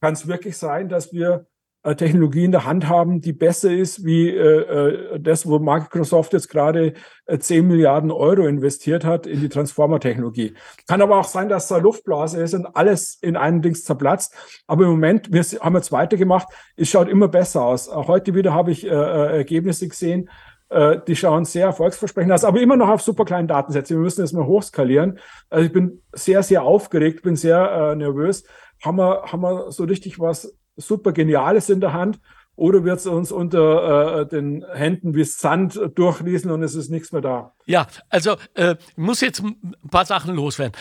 Kann 0.00 0.12
es 0.12 0.26
wirklich 0.26 0.56
sein, 0.56 0.88
dass 0.88 1.12
wir 1.12 1.46
Technologie 1.82 2.44
in 2.44 2.52
der 2.52 2.64
Hand 2.64 2.88
haben, 2.88 3.20
die 3.20 3.32
besser 3.32 3.72
ist 3.72 4.04
wie 4.04 4.28
äh, 4.28 5.14
äh 5.14 5.20
das, 5.20 5.46
wo 5.46 5.58
Microsoft 5.58 6.32
jetzt 6.32 6.48
gerade 6.48 6.94
äh, 7.26 7.38
10 7.38 7.66
Milliarden 7.66 8.10
Euro 8.10 8.46
investiert 8.46 9.04
hat 9.04 9.26
in 9.26 9.40
die 9.40 9.48
Transformer-Technologie. 9.48 10.54
Kann 10.86 11.02
aber 11.02 11.18
auch 11.18 11.26
sein, 11.26 11.48
dass 11.48 11.68
da 11.68 11.78
Luftblase 11.78 12.40
ist 12.40 12.54
und 12.54 12.66
alles 12.76 13.18
in 13.20 13.36
einem 13.36 13.62
Dings 13.62 13.84
zerplatzt. 13.84 14.34
Aber 14.66 14.84
im 14.84 14.90
Moment, 14.90 15.32
wir 15.32 15.42
haben 15.60 15.74
jetzt 15.74 15.90
weitergemacht, 15.90 16.48
es 16.76 16.88
schaut 16.88 17.08
immer 17.08 17.28
besser 17.28 17.62
aus. 17.64 17.88
Auch 17.88 18.06
heute 18.06 18.34
wieder 18.34 18.54
habe 18.54 18.70
ich 18.70 18.84
äh, 18.84 18.88
äh 18.88 19.38
Ergebnisse 19.38 19.88
gesehen, 19.88 20.30
äh, 20.72 21.00
die 21.06 21.16
schauen 21.16 21.44
sehr 21.44 21.66
erfolgsversprechend 21.66 22.32
aus, 22.32 22.44
aber 22.44 22.60
immer 22.60 22.76
noch 22.76 22.88
auf 22.88 23.02
super 23.02 23.24
kleinen 23.24 23.48
Datensätzen. 23.48 23.96
Wir 23.96 24.02
müssen 24.02 24.22
jetzt 24.22 24.32
mal 24.32 24.46
hochskalieren. 24.46 25.18
Also 25.50 25.66
ich 25.66 25.72
bin 25.72 26.02
sehr, 26.12 26.42
sehr 26.42 26.62
aufgeregt, 26.62 27.22
bin 27.22 27.36
sehr 27.36 27.92
äh, 27.92 27.96
nervös. 27.96 28.44
Haben 28.82 28.98
wir, 28.98 29.24
haben 29.24 29.42
wir 29.42 29.70
so 29.70 29.84
richtig 29.84 30.18
was 30.18 30.56
super 30.76 31.12
Geniales 31.12 31.68
in 31.68 31.80
der 31.80 31.92
Hand 31.92 32.20
oder 32.56 32.84
wird 32.84 32.98
es 32.98 33.06
uns 33.06 33.32
unter 33.32 34.20
äh, 34.20 34.26
den 34.26 34.64
Händen 34.72 35.14
wie 35.14 35.24
Sand 35.24 35.80
durchließen 35.94 36.50
und 36.50 36.62
es 36.62 36.74
ist 36.74 36.90
nichts 36.90 37.12
mehr 37.12 37.22
da? 37.22 37.54
Ja, 37.66 37.86
also 38.08 38.36
äh, 38.54 38.76
ich 38.90 38.96
muss 38.96 39.20
jetzt 39.20 39.42
ein 39.42 39.74
paar 39.90 40.04
Sachen 40.04 40.34
loswerden. 40.34 40.76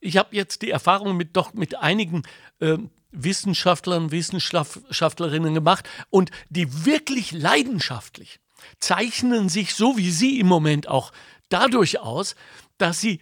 Ich 0.00 0.16
habe 0.16 0.30
jetzt 0.32 0.62
die 0.62 0.70
Erfahrung 0.70 1.16
mit 1.16 1.36
doch 1.36 1.54
mit 1.54 1.76
einigen 1.76 2.22
äh, 2.60 2.78
Wissenschaftlern, 3.12 4.10
Wissenschaftlerinnen 4.10 5.54
gemacht 5.54 5.88
und 6.10 6.30
die 6.50 6.84
wirklich 6.84 7.32
leidenschaftlich 7.32 8.40
zeichnen 8.80 9.48
sich 9.48 9.74
so 9.74 9.96
wie 9.96 10.10
Sie 10.10 10.40
im 10.40 10.46
Moment 10.46 10.88
auch 10.88 11.12
dadurch 11.48 12.00
aus, 12.00 12.34
dass 12.78 13.00
sie 13.00 13.20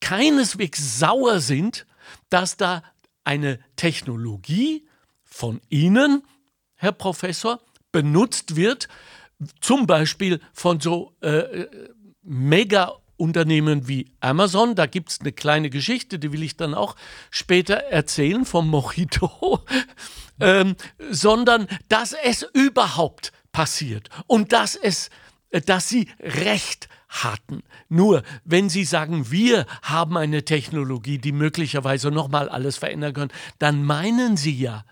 keineswegs 0.00 0.98
sauer 0.98 1.40
sind, 1.40 1.86
dass 2.28 2.56
da 2.56 2.82
eine 3.24 3.58
Technologie 3.76 4.86
von 5.34 5.60
Ihnen, 5.68 6.22
Herr 6.76 6.92
Professor, 6.92 7.60
benutzt 7.90 8.54
wird, 8.54 8.86
zum 9.60 9.88
Beispiel 9.88 10.40
von 10.52 10.78
so 10.78 11.16
äh, 11.22 11.66
Mega-Unternehmen 12.22 13.88
wie 13.88 14.12
Amazon. 14.20 14.76
Da 14.76 14.86
gibt 14.86 15.10
es 15.10 15.20
eine 15.20 15.32
kleine 15.32 15.70
Geschichte, 15.70 16.20
die 16.20 16.30
will 16.30 16.44
ich 16.44 16.56
dann 16.56 16.72
auch 16.72 16.94
später 17.30 17.74
erzählen 17.74 18.44
vom 18.44 18.68
Mojito, 18.68 19.64
ähm, 20.40 20.76
sondern 21.10 21.66
dass 21.88 22.14
es 22.22 22.46
überhaupt 22.54 23.32
passiert 23.50 24.10
und 24.28 24.52
dass 24.52 24.76
es, 24.76 25.10
äh, 25.50 25.60
dass 25.60 25.88
sie 25.88 26.08
Recht 26.20 26.88
hatten. 27.08 27.64
Nur 27.88 28.22
wenn 28.44 28.68
Sie 28.68 28.84
sagen, 28.84 29.32
wir 29.32 29.66
haben 29.82 30.16
eine 30.16 30.44
Technologie, 30.44 31.18
die 31.18 31.32
möglicherweise 31.32 32.12
nochmal 32.12 32.48
alles 32.48 32.76
verändern 32.76 33.14
kann, 33.14 33.32
dann 33.58 33.82
meinen 33.84 34.36
Sie 34.36 34.56
ja 34.56 34.84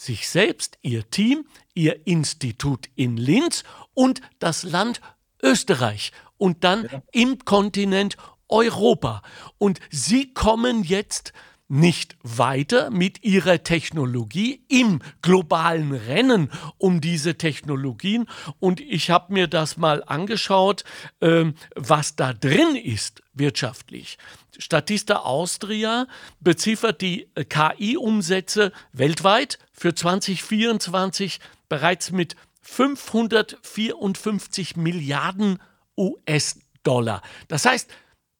sich 0.00 0.28
selbst, 0.28 0.78
ihr 0.80 1.10
Team, 1.10 1.44
ihr 1.74 2.06
Institut 2.06 2.88
in 2.94 3.18
Linz 3.18 3.64
und 3.92 4.22
das 4.38 4.62
Land 4.62 5.02
Österreich 5.42 6.12
und 6.38 6.64
dann 6.64 6.88
ja. 6.90 7.02
im 7.12 7.38
Kontinent 7.44 8.16
Europa. 8.48 9.22
Und 9.58 9.78
Sie 9.90 10.32
kommen 10.32 10.84
jetzt 10.84 11.34
nicht 11.68 12.16
weiter 12.24 12.90
mit 12.90 13.22
ihrer 13.22 13.62
Technologie 13.62 14.64
im 14.68 15.00
globalen 15.22 15.92
Rennen 15.92 16.50
um 16.78 17.00
diese 17.00 17.36
Technologien. 17.36 18.26
Und 18.58 18.80
ich 18.80 19.10
habe 19.10 19.32
mir 19.32 19.46
das 19.46 19.76
mal 19.76 20.02
angeschaut, 20.04 20.82
äh, 21.20 21.52
was 21.76 22.16
da 22.16 22.32
drin 22.32 22.74
ist 22.74 23.22
wirtschaftlich. 23.34 24.18
Statista 24.58 25.16
Austria 25.18 26.08
beziffert 26.40 27.00
die 27.02 27.28
KI-Umsätze 27.48 28.72
weltweit 28.92 29.58
für 29.80 29.94
2024 29.94 31.40
bereits 31.70 32.10
mit 32.10 32.36
554 32.60 34.76
Milliarden 34.76 35.58
US-Dollar. 35.96 37.22
Das 37.48 37.64
heißt, 37.64 37.88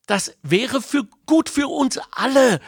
das 0.06 0.36
wäre 0.42 0.82
für 0.82 1.04
gut 1.24 1.48
für 1.48 1.68
uns 1.68 1.98
alle, 2.10 2.60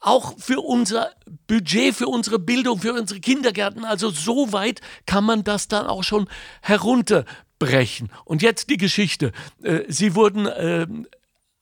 auch 0.00 0.32
für 0.38 0.60
unser 0.60 1.12
Budget, 1.46 1.94
für 1.94 2.08
unsere 2.08 2.38
Bildung, 2.38 2.80
für 2.80 2.94
unsere 2.94 3.20
Kindergärten. 3.20 3.84
Also 3.84 4.08
so 4.08 4.50
weit 4.50 4.80
kann 5.04 5.24
man 5.24 5.44
das 5.44 5.68
dann 5.68 5.86
auch 5.86 6.02
schon 6.02 6.26
herunterbrechen. 6.62 8.10
Und 8.24 8.40
jetzt 8.40 8.70
die 8.70 8.78
Geschichte. 8.78 9.32
Äh, 9.62 9.82
sie 9.88 10.14
wurden 10.14 10.46
äh, 10.46 10.86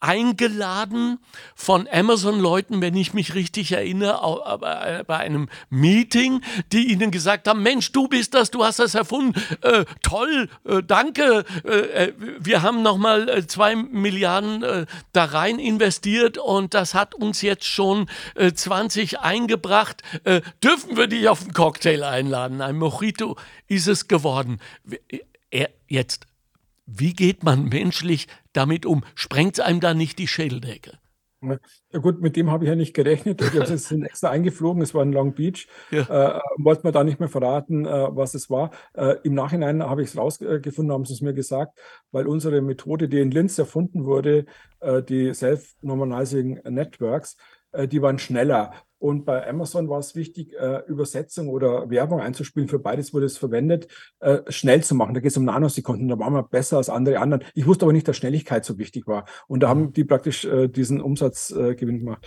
eingeladen 0.05 1.19
von 1.55 1.89
Amazon-Leuten, 1.91 2.83
wenn 2.83 2.95
ich 2.95 3.15
mich 3.15 3.35
richtig 3.35 3.73
erinnere, 3.73 4.59
bei 5.07 5.17
einem 5.17 5.49
Meeting, 5.71 6.43
die 6.73 6.93
ihnen 6.93 7.11
gesagt 7.11 7.49
haben, 7.49 7.63
Mensch, 7.63 7.91
du 7.93 8.07
bist 8.07 8.35
das, 8.35 8.51
du 8.51 8.65
hast 8.65 8.79
das 8.79 8.95
erfunden, 8.95 9.41
äh, 9.63 9.87
toll, 10.03 10.51
äh, 10.65 10.83
danke, 10.83 11.45
äh, 11.65 11.69
äh 11.69 12.13
wir 12.39 12.63
haben 12.63 12.83
nochmal 12.83 13.29
äh, 13.29 13.47
zwei 13.47 13.75
Milliarden 13.77 14.63
äh, 14.63 14.87
da 15.13 15.25
rein 15.25 15.59
investiert 15.59 16.37
und 16.37 16.75
das 16.75 16.93
hat 16.93 17.15
uns 17.15 17.41
jetzt 17.41 17.65
schon 17.65 18.09
20 18.37 19.21
eingebracht, 19.21 20.03
dürfen 20.63 20.97
wir 20.97 21.07
dich 21.07 21.29
auf 21.29 21.43
einen 21.43 21.53
Cocktail 21.53 22.03
einladen? 22.03 22.61
Ein 22.61 22.77
Mojito 22.77 23.37
ist 23.69 23.87
es 23.87 24.09
geworden. 24.09 24.61
Er, 25.51 25.71
jetzt 25.89 26.27
wie 26.87 27.15
geht 27.15 27.43
man 27.43 27.69
menschlich 27.69 28.29
damit 28.53 28.87
um? 28.87 29.05
Sprengt 29.15 29.59
es 29.59 29.65
einem 29.65 29.81
da 29.81 29.95
nicht 29.95 30.19
die 30.19 30.29
Schädeldecke? 30.29 30.99
Ja 31.93 31.99
gut, 32.01 32.21
mit 32.21 32.37
dem 32.37 32.51
habe 32.51 32.65
ich 32.65 32.69
ja 32.69 32.75
nicht 32.75 32.95
gerechnet. 32.95 33.41
Wir 33.53 33.67
sind 33.67 34.05
extra 34.05 34.31
eingeflogen, 34.31 34.83
es 34.83 34.95
war 34.95 35.03
in 35.03 35.13
Long 35.13 35.35
Beach. 35.35 35.69
Ja. 35.91 36.39
Äh, 36.39 36.41
wollten 36.57 36.85
wir 36.85 36.93
da 36.93 37.05
nicht 37.05 37.21
mehr 37.21 37.29
verraten, 37.29 37.85
äh, 37.85 38.09
was 38.17 38.35
es 38.35 38.49
war. 38.51 38.71
Äh, 38.95 39.17
Im 39.25 39.35
Nachhinein 39.35 39.83
habe 39.83 40.03
ich 40.03 40.09
es 40.09 40.17
rausgefunden, 40.17 40.93
haben 40.93 41.05
sie 41.05 41.13
es 41.13 41.21
mir 41.21 41.35
gesagt, 41.35 41.79
weil 42.13 42.27
unsere 42.27 42.63
Methode, 42.63 43.09
die 43.09 43.21
in 43.21 43.31
Linz 43.31 43.59
erfunden 43.59 44.05
wurde, 44.05 44.47
äh, 44.81 45.03
die 45.03 45.35
Self-Normalizing 45.35 46.61
Networks, 46.65 47.37
äh, 47.73 47.87
die 47.89 48.01
waren 48.01 48.19
schneller. 48.19 48.73
Und 49.05 49.27
bei 49.27 49.47
Amazon 49.47 49.91
war 49.91 49.99
es 49.99 50.15
wichtig, 50.15 50.55
äh, 50.55 50.81
Übersetzung 50.87 51.51
oder 51.51 51.91
Werbung 51.91 52.21
einzuspielen. 52.21 52.71
Für 52.71 52.79
beides 52.79 53.13
wurde 53.13 53.27
es 53.27 53.37
verwendet, 53.37 53.87
äh, 54.21 54.39
schnell 54.49 54.83
zu 54.83 54.95
machen. 54.95 55.13
Da 55.13 55.21
geht 55.21 55.31
es 55.31 55.37
um 55.37 55.45
Nanosekunden. 55.45 56.09
Da 56.09 56.19
waren 56.19 56.33
wir 56.33 56.43
besser 56.43 56.79
als 56.79 56.89
andere 56.89 57.19
anderen. 57.19 57.45
Ich 57.53 57.67
wusste 57.67 57.85
aber 57.85 57.93
nicht, 57.93 58.09
dass 58.09 58.17
Schnelligkeit 58.17 58.65
so 58.65 58.79
wichtig 58.79 59.07
war. 59.07 59.27
Und 59.47 59.63
da 59.63 59.69
haben 59.69 59.93
die 59.93 60.05
praktisch 60.05 60.47
äh, 60.47 60.69
diesen 60.69 61.03
Umsatzgewinn 61.03 61.99
gemacht. 61.99 62.27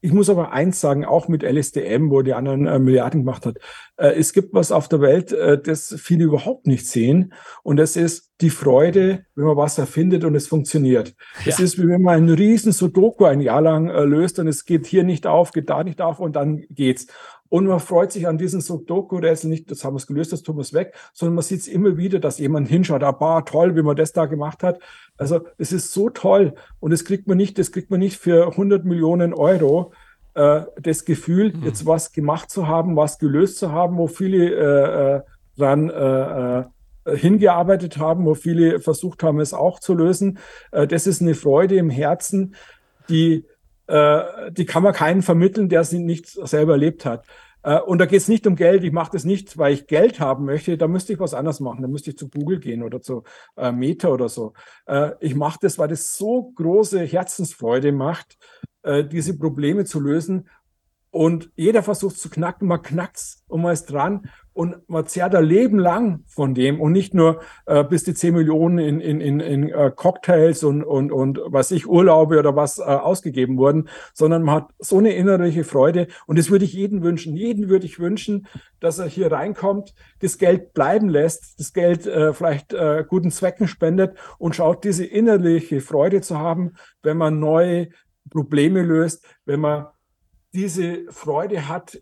Ich 0.00 0.12
muss 0.12 0.30
aber 0.30 0.52
eins 0.52 0.80
sagen, 0.80 1.04
auch 1.04 1.28
mit 1.28 1.42
LSDM, 1.42 2.10
wo 2.10 2.22
die 2.22 2.34
anderen 2.34 2.66
äh, 2.66 2.78
Milliarden 2.78 3.22
gemacht 3.22 3.46
hat. 3.46 3.58
Äh, 3.96 4.12
es 4.18 4.32
gibt 4.32 4.54
was 4.54 4.70
auf 4.72 4.88
der 4.88 5.00
Welt, 5.00 5.32
äh, 5.32 5.60
das 5.60 5.94
viele 5.98 6.24
überhaupt 6.24 6.66
nicht 6.66 6.86
sehen. 6.86 7.34
Und 7.62 7.76
das 7.76 7.96
ist 7.96 8.30
die 8.40 8.50
Freude, 8.50 9.24
wenn 9.34 9.46
man 9.46 9.56
was 9.56 9.78
erfindet 9.78 10.24
und 10.24 10.34
es 10.36 10.46
funktioniert. 10.46 11.14
Es 11.44 11.58
ist 11.58 11.78
wie 11.78 11.88
wenn 11.88 12.02
man 12.02 12.16
einen 12.16 12.30
riesen 12.30 12.72
Sudoku 12.72 13.24
ein 13.24 13.40
Jahr 13.40 13.60
lang 13.60 13.88
äh, 13.88 14.04
löst 14.04 14.38
und 14.38 14.46
es 14.46 14.64
geht 14.64 14.86
hier 14.86 15.02
nicht 15.02 15.26
auf, 15.26 15.52
geht 15.52 15.68
da 15.68 15.82
nicht 15.82 16.00
auf 16.00 16.20
und 16.20 16.36
dann 16.36 16.64
geht's. 16.70 17.06
Und 17.48 17.66
man 17.66 17.80
freut 17.80 18.12
sich 18.12 18.28
an 18.28 18.38
diesen 18.38 18.60
Sudoku-Rätsel 18.60 19.48
nicht, 19.48 19.70
das 19.70 19.84
haben 19.84 19.94
wir 19.94 19.98
es 19.98 20.06
gelöst, 20.06 20.32
das 20.32 20.42
tun 20.42 20.56
wir 20.56 20.62
es 20.62 20.72
weg, 20.72 20.94
sondern 21.12 21.34
man 21.34 21.44
sieht 21.44 21.60
es 21.60 21.68
immer 21.68 21.96
wieder, 21.96 22.18
dass 22.18 22.38
jemand 22.38 22.68
hinschaut, 22.68 23.02
ah, 23.02 23.12
bah, 23.12 23.42
toll, 23.42 23.74
wie 23.76 23.82
man 23.82 23.96
das 23.96 24.12
da 24.12 24.26
gemacht 24.26 24.62
hat. 24.62 24.80
Also 25.16 25.40
es 25.56 25.72
ist 25.72 25.92
so 25.92 26.10
toll 26.10 26.54
und 26.80 26.92
das 26.92 27.04
kriegt 27.04 27.26
man 27.26 27.36
nicht, 27.36 27.58
das 27.58 27.72
kriegt 27.72 27.90
man 27.90 28.00
nicht 28.00 28.18
für 28.18 28.48
100 28.48 28.84
Millionen 28.84 29.32
Euro. 29.32 29.92
Äh, 30.34 30.62
das 30.80 31.04
Gefühl, 31.04 31.52
mhm. 31.54 31.64
jetzt 31.64 31.86
was 31.86 32.12
gemacht 32.12 32.50
zu 32.50 32.68
haben, 32.68 32.96
was 32.96 33.18
gelöst 33.18 33.58
zu 33.58 33.72
haben, 33.72 33.96
wo 33.96 34.06
viele 34.06 34.54
äh, 34.54 35.16
äh 35.16 35.20
dran 35.58 35.90
äh, 35.90 36.60
äh, 36.60 37.16
hingearbeitet 37.16 37.98
haben, 37.98 38.24
wo 38.24 38.34
viele 38.34 38.80
versucht 38.80 39.22
haben, 39.22 39.40
es 39.40 39.52
auch 39.52 39.80
zu 39.80 39.94
lösen. 39.94 40.38
Äh, 40.70 40.86
das 40.86 41.06
ist 41.06 41.20
eine 41.20 41.34
Freude 41.34 41.76
im 41.76 41.90
Herzen, 41.90 42.54
die 43.08 43.44
äh, 43.88 44.52
die 44.52 44.66
kann 44.66 44.82
man 44.82 44.92
keinen 44.92 45.22
vermitteln, 45.22 45.68
der 45.68 45.82
sie 45.84 45.98
nicht 45.98 46.28
selber 46.28 46.72
erlebt 46.72 47.04
hat. 47.04 47.26
Äh, 47.62 47.80
und 47.80 47.98
da 47.98 48.06
geht 48.06 48.20
es 48.20 48.28
nicht 48.28 48.46
um 48.46 48.54
Geld. 48.54 48.84
Ich 48.84 48.92
mache 48.92 49.12
das 49.12 49.24
nicht, 49.24 49.58
weil 49.58 49.72
ich 49.72 49.86
Geld 49.86 50.20
haben 50.20 50.44
möchte. 50.44 50.76
Da 50.78 50.88
müsste 50.88 51.14
ich 51.14 51.20
was 51.20 51.34
anderes 51.34 51.60
machen. 51.60 51.82
Da 51.82 51.88
müsste 51.88 52.10
ich 52.10 52.18
zu 52.18 52.28
Google 52.28 52.60
gehen 52.60 52.82
oder 52.82 53.00
zu 53.00 53.24
äh, 53.56 53.72
Meta 53.72 54.08
oder 54.08 54.28
so. 54.28 54.52
Äh, 54.86 55.12
ich 55.20 55.34
mache 55.34 55.58
das, 55.62 55.78
weil 55.78 55.88
das 55.88 56.16
so 56.16 56.52
große 56.54 57.00
Herzensfreude 57.00 57.92
macht, 57.92 58.36
äh, 58.82 59.04
diese 59.04 59.36
Probleme 59.36 59.84
zu 59.84 60.00
lösen. 60.00 60.48
Und 61.10 61.50
jeder 61.56 61.82
versucht 61.82 62.18
zu 62.18 62.28
knacken, 62.28 62.68
man 62.68 62.82
knackt's 62.82 63.42
und 63.48 63.62
man 63.62 63.72
ist 63.72 63.86
dran 63.86 64.30
und 64.58 64.88
man 64.88 65.06
zehrt 65.06 65.36
ein 65.36 65.44
Leben 65.44 65.78
lang 65.78 66.24
von 66.26 66.52
dem 66.52 66.80
und 66.80 66.90
nicht 66.90 67.14
nur 67.14 67.42
äh, 67.66 67.84
bis 67.84 68.02
die 68.02 68.12
10 68.12 68.34
Millionen 68.34 68.78
in, 68.78 69.00
in, 69.00 69.20
in, 69.20 69.38
in 69.38 69.68
äh, 69.68 69.92
Cocktails 69.94 70.64
und, 70.64 70.82
und, 70.82 71.12
und 71.12 71.38
was 71.46 71.70
ich, 71.70 71.86
Urlaube 71.86 72.40
oder 72.40 72.56
was 72.56 72.80
äh, 72.80 72.82
ausgegeben 72.82 73.56
wurden, 73.56 73.88
sondern 74.14 74.42
man 74.42 74.56
hat 74.56 74.70
so 74.80 74.98
eine 74.98 75.12
innerliche 75.12 75.62
Freude 75.62 76.08
und 76.26 76.40
das 76.40 76.50
würde 76.50 76.64
ich 76.64 76.72
jedem 76.72 77.04
wünschen. 77.04 77.36
Jeden 77.36 77.68
würde 77.68 77.86
ich 77.86 78.00
wünschen, 78.00 78.48
dass 78.80 78.98
er 78.98 79.06
hier 79.06 79.30
reinkommt, 79.30 79.94
das 80.18 80.38
Geld 80.38 80.74
bleiben 80.74 81.08
lässt, 81.08 81.60
das 81.60 81.72
Geld 81.72 82.08
äh, 82.08 82.32
vielleicht 82.32 82.72
äh, 82.72 83.04
guten 83.08 83.30
Zwecken 83.30 83.68
spendet 83.68 84.18
und 84.38 84.56
schaut, 84.56 84.82
diese 84.82 85.04
innerliche 85.04 85.80
Freude 85.80 86.20
zu 86.20 86.36
haben, 86.36 86.72
wenn 87.04 87.16
man 87.16 87.38
neue 87.38 87.90
Probleme 88.28 88.82
löst, 88.82 89.24
wenn 89.44 89.60
man 89.60 89.86
diese 90.52 91.04
Freude 91.10 91.68
hat, 91.68 92.00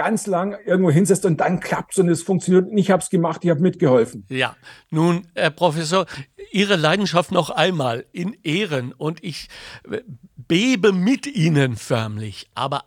ganz 0.00 0.26
lang 0.26 0.56
irgendwo 0.64 0.90
hinsetzt 0.90 1.26
und 1.26 1.42
dann 1.42 1.60
klappt 1.60 1.92
es 1.92 1.98
und 1.98 2.08
es 2.08 2.22
funktioniert. 2.22 2.70
Und 2.70 2.78
ich 2.78 2.90
habe 2.90 3.02
es 3.02 3.10
gemacht, 3.10 3.44
ich 3.44 3.50
habe 3.50 3.60
mitgeholfen. 3.60 4.24
Ja, 4.30 4.56
nun, 4.88 5.26
Herr 5.34 5.50
Professor, 5.50 6.06
Ihre 6.50 6.76
Leidenschaft 6.76 7.32
noch 7.32 7.50
einmal 7.50 8.06
in 8.12 8.34
Ehren 8.42 8.94
und 8.94 9.22
ich 9.22 9.48
äh, 9.90 10.00
bebe 10.36 10.92
mit 10.92 11.26
Ihnen 11.26 11.76
förmlich. 11.76 12.48
Aber 12.54 12.84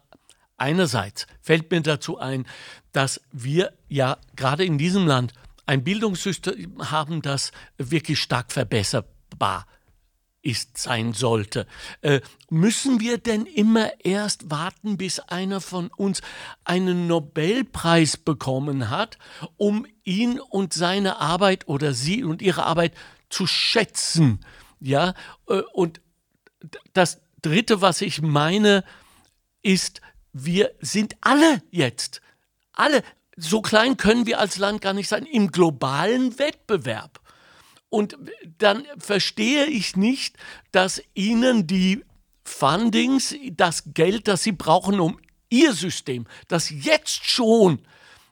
einerseits 0.58 1.28
fällt 1.40 1.70
mir 1.70 1.82
dazu 1.82 2.18
ein, 2.18 2.48
dass 2.94 3.22
wir 3.32 3.74
ja 3.90 4.18
gerade 4.36 4.66
in 4.66 4.80
diesem 4.80 5.06
Land 5.06 5.34
ein 5.68 5.84
Bildungssystem 5.84 6.90
haben, 6.92 7.22
das 7.22 7.52
wirklich 7.78 8.20
stark 8.20 8.52
verbesserbar 8.52 9.68
ist 9.68 9.83
ist 10.44 10.78
sein 10.78 11.14
sollte. 11.14 11.66
Äh, 12.02 12.22
müssen 12.50 13.00
wir 13.00 13.18
denn 13.18 13.46
immer 13.46 13.92
erst 14.04 14.52
warten, 14.52 14.98
bis 14.98 15.20
einer 15.20 15.62
von 15.62 15.88
uns 15.88 16.22
einen 16.66 17.08
Nobelpreis 17.08 18.18
bekommen 18.18 18.90
hat, 18.90 19.18
um 19.58 19.88
ihn 20.04 20.40
und 20.40 20.74
seine 20.74 21.20
Arbeit 21.20 21.68
oder 21.68 21.94
sie 21.94 22.24
und 22.24 22.42
ihre 22.42 22.66
Arbeit 22.66 22.94
zu 23.30 23.48
schätzen? 23.48 24.46
Ja, 24.80 25.16
äh, 25.48 25.62
und 25.74 26.02
das 26.94 27.22
Dritte, 27.42 27.82
was 27.82 28.02
ich 28.02 28.22
meine, 28.22 28.84
ist, 29.62 30.02
wir 30.34 30.74
sind 30.82 31.16
alle 31.22 31.62
jetzt, 31.72 32.22
alle, 32.74 33.02
so 33.36 33.62
klein 33.62 33.98
können 33.98 34.26
wir 34.26 34.40
als 34.40 34.58
Land 34.58 34.82
gar 34.82 34.94
nicht 34.94 35.08
sein, 35.08 35.26
im 35.26 35.52
globalen 35.52 36.38
Wettbewerb. 36.38 37.23
Und 37.94 38.18
dann 38.58 38.88
verstehe 38.98 39.68
ich 39.68 39.96
nicht, 39.96 40.36
dass 40.72 41.00
ihnen 41.14 41.68
die 41.68 42.04
Fundings, 42.44 43.36
das 43.52 43.84
Geld, 43.94 44.28
das 44.28 44.42
sie 44.42 44.52
brauchen, 44.52 45.00
um 45.00 45.20
ihr 45.52 45.74
System, 45.74 46.26
das 46.48 46.72
jetzt 46.72 47.30
schon 47.30 47.84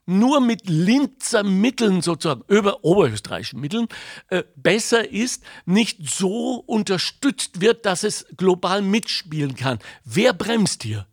nur 0.08 0.42
mit 0.42 0.68
Linzer 0.68 1.44
Mitteln 1.44 2.02
sozusagen, 2.02 2.42
über 2.48 2.84
oberösterreichischen 2.84 3.62
Mitteln, 3.62 3.88
äh, 4.30 4.42
besser 4.56 5.08
ist, 5.12 5.44
nicht 5.68 6.10
so 6.10 6.56
unterstützt 6.66 7.62
wird, 7.62 7.86
dass 7.86 8.04
es 8.04 8.26
global 8.36 8.82
mitspielen 8.82 9.54
kann. 9.54 9.78
Wer 10.04 10.34
bremst 10.34 10.82
hier? 10.82 11.06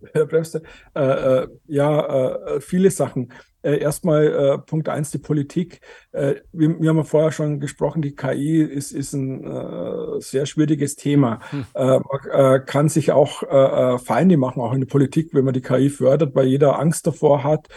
Wer 0.00 0.24
bremst? 0.24 0.62
Äh, 0.94 1.00
äh, 1.00 1.48
ja, 1.66 2.54
äh, 2.54 2.60
viele 2.62 2.90
Sachen. 2.90 3.30
Äh, 3.62 3.78
erstmal 3.78 4.26
äh, 4.26 4.58
Punkt 4.58 4.88
eins 4.88 5.10
die 5.10 5.18
Politik. 5.18 5.80
Äh, 6.12 6.36
wir, 6.52 6.80
wir, 6.80 6.90
haben 6.90 6.96
ja 6.98 7.02
vorher 7.02 7.32
schon 7.32 7.58
gesprochen, 7.58 8.02
die 8.02 8.14
KI 8.14 8.62
ist, 8.62 8.92
ist 8.92 9.14
ein 9.14 9.44
äh, 9.44 10.20
sehr 10.20 10.46
schwieriges 10.46 10.94
Thema. 10.94 11.40
Hm. 11.50 11.66
Äh, 11.74 11.98
man 11.98 12.66
kann 12.66 12.88
sich 12.88 13.12
auch 13.12 13.42
Feinde 14.00 14.36
machen, 14.36 14.60
auch 14.60 14.72
in 14.72 14.80
der 14.80 14.86
Politik, 14.86 15.30
wenn 15.32 15.44
man 15.44 15.54
die 15.54 15.60
KI 15.60 15.90
fördert, 15.90 16.34
weil 16.34 16.46
jeder 16.46 16.78
Angst 16.78 17.06
davor 17.06 17.44
hat. 17.44 17.68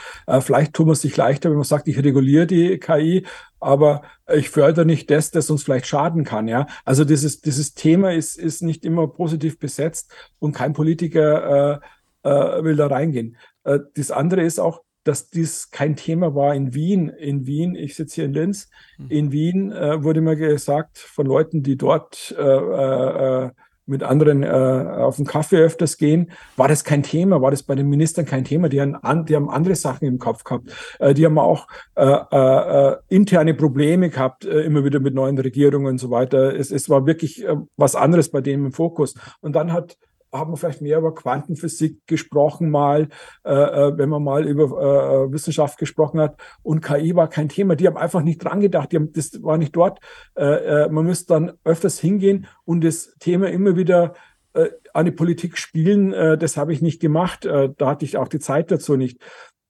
vielleicht 0.42 0.74
tut 0.74 0.88
man 0.88 0.96
sich 0.96 1.16
leichter, 1.18 1.50
wenn 1.50 1.58
man 1.58 1.66
sagt, 1.66 1.88
ich 1.88 1.98
reguliere 1.98 2.48
die 2.48 2.78
KI, 2.78 3.26
aber 3.60 4.04
ich 4.34 4.50
fördere 4.50 4.86
nicht 4.86 5.10
das, 5.10 5.32
das 5.32 5.50
uns 5.50 5.64
vielleicht 5.64 5.88
schaden 5.88 6.24
kann. 6.24 6.48
Ja, 6.48 6.68
also 6.86 7.06
dieses, 7.06 7.42
dieses 7.42 7.74
Thema 7.74 8.14
ist, 8.14 8.38
ist 8.38 8.62
nicht 8.62 8.86
immer 8.86 9.08
positiv 9.08 9.60
besetzt 9.60 10.12
und 10.40 10.54
kein 10.54 10.74
Politiker 10.74 11.82
will 12.24 12.76
da 12.76 12.88
reingehen. 12.88 13.38
das 13.64 14.12
andere 14.12 14.44
ist 14.44 14.60
auch, 14.60 14.82
dass 15.04 15.30
dies 15.30 15.72
kein 15.72 15.96
Thema 15.96 16.36
war 16.36 16.54
in 16.54 16.74
Wien. 16.74 17.10
In 17.10 17.46
Wien, 17.46 17.76
ich 17.76 17.96
sitze 17.96 18.16
hier 18.16 18.26
in 18.26 18.34
Linz, 18.34 18.70
hm. 18.98 19.06
in 19.10 19.32
Wien 19.32 19.72
äh, 19.72 20.04
wurde 20.04 20.22
mir 20.22 20.36
gesagt 20.36 20.98
von 20.98 21.26
Leuten, 21.26 21.64
die 21.64 21.78
dort 21.78 22.36
äh, 22.38 23.46
äh, 23.46 23.52
mit 23.92 24.04
anderen 24.04 24.44
äh, 24.44 24.48
auf 24.48 25.18
den 25.18 25.26
Kaffee 25.26 25.58
öfters 25.58 25.98
gehen, 25.98 26.32
war 26.56 26.68
das 26.68 26.84
kein 26.84 27.04
Thema, 27.04 27.42
war 27.42 27.52
das 27.52 27.64
bei 27.64 27.76
den 27.76 27.90
Ministern 27.90 28.26
kein 28.26 28.46
Thema. 28.46 28.70
Die 28.70 28.80
haben, 28.80 29.26
die 29.26 29.36
haben 29.36 29.50
andere 29.50 29.76
Sachen 29.76 30.08
im 30.08 30.20
Kopf 30.20 30.44
gehabt. 30.44 30.72
Äh, 31.00 31.14
die 31.14 31.26
haben 31.26 31.38
auch 31.38 31.68
äh, 31.96 32.06
äh, 32.06 32.96
interne 33.10 33.54
Probleme 33.54 34.10
gehabt, 34.10 34.46
äh, 34.46 34.62
immer 34.62 34.84
wieder 34.84 35.00
mit 35.00 35.14
neuen 35.14 35.38
Regierungen 35.38 35.88
und 35.88 35.98
so 35.98 36.10
weiter. 36.10 36.56
Es, 36.56 36.72
es 36.72 36.90
war 36.90 37.06
wirklich 37.06 37.44
äh, 37.44 37.56
was 37.76 37.96
anderes 37.96 38.30
bei 38.30 38.42
denen 38.42 38.68
im 38.68 38.72
Fokus. 38.72 39.16
Und 39.42 39.56
dann 39.56 39.74
hat 39.74 39.98
haben 40.34 40.52
wir 40.52 40.58
vielleicht 40.58 40.82
mehr 40.82 40.98
über 40.98 41.14
Quantenphysik 41.14 42.08
gesprochen, 42.08 42.70
mal, 42.70 43.10
äh, 43.44 43.52
äh, 43.52 43.98
wenn 43.98 44.10
man 44.10 44.24
mal 44.24 44.48
über 44.48 44.64
äh, 44.66 45.32
Wissenschaft 45.32 45.78
gesprochen 45.78 46.20
hat. 46.20 46.40
Und 46.64 46.82
KI 46.82 47.16
war 47.16 47.30
kein 47.30 47.50
Thema. 47.50 47.76
Die 47.76 47.88
haben 47.88 47.98
einfach 47.98 48.22
nicht 48.22 48.44
dran 48.44 48.62
gedacht. 48.62 48.92
Die 48.92 48.98
haben, 48.98 49.12
das 49.12 49.44
war 49.44 49.58
nicht 49.58 49.76
dort. 49.76 50.00
Äh, 50.36 50.86
äh, 50.86 50.90
man 50.90 51.06
müsste 51.06 51.34
dann 51.34 51.54
öfters 51.64 52.00
hingehen 52.00 52.48
und 52.64 52.84
das 52.84 53.14
Thema 53.20 53.50
immer 53.50 53.76
wieder 53.76 54.14
äh, 54.54 54.70
an 54.94 55.06
die 55.06 55.12
Politik 55.12 55.58
spielen. 55.58 56.14
Äh, 56.14 56.38
das 56.38 56.58
habe 56.58 56.74
ich 56.74 56.82
nicht 56.82 57.02
gemacht. 57.02 57.46
Äh, 57.46 57.70
da 57.78 57.88
hatte 57.88 58.06
ich 58.06 58.18
auch 58.18 58.28
die 58.28 58.40
Zeit 58.40 58.72
dazu 58.72 58.96
nicht. 58.96 59.22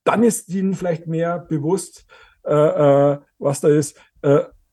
Dann 0.04 0.24
ist 0.24 0.50
ihnen 0.50 0.74
vielleicht 0.74 1.08
mehr 1.08 1.40
bewusst, 1.40 2.06
äh, 2.44 2.54
äh, 2.54 3.20
was 3.40 3.62
da 3.62 3.68
ist. 3.68 4.00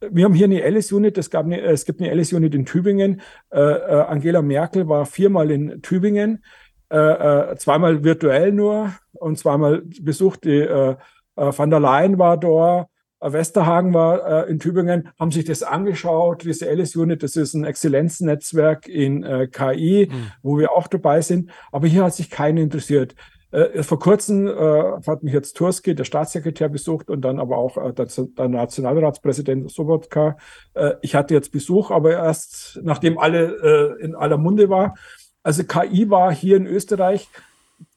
Wir 0.01 0.25
haben 0.25 0.35
hier 0.35 0.47
eine 0.47 0.63
Alice-Unit, 0.63 1.19
es, 1.19 1.29
es 1.29 1.85
gibt 1.85 2.01
eine 2.01 2.11
Alice-Unit 2.11 2.55
in 2.55 2.65
Tübingen. 2.65 3.21
Äh, 3.51 3.59
äh, 3.61 4.01
Angela 4.03 4.43
Merkel 4.43 4.89
war 4.89 5.07
viermal 5.07 5.51
in 5.51 5.83
Tübingen, 5.83 6.45
äh, 6.91 6.97
äh 6.97 7.57
zweimal 7.57 8.05
virtuell 8.05 8.53
nur 8.53 8.93
und 9.13 9.39
zweimal 9.39 9.83
besucht. 10.01 10.45
Die, 10.45 10.61
äh, 10.61 10.91
äh, 10.91 10.97
Van 11.35 11.71
der 11.71 11.81
Leyen 11.81 12.19
war 12.19 12.39
da, 12.39 12.87
Westerhagen 13.21 13.93
war 13.93 14.47
in 14.47 14.61
Tübingen, 14.61 15.09
haben 15.19 15.33
sich 15.33 15.45
das 15.45 15.65
angeschaut. 15.65 16.45
Diese 16.45 16.69
Alice-Unit, 16.69 17.25
das 17.25 17.35
ist 17.35 17.53
ein 17.55 17.65
Exzellenznetzwerk 17.65 18.87
in 18.87 19.25
KI, 19.51 20.09
mhm. 20.09 20.31
wo 20.41 20.57
wir 20.57 20.71
auch 20.71 20.87
dabei 20.87 21.21
sind. 21.21 21.51
Aber 21.73 21.89
hier 21.89 22.05
hat 22.05 22.15
sich 22.15 22.31
keiner 22.31 22.61
interessiert. 22.61 23.17
Äh, 23.51 23.83
vor 23.83 23.99
kurzem 23.99 24.47
äh, 24.47 25.01
hat 25.07 25.23
mich 25.23 25.33
jetzt 25.33 25.57
Turski, 25.57 25.95
der 25.95 26.05
Staatssekretär, 26.05 26.69
besucht 26.69 27.09
und 27.09 27.23
dann 27.23 27.41
aber 27.41 27.57
auch 27.57 27.79
äh, 27.79 27.93
der, 27.93 28.49
Nationalratspräsident 28.49 29.71
Sobotka. 29.71 30.37
Äh, 30.75 30.95
ich 31.01 31.15
hatte 31.15 31.35
jetzt 31.35 31.51
Besuch, 31.51 31.91
aber 31.91 32.13
erst 32.13 32.79
nachdem 32.83 33.19
alle 33.19 33.97
äh, 33.99 34.05
in 34.05 34.15
aller 34.15 34.37
Munde 34.37 34.69
war. 34.69 34.95
Also 35.43 35.65
KI 35.65 36.11
war 36.11 36.33
hier 36.33 36.59
in 36.59 36.67
Österreich 36.67 37.29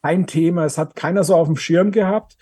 ein 0.02 0.26
Thema. 0.26 0.66
Es 0.66 0.78
hat 0.78 0.96
keiner 0.96 1.24
so 1.24 1.36
auf 1.36 1.48
dem 1.48 1.58
Schirm 1.58 1.92
gehabt. 1.92 2.38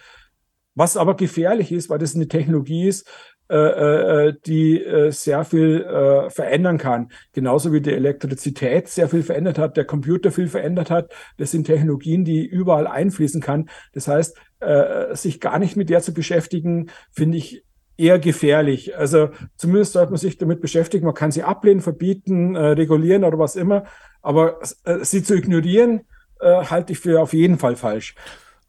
Was 0.76 0.96
aber 0.96 1.16
gefährlich 1.16 1.72
ist, 1.72 1.90
weil 1.90 2.00
das 2.00 2.16
eine 2.16 2.28
Technologie 2.28 2.88
ist, 2.88 3.10
äh, 3.50 4.28
äh, 4.28 4.34
die 4.46 4.84
äh, 4.84 5.12
sehr 5.12 5.44
viel 5.44 5.82
äh, 5.82 6.30
verändern 6.30 6.78
kann. 6.78 7.12
Genauso 7.34 7.74
wie 7.74 7.82
die 7.82 7.94
Elektrizität 7.94 8.88
sehr 8.90 9.10
viel 9.10 9.24
verändert 9.24 9.58
hat, 9.58 9.76
der 9.76 9.86
Computer 9.86 10.32
viel 10.32 10.48
verändert 10.48 10.92
hat. 10.92 11.12
Das 11.38 11.50
sind 11.52 11.66
Technologien, 11.66 12.24
die 12.24 12.46
überall 12.46 12.86
einfließen 12.86 13.42
kann. 13.42 13.70
Das 13.94 14.08
heißt, 14.08 14.38
äh, 14.60 15.16
sich 15.16 15.40
gar 15.40 15.58
nicht 15.58 15.76
mit 15.76 15.90
der 15.90 16.02
zu 16.02 16.14
beschäftigen, 16.14 16.92
finde 17.12 17.38
ich 17.38 17.64
eher 17.98 18.20
gefährlich. 18.20 18.96
Also 18.96 19.30
zumindest 19.58 19.94
sollte 19.94 20.12
man 20.12 20.20
sich 20.20 20.38
damit 20.38 20.62
beschäftigen. 20.62 21.06
Man 21.06 21.16
kann 21.16 21.32
sie 21.32 21.44
ablehnen, 21.44 21.82
verbieten, 21.82 22.56
äh, 22.56 22.60
regulieren 22.60 23.24
oder 23.24 23.40
was 23.40 23.56
immer. 23.56 23.86
Aber 24.22 24.60
äh, 24.86 25.04
sie 25.04 25.24
zu 25.24 25.36
ignorieren, 25.36 26.02
äh, 26.40 26.66
halte 26.66 26.94
ich 26.94 27.00
für 27.00 27.20
auf 27.20 27.34
jeden 27.34 27.58
Fall 27.58 27.76
falsch. 27.76 28.16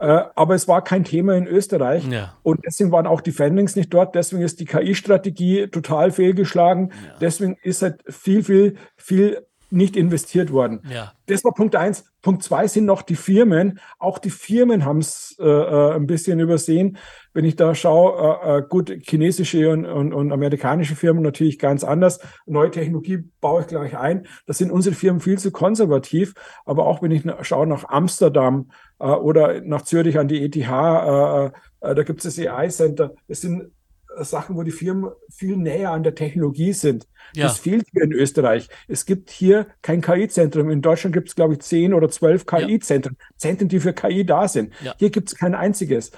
Äh, 0.00 0.24
aber 0.34 0.54
es 0.54 0.66
war 0.66 0.82
kein 0.82 1.04
Thema 1.04 1.36
in 1.36 1.46
Österreich. 1.46 2.08
Ja. 2.08 2.34
Und 2.42 2.64
deswegen 2.64 2.90
waren 2.90 3.06
auch 3.06 3.20
die 3.20 3.32
Fundings 3.32 3.76
nicht 3.76 3.92
dort. 3.92 4.14
Deswegen 4.14 4.42
ist 4.42 4.58
die 4.58 4.64
KI-Strategie 4.64 5.68
total 5.68 6.10
fehlgeschlagen. 6.10 6.88
Ja. 6.88 7.18
Deswegen 7.20 7.58
ist 7.62 7.82
halt 7.82 8.02
viel, 8.08 8.42
viel, 8.42 8.76
viel 8.96 9.46
nicht 9.70 9.96
investiert 9.96 10.52
worden. 10.52 10.82
Ja. 10.92 11.12
Das 11.26 11.44
war 11.44 11.52
Punkt 11.52 11.76
eins. 11.76 12.04
Punkt 12.22 12.42
zwei 12.42 12.66
sind 12.66 12.84
noch 12.84 13.02
die 13.02 13.14
Firmen. 13.14 13.78
Auch 13.98 14.18
die 14.18 14.30
Firmen 14.30 14.84
haben 14.84 14.98
es 14.98 15.36
äh, 15.40 15.44
äh, 15.44 15.94
ein 15.94 16.06
bisschen 16.06 16.40
übersehen. 16.40 16.98
Wenn 17.32 17.44
ich 17.44 17.56
da 17.56 17.74
schaue, 17.74 18.40
äh, 18.42 18.58
äh, 18.58 18.62
gut, 18.68 18.90
chinesische 19.02 19.70
und, 19.70 19.86
und, 19.86 20.12
und, 20.12 20.32
amerikanische 20.32 20.96
Firmen 20.96 21.22
natürlich 21.22 21.58
ganz 21.58 21.84
anders. 21.84 22.20
Neue 22.46 22.70
Technologie 22.70 23.24
baue 23.40 23.62
ich 23.62 23.68
gleich 23.68 23.96
ein. 23.96 24.26
Da 24.46 24.52
sind 24.52 24.72
unsere 24.72 24.94
Firmen 24.94 25.20
viel 25.20 25.38
zu 25.38 25.52
konservativ. 25.52 26.34
Aber 26.64 26.86
auch 26.86 27.00
wenn 27.00 27.12
ich 27.12 27.24
schaue 27.42 27.66
nach 27.66 27.84
Amsterdam 27.88 28.70
äh, 28.98 29.06
oder 29.06 29.60
nach 29.60 29.82
Zürich 29.82 30.18
an 30.18 30.28
die 30.28 30.44
ETH, 30.44 30.56
äh, 30.56 31.46
äh, 31.80 31.94
da 31.94 32.02
gibt 32.02 32.24
es 32.24 32.34
das 32.34 32.46
AI 32.46 32.68
Center. 32.68 33.14
Das 33.28 33.40
sind 33.40 33.70
Sachen, 34.18 34.56
wo 34.56 34.62
die 34.62 34.70
Firmen 34.70 35.10
viel 35.30 35.56
näher 35.56 35.90
an 35.90 36.02
der 36.02 36.14
Technologie 36.14 36.72
sind. 36.72 37.06
Ja. 37.34 37.44
Das 37.44 37.58
fehlt 37.58 37.86
hier 37.92 38.02
in 38.02 38.12
Österreich. 38.12 38.68
Es 38.88 39.06
gibt 39.06 39.30
hier 39.30 39.66
kein 39.82 40.00
KI-Zentrum. 40.00 40.70
In 40.70 40.82
Deutschland 40.82 41.14
gibt 41.14 41.28
es, 41.28 41.34
glaube 41.34 41.54
ich, 41.54 41.60
zehn 41.60 41.94
oder 41.94 42.08
zwölf 42.10 42.46
KI-Zentren. 42.46 43.16
Ja. 43.18 43.26
Zentren, 43.36 43.68
die 43.68 43.80
für 43.80 43.92
KI 43.92 44.24
da 44.24 44.48
sind. 44.48 44.72
Ja. 44.82 44.94
Hier 44.98 45.10
gibt 45.10 45.28
es 45.28 45.36
kein 45.36 45.54
einziges. 45.54 46.10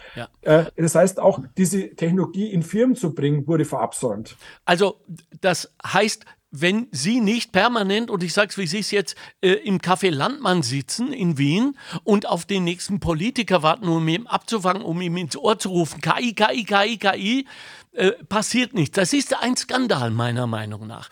Äh, 0.43 0.65
das 0.77 0.95
heißt, 0.95 1.21
auch 1.21 1.41
diese 1.57 1.95
Technologie 1.95 2.51
in 2.51 2.63
Firmen 2.63 2.97
zu 2.97 3.15
bringen, 3.15 3.47
wurde 3.47 3.65
verabsäumt. 3.65 4.37
Also 4.65 5.01
das 5.41 5.73
heißt, 5.85 6.25
wenn 6.53 6.89
Sie 6.93 7.21
nicht 7.21 7.51
permanent, 7.53 8.11
und 8.11 8.23
ich 8.23 8.35
sage 8.35 8.51
es, 8.51 8.59
wie 8.59 8.67
Sie 8.67 8.79
es 8.79 8.91
jetzt, 8.91 9.17
äh, 9.41 9.53
im 9.53 9.79
Café 9.79 10.11
Landmann 10.11 10.63
sitzen 10.63 11.13
in 11.13 11.39
Wien 11.39 11.79
und 12.05 12.29
auf 12.29 12.45
den 12.45 12.65
nächsten 12.65 13.01
Politiker 13.01 13.63
warten, 13.63 13.89
um 13.89 14.07
ihn 14.07 14.27
abzufangen, 14.27 14.83
um 14.83 15.01
ihm 15.01 15.17
ins 15.17 15.37
Ohr 15.37 15.59
zu 15.59 15.71
rufen, 15.71 16.03
KI, 16.03 16.35
KI, 16.35 16.65
KI, 16.65 16.99
KI, 16.99 17.47
äh, 17.93 18.13
passiert 18.29 18.75
nichts. 18.75 18.97
Das 18.97 19.13
ist 19.13 19.37
ein 19.43 19.57
Skandal 19.57 20.11
meiner 20.11 20.47
Meinung 20.47 20.87
nach. 20.87 21.11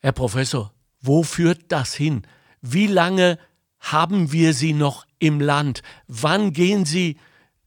Herr 0.00 0.12
Professor, 0.12 0.72
wo 1.00 1.22
führt 1.22 1.60
das 1.68 1.94
hin? 1.94 2.22
Wie 2.60 2.86
lange 2.86 3.38
haben 3.78 4.32
wir 4.32 4.54
Sie 4.54 4.72
noch 4.72 5.06
im 5.18 5.40
Land? 5.40 5.82
Wann 6.08 6.52
gehen 6.52 6.84
Sie 6.84 7.18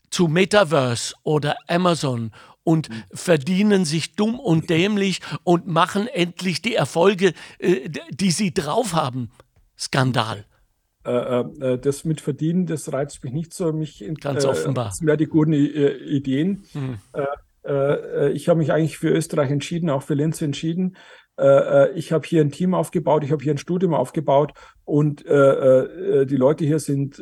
zu 0.09 0.27
Metaverse 0.27 1.13
oder 1.23 1.55
Amazon 1.67 2.31
und 2.63 2.89
mhm. 2.89 3.03
verdienen 3.13 3.85
sich 3.85 4.15
dumm 4.15 4.39
und 4.39 4.69
dämlich 4.69 5.21
und 5.43 5.67
machen 5.67 6.07
endlich 6.07 6.61
die 6.61 6.75
Erfolge, 6.75 7.33
äh, 7.59 7.89
die 8.11 8.31
sie 8.31 8.53
drauf 8.53 8.93
haben. 8.93 9.31
Skandal. 9.77 10.45
Äh, 11.05 11.11
äh, 11.11 11.73
äh, 11.73 11.79
das 11.79 12.03
mit 12.03 12.19
Verdienen, 12.19 12.65
das 12.65 12.91
reizt 12.91 13.23
mich 13.23 13.31
nicht 13.31 13.53
so. 13.53 13.71
Mich 13.71 14.03
Ganz 14.19 14.43
offenbar. 14.43 14.87
Das 14.87 14.97
sind 14.97 15.07
ja 15.07 15.15
die 15.15 15.27
guten 15.27 15.53
Ideen. 15.53 16.65
Mhm. 16.73 16.97
Ich 18.33 18.47
habe 18.47 18.59
mich 18.59 18.71
eigentlich 18.71 18.97
für 18.97 19.09
Österreich 19.09 19.51
entschieden, 19.51 19.89
auch 19.89 20.01
für 20.01 20.13
Linz 20.13 20.41
entschieden. 20.41 20.95
ich 21.95 22.11
habe 22.13 22.25
hier 22.25 22.41
ein 22.41 22.51
Team 22.51 22.73
aufgebaut, 22.73 23.23
ich 23.25 23.31
habe 23.31 23.43
hier 23.43 23.53
ein 23.53 23.57
Studium 23.57 23.93
aufgebaut 23.93 24.53
und 24.85 25.25
die 25.25 26.35
Leute 26.35 26.63
hier 26.63 26.79
sind 26.79 27.21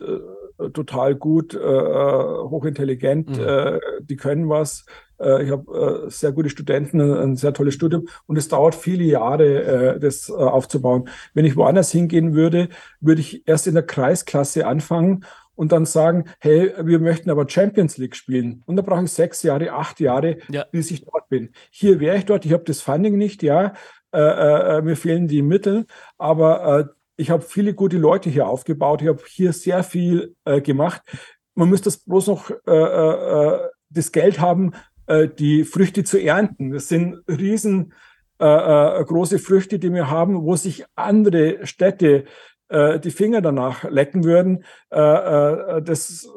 total 0.74 1.16
gut, 1.16 1.56
hochintelligent, 1.56 3.38
mhm. 3.38 3.80
die 4.02 4.16
können 4.18 4.48
was. 4.48 4.86
Äh, 5.20 5.44
ich 5.44 5.52
habe 5.52 6.06
äh, 6.06 6.10
sehr 6.10 6.32
gute 6.32 6.50
Studenten, 6.50 7.02
ein 7.02 7.36
sehr 7.36 7.54
tolles 7.54 7.74
Studium 7.74 8.08
und 8.28 8.38
es 8.38 8.48
dauert 8.48 8.76
viele 8.76 9.04
Jahre, 9.04 9.96
äh, 9.96 10.00
das 10.00 10.30
aufzubauen. 10.30 11.10
Wenn 11.34 11.46
ich 11.46 11.56
woanders 11.56 11.92
hingehen 11.92 12.34
würde, 12.34 12.70
würde 13.00 13.22
ich 13.22 13.48
erst 13.48 13.68
in 13.68 13.74
der 13.74 13.84
Kreisklasse 13.84 14.68
anfangen 14.68 15.26
und 15.56 15.72
dann 15.72 15.86
sagen, 15.86 16.26
hey, 16.40 16.74
wir 16.82 17.00
möchten 17.00 17.30
aber 17.30 17.50
Champions 17.50 17.98
League 17.98 18.16
spielen. 18.16 18.64
Und 18.66 18.76
da 18.76 18.82
brauche 18.82 19.04
ich 19.04 19.12
sechs 19.12 19.44
Jahre, 19.44 19.74
acht 19.74 20.00
Jahre, 20.00 20.38
ja. 20.50 20.66
bis 20.72 20.92
ich 20.92 21.06
dort 21.06 21.30
bin. 21.30 21.52
Hier 21.72 22.00
wäre 22.00 22.18
ich 22.18 22.26
dort, 22.26 22.46
ich 22.46 22.54
habe 22.54 22.64
das 22.64 22.82
Funding 22.82 23.18
nicht, 23.18 23.44
ja, 23.44 23.74
äh, 24.14 24.78
äh, 24.78 24.82
mir 24.82 24.96
fehlen 24.96 25.28
die 25.28 25.42
Mittel, 25.42 25.86
aber 26.18 26.80
äh, 26.80 26.86
ich 27.18 27.30
habe 27.30 27.44
viele 27.44 27.74
gute 27.74 27.98
Leute 27.98 28.30
hier 28.30 28.48
aufgebaut, 28.48 29.02
ich 29.02 29.08
habe 29.08 29.22
hier 29.28 29.54
sehr 29.54 29.84
viel 29.84 30.36
äh, 30.46 30.62
gemacht. 30.62 31.02
Man 31.54 31.70
müsste 31.70 31.86
das 31.86 31.98
bloß 31.98 32.28
noch 32.28 32.50
äh, 32.50 32.72
äh, 32.72 33.60
das 33.90 34.12
Geld 34.12 34.40
haben, 34.40 34.74
äh, 35.08 35.28
die 35.28 35.64
Früchte 35.64 36.04
zu 36.04 36.22
ernten. 36.22 36.72
Das 36.72 36.90
sind 36.90 37.24
riesen 37.28 37.94
äh, 38.40 38.46
äh, 38.46 39.04
große 39.06 39.40
Früchte, 39.40 39.80
die 39.80 39.94
wir 39.94 40.10
haben, 40.10 40.44
wo 40.44 40.56
sich 40.58 40.86
andere 40.96 41.66
Städte 41.66 42.26
äh, 42.70 43.00
die 43.00 43.12
Finger 43.12 43.42
danach 43.42 43.84
lecken 43.84 44.24
würden. 44.24 44.64
Äh, 44.92 45.00
äh, 45.00 45.82
das 45.82 46.28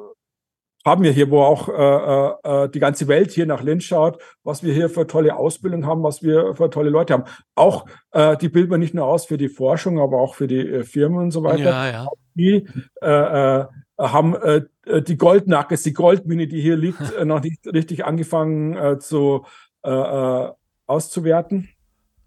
haben 0.85 1.03
wir 1.03 1.12
hier, 1.12 1.31
wo 1.31 1.43
auch 1.43 1.68
äh, 1.68 2.64
äh, 2.64 2.68
die 2.68 2.79
ganze 2.81 3.09
Welt 3.09 3.31
hier 3.31 3.47
nach 3.47 3.62
Linz 3.62 3.85
schaut, 3.85 4.20
was 4.43 4.62
wir 4.62 4.72
hier 4.72 4.89
für 4.89 5.07
tolle 5.07 5.37
Ausbildung 5.37 5.87
haben, 5.87 6.03
was 6.03 6.22
wir 6.22 6.55
für 6.55 6.70
tolle 6.70 6.91
Leute 6.91 7.14
haben. 7.14 7.24
Auch 7.55 7.87
äh, 8.12 8.37
die 8.37 8.49
bilden 8.49 8.70
wir 8.70 8.79
nicht 8.79 8.95
nur 8.95 9.07
aus 9.07 9.26
für 9.26 9.37
die 9.37 9.49
Forschung, 9.49 10.01
aber 10.01 10.20
auch 10.20 10.35
für 10.35 10.47
die 10.47 10.61
äh, 10.61 10.85
Firmen 10.85 11.18
und 11.18 11.31
so 11.31 11.43
weiter. 11.43 11.70
Ja, 11.70 11.91
ja. 11.91 12.07
Die 12.35 12.66
äh, 13.03 13.61
äh, 13.61 13.66
haben 13.99 14.35
äh, 14.37 14.62
die 15.03 15.16
Goldnackes, 15.16 15.83
die 15.83 15.93
Goldmine, 15.93 16.47
die 16.47 16.61
hier 16.61 16.76
liegt, 16.76 17.01
äh, 17.18 17.24
noch 17.24 17.43
nicht 17.43 17.66
richtig 17.66 18.05
angefangen 18.05 18.76
äh, 18.76 18.99
zu 18.99 19.45
äh, 19.85 19.91
äh, 19.91 20.53
auszuwerten. 20.87 21.68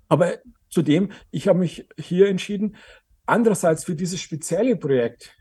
Aber 0.07 0.33
zudem, 0.69 1.11
ich 1.31 1.47
habe 1.47 1.59
mich 1.59 1.87
hier 1.97 2.27
entschieden, 2.27 2.75
andererseits 3.25 3.83
für 3.83 3.95
dieses 3.95 4.19
spezielle 4.19 4.75
Projekt, 4.75 5.35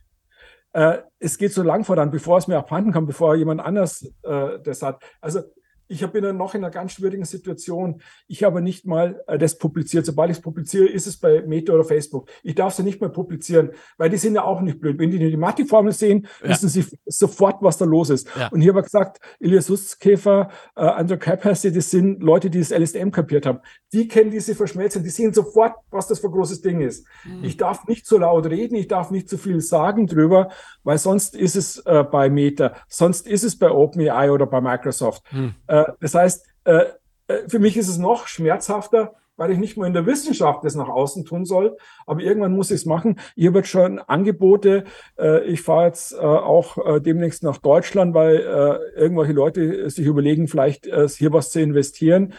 äh, 0.72 0.98
es 1.18 1.36
geht 1.36 1.52
so 1.52 1.62
lang 1.62 1.84
voran, 1.84 2.10
bevor 2.10 2.38
es 2.38 2.46
mir 2.46 2.58
abhanden 2.58 2.92
kommt, 2.92 3.08
bevor 3.08 3.34
jemand 3.34 3.60
anders 3.60 4.02
äh, 4.22 4.58
das 4.62 4.82
hat. 4.82 5.02
Also 5.20 5.42
ich 5.90 6.06
bin 6.06 6.22
dann 6.22 6.36
noch 6.36 6.54
in 6.54 6.62
einer 6.62 6.70
ganz 6.70 6.92
schwierigen 6.92 7.24
Situation. 7.24 8.00
Ich 8.28 8.44
habe 8.44 8.62
nicht 8.62 8.86
mal 8.86 9.22
äh, 9.26 9.38
das 9.38 9.58
publiziert. 9.58 10.06
Sobald 10.06 10.30
ich 10.30 10.36
es 10.36 10.42
publiziere, 10.42 10.86
ist 10.86 11.08
es 11.08 11.16
bei 11.16 11.42
Meta 11.42 11.72
oder 11.72 11.84
Facebook. 11.84 12.30
Ich 12.44 12.54
darf 12.54 12.74
sie 12.74 12.84
nicht 12.84 13.00
mehr 13.00 13.10
publizieren, 13.10 13.70
weil 13.98 14.08
die 14.08 14.16
sind 14.16 14.36
ja 14.36 14.44
auch 14.44 14.60
nicht 14.60 14.80
blöd. 14.80 15.00
Wenn 15.00 15.10
die 15.10 15.18
die 15.18 15.36
Mathe-Formel 15.36 15.92
sehen, 15.92 16.28
ja. 16.42 16.50
wissen 16.50 16.68
sie 16.68 16.84
sofort, 17.06 17.56
was 17.60 17.76
da 17.76 17.84
los 17.86 18.08
ist. 18.10 18.28
Ja. 18.38 18.48
Und 18.52 18.60
hier 18.60 18.70
habe 18.70 18.80
ich 18.80 18.84
gesagt, 18.84 19.18
Elias 19.40 19.66
Sutzkäfer, 19.66 20.50
äh, 20.76 20.80
Andrew 20.80 21.16
Capacity, 21.18 21.74
das 21.74 21.90
sind 21.90 22.22
Leute, 22.22 22.50
die 22.50 22.60
das 22.60 22.70
LSM 22.70 23.10
kapiert 23.10 23.44
haben. 23.44 23.58
Die 23.92 24.06
kennen 24.06 24.30
diese 24.30 24.54
Verschmelzung, 24.54 25.02
die 25.02 25.10
sehen 25.10 25.34
sofort, 25.34 25.74
was 25.90 26.06
das 26.06 26.20
für 26.20 26.28
ein 26.28 26.32
großes 26.32 26.60
Ding 26.60 26.82
ist. 26.82 27.04
Mhm. 27.24 27.42
Ich 27.42 27.56
darf 27.56 27.88
nicht 27.88 28.06
zu 28.06 28.16
laut 28.16 28.46
reden, 28.46 28.76
ich 28.76 28.86
darf 28.86 29.10
nicht 29.10 29.28
zu 29.28 29.38
viel 29.38 29.60
sagen 29.60 30.06
drüber, 30.06 30.50
weil 30.84 30.98
sonst 30.98 31.34
ist 31.34 31.56
es 31.56 31.78
äh, 31.78 32.04
bei 32.04 32.30
Meta, 32.30 32.74
sonst 32.86 33.26
ist 33.26 33.42
es 33.42 33.58
bei 33.58 33.72
OpenAI 33.72 34.30
oder 34.30 34.46
bei 34.46 34.60
Microsoft. 34.60 35.24
Mhm. 35.32 35.54
Äh, 35.66 35.79
das 36.00 36.14
heißt, 36.14 36.46
äh, 36.64 36.84
äh, 37.28 37.48
für 37.48 37.58
mich 37.58 37.76
ist 37.76 37.88
es 37.88 37.98
noch 37.98 38.26
schmerzhafter, 38.26 39.14
weil 39.36 39.52
ich 39.52 39.58
nicht 39.58 39.76
nur 39.76 39.86
in 39.86 39.94
der 39.94 40.06
Wissenschaft 40.06 40.64
das 40.64 40.74
nach 40.74 40.88
außen 40.88 41.24
tun 41.24 41.44
soll, 41.44 41.76
aber 42.06 42.20
irgendwann 42.20 42.52
muss 42.52 42.70
ich 42.70 42.80
es 42.80 42.86
machen. 42.86 43.18
Habe 43.18 43.58
jetzt 43.58 43.68
schon 43.68 43.98
Angebote. 43.98 44.84
ich 45.46 45.62
fahre 45.62 45.86
jetzt 45.86 46.14
auch 46.14 46.76
demnächst 47.00 47.42
nach 47.42 47.56
Deutschland, 47.56 48.12
weil 48.12 48.36
irgendwelche 48.94 49.32
Leute 49.32 49.88
sich 49.88 50.04
überlegen, 50.04 50.46
vielleicht 50.46 50.84
hier 50.84 51.32
was 51.32 51.52
zu 51.52 51.60
investieren. 51.62 52.34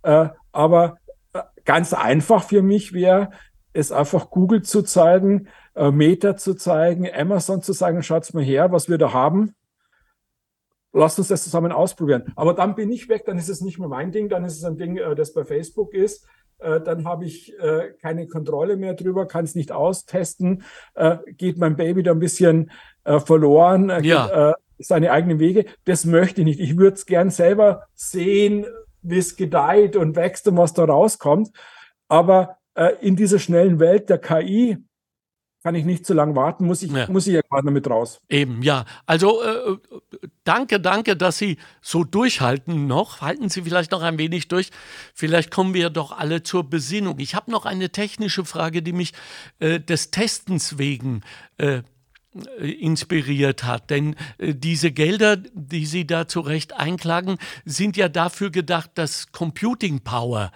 aber 0.00 0.96
ganz 1.66 1.92
einfach 1.92 2.44
für 2.44 2.62
mich 2.62 2.94
wäre, 2.94 3.32
es 3.74 3.92
einfach 3.92 4.30
Google 4.30 4.62
zu 4.62 4.80
zeigen, 4.80 5.48
Meta 5.74 6.38
zu 6.38 6.54
zeigen, 6.54 7.06
Amazon 7.14 7.60
zu 7.60 7.74
sagen, 7.74 8.02
schaut's 8.02 8.32
mal 8.32 8.42
her, 8.42 8.72
was 8.72 8.88
wir 8.88 8.96
da 8.96 9.12
haben 9.12 9.55
lasst 10.96 11.18
uns 11.18 11.28
das 11.28 11.44
zusammen 11.44 11.72
ausprobieren. 11.72 12.24
Aber 12.34 12.54
dann 12.54 12.74
bin 12.74 12.90
ich 12.90 13.08
weg, 13.08 13.24
dann 13.26 13.38
ist 13.38 13.48
es 13.48 13.60
nicht 13.60 13.78
mehr 13.78 13.88
mein 13.88 14.12
Ding, 14.12 14.28
dann 14.28 14.44
ist 14.44 14.56
es 14.56 14.64
ein 14.64 14.76
Ding, 14.76 14.96
äh, 14.96 15.14
das 15.14 15.32
bei 15.32 15.44
Facebook 15.44 15.94
ist. 15.94 16.26
Äh, 16.58 16.80
dann 16.80 17.04
habe 17.04 17.26
ich 17.26 17.56
äh, 17.58 17.92
keine 18.00 18.26
Kontrolle 18.26 18.76
mehr 18.76 18.94
drüber, 18.94 19.26
kann 19.26 19.44
es 19.44 19.54
nicht 19.54 19.72
austesten, 19.72 20.62
geht 21.36 21.58
mein 21.58 21.76
Baby 21.76 22.02
da 22.02 22.12
ein 22.12 22.18
bisschen 22.18 22.70
verloren, 23.04 23.92
ja. 24.02 24.54
seine 24.78 25.12
eigenen 25.12 25.38
Wege. 25.38 25.66
Das 25.84 26.04
möchte 26.04 26.40
ich 26.40 26.44
nicht. 26.46 26.60
Ich 26.60 26.76
würde 26.76 26.94
es 26.94 27.06
gern 27.06 27.30
selber 27.30 27.82
sehen, 27.94 28.66
wie 29.02 29.18
es 29.18 29.36
gedeiht 29.36 29.94
und 29.94 30.16
wächst 30.16 30.48
und 30.48 30.56
was 30.56 30.72
da 30.72 30.84
rauskommt. 30.84 31.50
Aber 32.08 32.56
in 33.00 33.14
dieser 33.14 33.38
schnellen 33.38 33.78
Welt 33.78 34.10
der 34.10 34.18
KI 34.18 34.78
kann 35.66 35.74
ich 35.74 35.84
nicht 35.84 36.06
zu 36.06 36.14
lange 36.14 36.36
warten, 36.36 36.64
muss 36.64 36.84
ich, 36.84 36.92
ja. 36.92 37.10
muss 37.10 37.26
ich 37.26 37.34
ja 37.34 37.40
gerade 37.40 37.72
mit 37.72 37.90
raus. 37.90 38.20
Eben, 38.28 38.62
ja. 38.62 38.84
Also 39.04 39.42
äh, 39.42 39.76
danke, 40.44 40.78
danke, 40.78 41.16
dass 41.16 41.38
Sie 41.38 41.56
so 41.80 42.04
durchhalten 42.04 42.86
noch. 42.86 43.20
Halten 43.20 43.48
Sie 43.48 43.62
vielleicht 43.62 43.90
noch 43.90 44.02
ein 44.02 44.16
wenig 44.16 44.46
durch. 44.46 44.70
Vielleicht 45.12 45.50
kommen 45.50 45.74
wir 45.74 45.90
doch 45.90 46.16
alle 46.16 46.44
zur 46.44 46.70
Besinnung. 46.70 47.18
Ich 47.18 47.34
habe 47.34 47.50
noch 47.50 47.66
eine 47.66 47.90
technische 47.90 48.44
Frage, 48.44 48.80
die 48.80 48.92
mich 48.92 49.12
äh, 49.58 49.80
des 49.80 50.12
Testens 50.12 50.78
wegen 50.78 51.22
äh, 51.58 51.82
inspiriert 52.60 53.64
hat. 53.64 53.90
Denn 53.90 54.14
äh, 54.38 54.54
diese 54.54 54.92
Gelder, 54.92 55.34
die 55.34 55.86
Sie 55.86 56.06
da 56.06 56.28
zu 56.28 56.42
Recht 56.42 56.74
einklagen, 56.74 57.38
sind 57.64 57.96
ja 57.96 58.08
dafür 58.08 58.50
gedacht, 58.50 58.92
dass 58.94 59.32
Computing 59.32 59.98
Power 59.98 60.52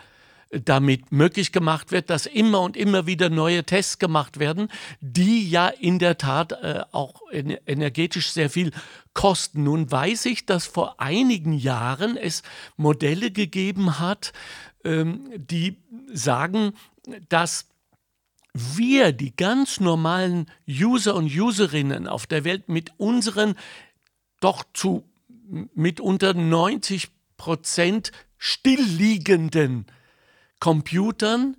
damit 0.51 1.13
möglich 1.13 1.53
gemacht 1.53 1.93
wird, 1.93 2.11
dass 2.11 2.27
immer 2.27 2.61
und 2.61 2.77
immer 2.77 3.07
wieder 3.07 3.31
neue 3.31 3.65
Tests 3.65 3.99
gemacht 3.99 4.41
werden, 4.41 4.69
die 5.01 5.49
ja 5.49 5.69
in 5.69 5.99
der 5.99 6.19
Tat 6.19 6.53
äh, 6.53 6.83
auch 6.91 7.23
energetisch 7.31 8.31
sehr 8.33 8.51
viel 8.51 8.73
kosten. 9.15 9.63
Nun 9.65 9.91
weiß 9.91 10.27
ich, 10.27 10.47
dass 10.47 10.67
vor 10.67 11.01
einigen 11.01 11.53
Jahren 11.53 12.17
es 12.17 12.43
Modelle 12.77 13.31
gegeben 13.31 14.01
hat, 14.01 14.33
ähm, 14.85 15.31
die 15.37 15.77
sagen, 16.13 16.73
dass 17.29 17.69
wir, 18.53 19.13
die 19.13 19.37
ganz 19.37 19.79
normalen 19.79 20.51
User 20.69 21.15
und 21.15 21.27
Userinnen 21.27 22.09
auf 22.09 22.27
der 22.27 22.43
Welt 22.43 22.69
mit 22.69 22.93
unseren 22.97 23.55
doch 24.41 24.65
zu 24.75 25.05
mitunter 25.75 26.35
90 26.35 27.09
Prozent 27.37 28.11
stillliegenden 28.39 29.87
Computern 30.61 31.57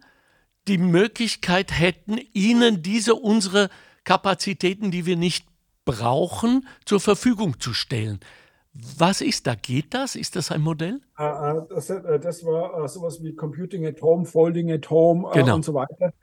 die 0.67 0.77
Möglichkeit 0.77 1.77
hätten, 1.77 2.19
ihnen 2.33 2.83
diese 2.83 3.15
unsere 3.15 3.69
Kapazitäten, 4.03 4.91
die 4.91 5.05
wir 5.05 5.17
nicht 5.17 5.45
brauchen, 5.85 6.67
zur 6.85 6.99
Verfügung 6.99 7.59
zu 7.59 7.73
stellen. 7.73 8.19
Was 8.73 9.21
ist 9.21 9.47
da? 9.47 9.55
Geht 9.55 9.93
das? 9.93 10.15
Ist 10.15 10.35
das 10.35 10.51
ein 10.51 10.61
Modell? 10.61 11.01
Äh, 11.17 11.23
äh, 11.23 11.61
das, 11.69 11.89
äh, 11.89 12.19
das 12.19 12.45
war 12.45 12.87
sowas 12.87 13.21
wie 13.21 13.35
Computing 13.35 13.85
at 13.85 14.01
Home, 14.01 14.25
Folding 14.25 14.71
at 14.71 14.89
Home 14.89 15.29
genau. 15.33 15.55
und 15.55 15.65
so 15.65 15.73
weiter. 15.73 16.13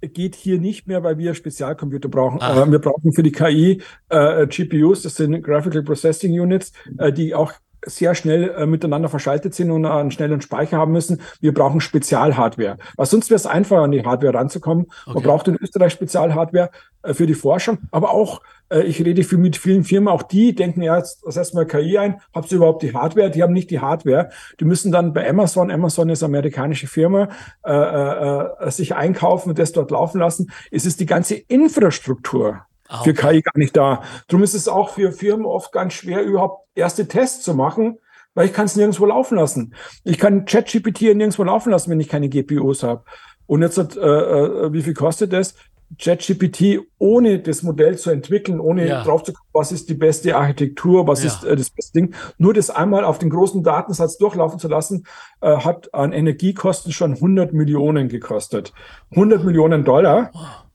Geht 0.00 0.34
hier 0.34 0.60
nicht 0.60 0.86
mehr, 0.86 1.02
weil 1.02 1.18
wir 1.18 1.34
Spezialcomputer 1.34 2.08
brauchen. 2.08 2.38
Ach. 2.40 2.70
Wir 2.70 2.78
brauchen 2.78 3.12
für 3.12 3.22
die 3.22 3.32
KI 3.32 3.82
GPUs, 4.10 5.02
das 5.02 5.16
sind 5.16 5.42
Graphical 5.42 5.82
Processing 5.82 6.38
Units, 6.38 6.72
die 7.16 7.34
auch 7.34 7.52
sehr 7.86 8.14
schnell 8.14 8.50
äh, 8.50 8.66
miteinander 8.66 9.08
verschaltet 9.08 9.54
sind 9.54 9.70
und 9.70 9.86
einen 9.86 10.10
schnellen 10.10 10.40
Speicher 10.40 10.76
haben 10.76 10.92
müssen. 10.92 11.22
Wir 11.40 11.54
brauchen 11.54 11.80
Spezialhardware. 11.80 12.76
Weil 12.96 13.06
sonst 13.06 13.30
wäre 13.30 13.36
es 13.36 13.46
einfacher, 13.46 13.82
an 13.82 13.92
die 13.92 14.04
Hardware 14.04 14.34
ranzukommen. 14.34 14.86
Okay. 15.06 15.14
Man 15.14 15.22
braucht 15.22 15.48
in 15.48 15.56
Österreich 15.56 15.92
Spezialhardware 15.92 16.70
äh, 17.02 17.14
für 17.14 17.26
die 17.26 17.34
Forschung, 17.34 17.78
aber 17.92 18.10
auch, 18.10 18.42
äh, 18.68 18.82
ich 18.82 19.02
rede 19.04 19.22
viel 19.22 19.38
mit 19.38 19.56
vielen 19.56 19.84
Firmen, 19.84 20.08
auch 20.08 20.24
die 20.24 20.54
denken 20.54 20.82
ja 20.82 20.96
jetzt 20.98 21.24
das 21.24 21.36
erstmal 21.36 21.66
KI 21.66 21.98
ein. 21.98 22.20
Habt 22.34 22.50
ihr 22.50 22.56
überhaupt 22.56 22.82
die 22.82 22.92
Hardware? 22.92 23.30
Die 23.30 23.42
haben 23.42 23.52
nicht 23.52 23.70
die 23.70 23.80
Hardware. 23.80 24.30
Die 24.60 24.64
müssen 24.64 24.92
dann 24.92 25.12
bei 25.12 25.28
Amazon, 25.28 25.70
Amazon 25.70 26.08
ist 26.10 26.22
eine 26.22 26.30
amerikanische 26.30 26.88
Firma, 26.88 27.28
äh, 27.64 27.72
äh, 27.72 28.66
äh, 28.66 28.70
sich 28.70 28.94
einkaufen 28.94 29.50
und 29.50 29.58
das 29.58 29.72
dort 29.72 29.90
laufen 29.90 30.20
lassen. 30.20 30.50
Es 30.70 30.84
ist 30.84 31.00
die 31.00 31.06
ganze 31.06 31.36
Infrastruktur 31.36 32.66
Ah, 32.88 33.02
für 33.02 33.14
KI 33.14 33.42
gar 33.42 33.58
nicht 33.58 33.76
da. 33.76 34.02
Darum 34.28 34.44
ist 34.44 34.54
es 34.54 34.68
auch 34.68 34.90
für 34.90 35.12
Firmen 35.12 35.46
oft 35.46 35.72
ganz 35.72 35.94
schwer, 35.94 36.22
überhaupt 36.22 36.65
erste 36.76 37.08
Tests 37.08 37.42
zu 37.42 37.54
machen, 37.54 37.98
weil 38.34 38.46
ich 38.46 38.52
kann 38.52 38.66
es 38.66 38.76
nirgendwo 38.76 39.06
laufen 39.06 39.36
lassen. 39.36 39.74
Ich 40.04 40.18
kann 40.18 40.44
ChatGPT 40.44 41.02
nirgendwo 41.02 41.42
laufen 41.42 41.70
lassen, 41.70 41.90
wenn 41.90 42.00
ich 42.00 42.08
keine 42.08 42.28
GPUs 42.28 42.82
habe. 42.82 43.04
Und 43.46 43.62
jetzt 43.62 43.78
hat, 43.78 43.96
äh, 43.96 44.00
äh, 44.00 44.72
wie 44.72 44.82
viel 44.82 44.94
kostet 44.94 45.32
das? 45.32 45.54
ChatGPT 45.98 46.80
ohne 46.98 47.38
das 47.38 47.62
Modell 47.62 47.96
zu 47.96 48.10
entwickeln, 48.10 48.58
ohne 48.58 48.88
ja. 48.88 49.04
drauf 49.04 49.22
zu 49.22 49.32
gucken, 49.32 49.50
was 49.52 49.70
ist 49.70 49.88
die 49.88 49.94
beste 49.94 50.36
Architektur, 50.36 51.06
was 51.06 51.22
ja. 51.22 51.28
ist 51.28 51.44
äh, 51.44 51.54
das 51.54 51.70
beste 51.70 52.00
Ding, 52.00 52.14
nur 52.38 52.52
das 52.54 52.70
einmal 52.70 53.04
auf 53.04 53.18
den 53.18 53.30
großen 53.30 53.62
Datensatz 53.62 54.18
durchlaufen 54.18 54.58
zu 54.58 54.68
lassen, 54.68 55.06
äh, 55.40 55.56
hat 55.56 55.94
an 55.94 56.12
Energiekosten 56.12 56.92
schon 56.92 57.14
100 57.14 57.52
Millionen 57.52 58.08
gekostet. 58.08 58.72
100 59.12 59.44
Millionen 59.44 59.84
Dollar 59.84 60.32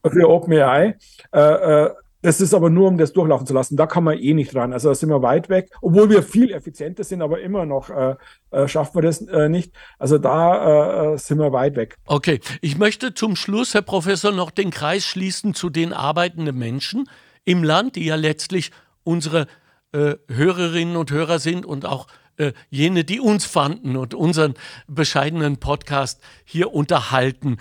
für 0.08 0.30
OpenAI. 0.30 0.96
Äh, 1.34 1.40
äh, 1.40 1.90
das 2.22 2.40
ist 2.40 2.54
aber 2.54 2.70
nur, 2.70 2.88
um 2.88 2.98
das 2.98 3.14
durchlaufen 3.14 3.48
zu 3.48 3.54
lassen. 3.54 3.78
Da 3.78 3.88
kann 3.88 4.04
man 4.04 4.18
eh 4.18 4.34
nicht 4.34 4.56
ran. 4.56 4.74
Also 4.74 4.90
da 4.90 4.96
sind 4.96 5.10
wir 5.10 5.22
weit 5.22 5.50
weg, 5.50 5.72
obwohl 5.82 6.10
wir 6.10 6.24
viel 6.24 6.52
effizienter 6.52 7.04
sind, 7.04 7.22
aber 7.22 7.42
immer 7.42 7.66
noch 7.66 7.90
äh, 7.90 8.16
äh, 8.52 8.68
schaffen 8.68 8.96
wir 8.96 9.02
das 9.02 9.22
äh, 9.22 9.50
nicht. 9.50 9.74
Also 9.98 10.18
da 10.18 11.14
äh, 11.14 11.18
sind 11.18 11.40
wir 11.40 11.52
weit 11.52 11.76
weg. 11.76 11.98
Okay, 12.06 12.40
ich 12.62 12.78
möchte 12.78 13.14
zum 13.14 13.36
Schluss, 13.36 13.74
Herr 13.74 13.82
Professor, 13.82 14.32
noch 14.32 14.52
den 14.52 14.70
Kreis 14.70 15.06
schließen 15.06 15.54
zu 15.54 15.70
den 15.70 15.94
arbeitenden 15.94 16.58
Menschen 16.58 17.10
im 17.44 17.64
Land, 17.64 17.96
die 17.96 18.06
ja 18.06 18.16
letztlich 18.16 18.72
unsere 19.04 19.48
äh, 19.92 20.16
Hörerinnen 20.30 20.96
und 20.96 21.12
Hörer 21.12 21.40
sind 21.40 21.66
und 21.66 21.86
auch 21.86 22.08
äh, 22.38 22.54
jene, 22.70 23.04
die 23.04 23.20
uns 23.20 23.46
fanden 23.46 23.98
und 23.98 24.14
unseren 24.14 24.54
bescheidenen 24.88 25.58
Podcast 25.58 26.22
hier 26.46 26.74
unterhalten. 26.74 27.58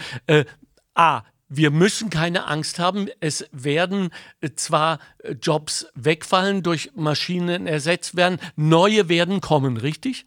A, 0.94 1.22
wir 1.51 1.70
müssen 1.70 2.09
keine 2.09 2.46
Angst 2.46 2.78
haben. 2.78 3.09
Es 3.18 3.46
werden 3.53 4.11
äh, 4.40 4.51
zwar 4.55 5.01
äh, 5.18 5.32
Jobs 5.32 5.88
wegfallen, 5.94 6.62
durch 6.62 6.92
Maschinen 6.94 7.66
ersetzt 7.66 8.16
werden, 8.16 8.38
neue 8.57 9.09
werden 9.11 9.40
kommen, 9.40 9.76
richtig? 9.76 10.26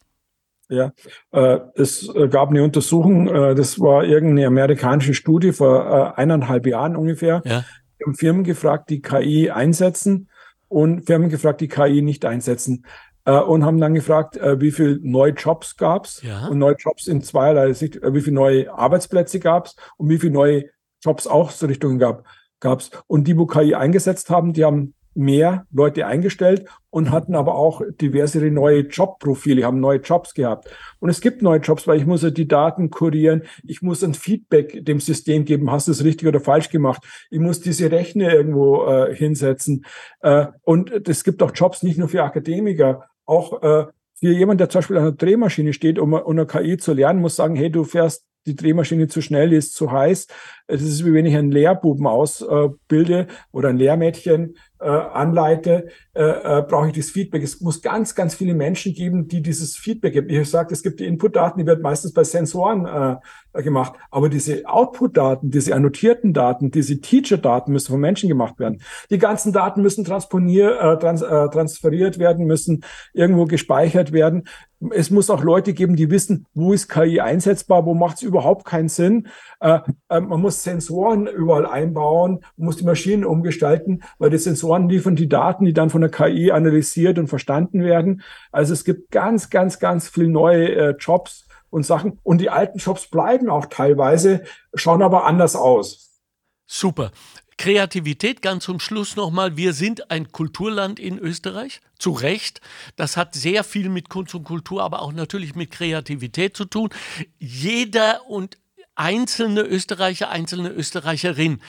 Ja, 0.69 0.91
äh, 1.31 1.59
es 1.75 2.09
gab 2.29 2.49
eine 2.49 2.63
Untersuchung, 2.63 3.27
äh, 3.27 3.55
das 3.55 3.79
war 3.79 4.03
irgendeine 4.03 4.47
amerikanische 4.47 5.13
Studie 5.13 5.51
vor 5.51 6.15
äh, 6.17 6.21
eineinhalb 6.21 6.65
Jahren 6.65 6.95
ungefähr. 6.95 7.41
Ja. 7.45 7.63
Wir 7.97 8.07
haben 8.07 8.15
Firmen 8.15 8.43
gefragt, 8.43 8.89
die 8.89 9.01
KI 9.01 9.49
einsetzen 9.49 10.29
und 10.67 11.05
Firmen 11.05 11.29
gefragt, 11.29 11.61
die 11.61 11.67
KI 11.67 12.01
nicht 12.01 12.25
einsetzen. 12.25 12.85
Und 13.25 13.63
haben 13.63 13.79
dann 13.79 13.93
gefragt, 13.93 14.37
wie 14.57 14.71
viele 14.71 14.99
neue 15.01 15.31
Jobs 15.31 15.77
gab 15.77 16.07
es 16.07 16.21
ja. 16.23 16.47
und 16.47 16.57
neue 16.57 16.75
Jobs 16.75 17.07
in 17.07 17.21
zweierlei 17.21 17.71
Sicht, 17.71 18.01
wie 18.03 18.19
viele 18.19 18.35
neue 18.35 18.73
Arbeitsplätze 18.73 19.39
gab 19.39 19.67
es 19.67 19.77
und 19.95 20.09
wie 20.09 20.17
viele 20.17 20.33
neue 20.33 20.65
Jobs 21.03 21.27
auch 21.27 21.51
so 21.51 21.65
Richtungen 21.67 21.99
gab, 21.99 22.25
gab's. 22.59 22.91
Und 23.07 23.27
die, 23.27 23.37
wo 23.37 23.45
KI 23.45 23.75
eingesetzt 23.75 24.29
haben, 24.29 24.53
die 24.53 24.63
haben 24.63 24.93
mehr 25.15 25.65
Leute 25.71 26.07
eingestellt 26.07 26.67
und 26.89 27.11
hatten 27.11 27.35
aber 27.35 27.55
auch 27.55 27.81
diverse 28.01 28.39
neue 28.49 28.81
Jobprofile, 28.81 29.63
haben 29.63 29.79
neue 29.79 29.99
Jobs 29.99 30.33
gehabt. 30.33 30.69
Und 30.99 31.09
es 31.09 31.21
gibt 31.21 31.41
neue 31.41 31.59
Jobs, 31.59 31.87
weil 31.87 31.97
ich 31.97 32.05
muss 32.05 32.23
ja 32.23 32.29
die 32.29 32.47
Daten 32.47 32.89
kurieren, 32.89 33.43
ich 33.63 33.81
muss 33.81 34.03
ein 34.03 34.13
Feedback 34.13 34.83
dem 34.83 34.99
System 34.99 35.45
geben, 35.45 35.71
hast 35.71 35.87
du 35.87 35.91
es 35.91 36.03
richtig 36.03 36.27
oder 36.27 36.39
falsch 36.39 36.69
gemacht, 36.69 37.03
ich 37.29 37.39
muss 37.39 37.61
diese 37.61 37.91
Rechner 37.91 38.33
irgendwo 38.33 38.85
äh, 38.85 39.15
hinsetzen. 39.15 39.85
Äh, 40.21 40.47
und 40.63 41.07
es 41.07 41.23
gibt 41.23 41.43
auch 41.43 41.51
Jobs 41.53 41.83
nicht 41.83 41.97
nur 41.97 42.09
für 42.09 42.23
Akademiker, 42.23 43.03
auch 43.25 43.61
äh, 43.61 43.85
für 44.15 44.31
jemand, 44.31 44.61
der 44.61 44.69
zum 44.69 44.79
Beispiel 44.79 44.97
an 44.97 45.03
einer 45.03 45.11
Drehmaschine 45.11 45.73
steht, 45.73 45.99
um, 45.99 46.13
um 46.13 46.31
eine 46.31 46.45
KI 46.45 46.77
zu 46.77 46.93
lernen, 46.93 47.21
muss 47.21 47.35
sagen, 47.35 47.55
hey, 47.55 47.69
du 47.69 47.83
fährst 47.83 48.25
die 48.45 48.55
Drehmaschine 48.55 49.07
zu 49.07 49.21
schnell 49.21 49.53
ist, 49.53 49.75
zu 49.75 49.91
heiß. 49.91 50.27
Es 50.67 50.81
ist 50.81 51.05
wie 51.05 51.13
wenn 51.13 51.25
ich 51.25 51.35
einen 51.35 51.51
Lehrbuben 51.51 52.07
ausbilde 52.07 53.27
oder 53.51 53.69
ein 53.69 53.77
Lehrmädchen 53.77 54.57
äh, 54.83 54.87
anleite, 54.87 55.87
äh, 56.13 56.23
äh, 56.23 56.61
brauche 56.61 56.87
ich 56.87 56.93
das 56.93 57.09
Feedback. 57.09 57.41
Es 57.41 57.61
muss 57.61 57.81
ganz, 57.81 58.15
ganz 58.15 58.35
viele 58.35 58.53
Menschen 58.53 58.93
geben, 58.93 59.27
die 59.27 59.41
dieses 59.41 59.77
Feedback 59.77 60.13
geben. 60.13 60.29
Ich 60.29 60.49
sage, 60.49 60.73
es 60.73 60.83
gibt 60.83 60.99
die 60.99 61.05
Inputdaten, 61.05 61.59
die 61.59 61.65
werden 61.65 61.81
meistens 61.81 62.13
bei 62.13 62.23
Sensoren 62.23 62.85
äh, 62.85 63.63
gemacht. 63.63 63.93
Aber 64.11 64.29
diese 64.29 64.65
Output-Daten, 64.65 65.51
diese 65.51 65.75
annotierten 65.75 66.33
Daten, 66.33 66.71
diese 66.71 66.99
Teacher-Daten 66.99 67.71
müssen 67.71 67.91
von 67.91 67.99
Menschen 67.99 68.27
gemacht 68.29 68.59
werden. 68.59 68.81
Die 69.09 69.19
ganzen 69.19 69.53
Daten 69.53 69.81
müssen 69.81 70.03
transponier, 70.03 70.79
äh, 70.79 70.99
trans, 70.99 71.21
äh, 71.21 71.49
transferiert 71.49 72.19
werden, 72.19 72.45
müssen 72.45 72.83
irgendwo 73.13 73.45
gespeichert 73.45 74.11
werden. 74.11 74.43
Es 74.91 75.11
muss 75.11 75.29
auch 75.29 75.43
Leute 75.43 75.73
geben, 75.73 75.95
die 75.95 76.09
wissen, 76.09 76.45
wo 76.53 76.73
ist 76.73 76.89
KI 76.89 77.21
einsetzbar, 77.21 77.85
wo 77.85 77.93
macht 77.93 78.17
es 78.17 78.23
überhaupt 78.23 78.65
keinen 78.65 78.89
Sinn. 78.89 79.27
Äh, 79.61 79.79
äh, 80.09 80.19
man 80.19 80.41
muss 80.41 80.63
Sensoren 80.63 81.27
überall 81.27 81.65
einbauen, 81.65 82.39
man 82.57 82.65
muss 82.65 82.77
die 82.77 82.85
Maschinen 82.85 83.23
umgestalten, 83.23 84.03
weil 84.17 84.29
die 84.29 84.37
Sensoren 84.37 84.72
liefern 84.77 85.15
die 85.15 85.29
Daten, 85.29 85.65
die 85.65 85.73
dann 85.73 85.89
von 85.89 86.01
der 86.01 86.11
KI 86.11 86.51
analysiert 86.51 87.17
und 87.19 87.27
verstanden 87.27 87.83
werden. 87.83 88.21
Also 88.51 88.73
es 88.73 88.83
gibt 88.83 89.11
ganz, 89.11 89.49
ganz, 89.49 89.79
ganz 89.79 90.09
viel 90.09 90.27
neue 90.27 90.75
äh, 90.75 90.95
Jobs 90.99 91.47
und 91.69 91.85
Sachen. 91.85 92.19
Und 92.23 92.39
die 92.39 92.49
alten 92.49 92.77
Jobs 92.77 93.07
bleiben 93.07 93.49
auch 93.49 93.65
teilweise, 93.65 94.43
schauen 94.73 95.01
aber 95.01 95.25
anders 95.25 95.55
aus. 95.55 96.21
Super. 96.65 97.11
Kreativität 97.57 98.41
ganz 98.41 98.63
zum 98.63 98.79
Schluss 98.79 99.15
nochmal. 99.15 99.57
Wir 99.57 99.73
sind 99.73 100.09
ein 100.11 100.31
Kulturland 100.31 100.99
in 100.99 101.19
Österreich, 101.19 101.81
zu 101.99 102.11
Recht. 102.11 102.61
Das 102.95 103.15
hat 103.15 103.35
sehr 103.35 103.63
viel 103.63 103.89
mit 103.89 104.09
Kunst 104.09 104.33
und 104.35 104.43
Kultur, 104.43 104.83
aber 104.83 105.01
auch 105.01 105.13
natürlich 105.13 105.55
mit 105.55 105.71
Kreativität 105.71 106.57
zu 106.57 106.65
tun. 106.65 106.89
Jeder 107.37 108.27
und 108.27 108.57
einzelne 108.95 109.61
Österreicher, 109.61 110.29
einzelne 110.29 110.69
Österreicherin 110.69 111.61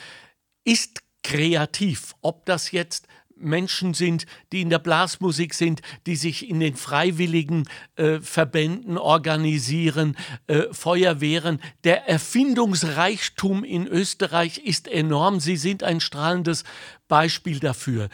ist 0.64 1.03
kreativ. 1.25 2.14
Ob 2.20 2.47
das 2.47 2.70
jetzt 2.70 3.09
Menschen 3.37 3.95
sind, 3.95 4.27
die 4.53 4.61
in 4.61 4.70
der 4.70 4.79
Blasmusik 4.79 5.55
sind, 5.55 5.83
die 6.07 6.14
sich 6.14 6.49
in 6.49 6.61
den 6.61 6.77
freiwilligen 6.77 7.68
äh, 7.97 8.20
Verbänden 8.20 8.97
organisieren, 8.97 10.16
äh, 10.47 10.62
Feuerwehren. 10.70 11.61
Der 11.83 12.09
Erfindungsreichtum 12.09 13.64
in 13.64 13.87
Österreich 13.87 14.59
ist 14.59 14.87
enorm. 14.87 15.41
Sie 15.41 15.57
sind 15.57 15.83
ein 15.83 16.01
strahlendes 16.01 16.64
Beispiel 17.09 17.59
dafür. 17.59 18.09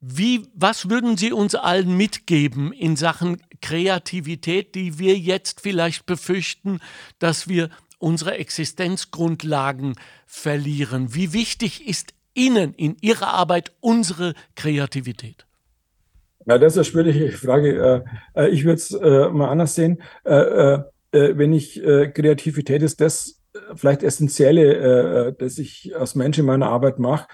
Wie, 0.00 0.48
was 0.54 0.88
würden 0.88 1.18
Sie 1.18 1.32
uns 1.32 1.54
allen 1.54 1.94
mitgeben 1.96 2.72
in 2.72 2.96
Sachen 2.96 3.42
Kreativität, 3.60 4.74
die 4.74 4.98
wir 4.98 5.18
jetzt 5.18 5.60
vielleicht 5.60 6.06
befürchten, 6.06 6.80
dass 7.18 7.48
wir 7.48 7.68
unsere 8.00 8.36
Existenzgrundlagen 8.36 9.94
verlieren? 10.26 11.14
Wie 11.14 11.32
wichtig 11.32 11.86
ist 11.86 12.14
Ihnen 12.34 12.74
in 12.74 12.96
Ihrer 13.00 13.28
Arbeit 13.28 13.72
unsere 13.80 14.34
Kreativität? 14.56 15.46
Ja, 16.46 16.58
das 16.58 16.72
ist 16.72 16.78
eine 16.78 16.84
schwierige 16.84 17.32
Frage. 17.32 18.04
Äh, 18.34 18.44
äh, 18.44 18.48
ich 18.48 18.64
würde 18.64 18.76
es 18.76 18.92
äh, 18.92 19.28
mal 19.28 19.48
anders 19.48 19.74
sehen. 19.74 20.02
Wenn 21.12 21.52
ich 21.52 21.74
Kreativität 21.74 22.82
ist 22.82 23.00
das 23.00 23.40
vielleicht 23.74 24.04
Essentielle, 24.04 25.34
das 25.36 25.58
ich 25.58 25.92
als 25.96 26.14
Mensch 26.14 26.38
in 26.38 26.44
meiner 26.44 26.68
Arbeit 26.68 27.00
mache. 27.00 27.26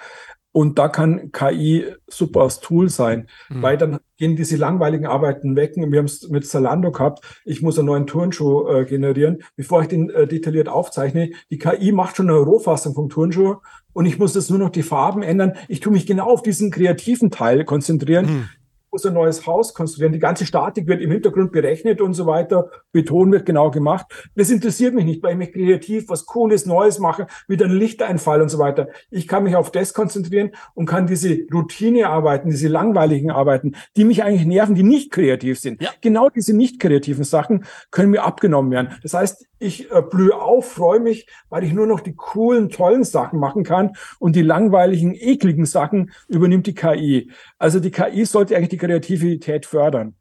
Und 0.57 0.79
da 0.79 0.89
kann 0.89 1.33
KI 1.33 1.85
super 2.07 2.41
als 2.41 2.61
Tool 2.61 2.89
sein, 2.89 3.29
mhm. 3.51 3.61
weil 3.61 3.77
dann 3.77 3.99
gehen 4.17 4.37
diese 4.37 4.57
langweiligen 4.57 5.05
Arbeiten 5.05 5.55
weg. 5.55 5.75
Wir 5.77 5.99
haben 5.99 6.07
es 6.07 6.31
mit 6.31 6.47
Zalando 6.47 6.93
gehabt. 6.93 7.23
Ich 7.45 7.61
muss 7.61 7.79
einen 7.79 7.89
neuen 7.89 8.07
Turnschuh 8.07 8.67
äh, 8.67 8.87
generieren, 8.87 9.43
bevor 9.57 9.83
ich 9.83 9.89
den 9.89 10.09
äh, 10.09 10.27
detailliert 10.27 10.71
aufzeichne. 10.71 11.33
Die 11.51 11.59
KI 11.59 11.93
macht 11.93 12.17
schon 12.17 12.31
eine 12.31 12.39
Rohfassung 12.39 12.95
vom 12.95 13.11
Turnschuh 13.11 13.57
und 13.93 14.07
ich 14.07 14.19
muss 14.19 14.35
jetzt 14.35 14.49
nur 14.49 14.59
noch 14.59 14.71
die 14.71 14.83
Farben 14.83 15.23
ändern. 15.23 15.53
Ich 15.69 15.81
tue 15.81 15.93
mich 15.93 16.07
genau 16.07 16.25
auf 16.25 16.41
diesen 16.41 16.71
kreativen 16.71 17.31
Teil 17.31 17.67
konzentrieren. 17.67 18.25
Mhm 18.25 18.49
muss 18.91 19.05
ein 19.05 19.15
neues 19.15 19.47
Haus 19.47 19.75
konstruieren. 19.75 20.13
Die 20.13 20.19
ganze 20.19 20.47
Statik 20.47 20.87
wird 20.87 21.01
im 21.01 21.11
Hintergrund 21.11 21.53
berechnet 21.53 22.01
und 22.01 22.15
so 22.15 22.27
weiter. 22.27 22.71
Beton 22.93 23.33
wird 23.33 23.47
genau 23.47 23.71
gemacht. 23.71 24.07
Das 24.35 24.51
interessiert 24.51 24.95
mich 24.95 25.05
nicht, 25.05 25.23
weil 25.23 25.33
ich 25.33 25.39
mich 25.39 25.53
kreativ 25.53 26.09
was 26.09 26.27
Cooles, 26.27 26.67
Neues 26.67 26.99
mache, 26.99 27.27
mit 27.49 27.63
einem 27.63 27.77
Lichteinfall 27.77 28.43
und 28.43 28.49
so 28.49 28.59
weiter. 28.59 28.89
Ich 29.11 29.29
kann 29.29 29.45
mich 29.45 29.57
auf 29.57 29.71
das 29.71 29.95
konzentrieren 29.95 30.51
und 30.75 30.87
kann 30.87 31.07
diese 31.07 31.47
Routinearbeiten, 31.53 32.51
diese 32.51 32.69
langweiligen 32.69 33.31
Arbeiten, 33.31 33.77
die 33.97 34.05
mich 34.05 34.23
eigentlich 34.23 34.47
nerven, 34.47 34.75
die 34.75 34.83
nicht 34.83 35.11
kreativ 35.11 35.59
sind. 35.59 35.83
Ja. 35.83 35.91
Genau 36.01 36.29
diese 36.29 36.57
nicht 36.57 36.81
kreativen 36.81 37.25
Sachen 37.25 37.65
können 37.91 38.11
mir 38.11 38.25
abgenommen 38.25 38.71
werden. 38.71 38.95
Das 39.03 39.15
heißt, 39.15 39.47
ich 39.59 39.91
äh, 39.91 40.03
blühe 40.03 40.35
auf, 40.35 40.71
freue 40.73 41.01
mich, 41.01 41.27
weil 41.49 41.65
ich 41.65 41.73
nur 41.73 41.87
noch 41.87 42.01
die 42.01 42.15
coolen, 42.15 42.69
tollen 42.69 43.05
Sachen 43.05 43.41
machen 43.41 43.65
kann 43.65 43.97
und 44.19 44.37
die 44.37 44.43
langweiligen, 44.43 45.15
ekligen 45.15 45.65
Sachen 45.65 46.13
übernimmt 46.29 46.67
die 46.67 46.75
KI. 46.75 47.31
Also 47.59 47.81
die 47.81 47.91
KI 47.91 48.27
sollte 48.27 48.57
eigentlich 48.57 48.69
die 48.69 48.77
Kreativität 48.87 49.67
fördern. 49.67 50.15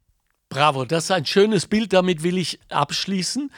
Bravo, 0.48 0.84
das 0.84 1.04
ist 1.04 1.10
ein 1.10 1.26
schönes 1.26 1.66
Bild, 1.66 1.92
damit 1.92 2.22
will 2.22 2.38
ich 2.38 2.60
abschließen. 2.68 3.50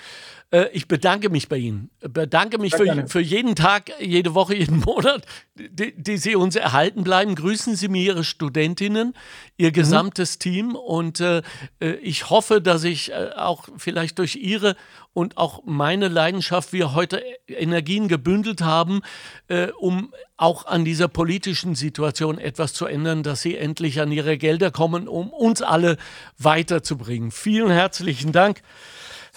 Äh, 0.51 0.69
ich 0.73 0.89
bedanke 0.89 1.29
mich 1.29 1.49
bei 1.49 1.59
Ihnen. 1.59 1.91
Bedanke 2.01 2.59
mich 2.59 2.75
für, 2.75 3.07
für, 3.07 3.21
jeden 3.21 3.55
Tag, 3.55 3.93
jede 4.01 4.35
Woche, 4.35 4.55
jeden 4.55 4.79
Monat, 4.87 5.27
die, 5.55 5.95
die, 5.95 6.17
Sie 6.17 6.37
uns 6.37 6.57
erhalten 6.57 7.05
bleiben. 7.05 7.35
Grüßen 7.35 7.77
Sie 7.77 7.89
mir 7.89 8.03
Ihre 8.03 8.25
Studentinnen, 8.25 9.15
Ihr 9.57 9.69
mhm. 9.69 9.73
gesamtes. 9.75 10.39
Team. 10.39 10.75
Und 10.75 11.21
äh, 11.21 11.43
äh, 11.81 11.93
ich 11.97 12.31
hoffe, 12.31 12.61
dass 12.63 12.85
ich 12.85 13.13
äh, 13.13 13.31
auch 13.37 13.69
vielleicht 13.77 14.19
durch 14.19 14.37
Ihre 14.37 14.77
und 15.13 15.37
auch 15.37 15.63
meine 15.65 16.09
Leidenschaft 16.09 16.73
wir 16.73 16.95
heute 16.95 17.23
Energien 17.47 18.09
gebündelt 18.09 18.63
haben, 18.63 19.01
äh, 19.49 19.69
um 19.79 20.15
auch 20.37 20.67
an 20.67 20.85
dieser 20.85 21.09
politischen 21.09 21.75
Situation 21.75 22.39
etwas 22.39 22.73
zu 22.73 22.87
ändern, 22.87 23.23
dass 23.23 23.43
Sie 23.43 23.57
endlich 23.57 24.01
an 24.01 24.13
Ihre 24.13 24.39
Gelder 24.39 24.71
kommen, 24.71 25.09
um 25.09 25.31
uns 25.31 25.61
alle 25.61 25.99
weiterzubringen. 26.39 27.33
Vielen 27.33 27.71
herzlichen 27.71 28.33
Dank. 28.33 28.63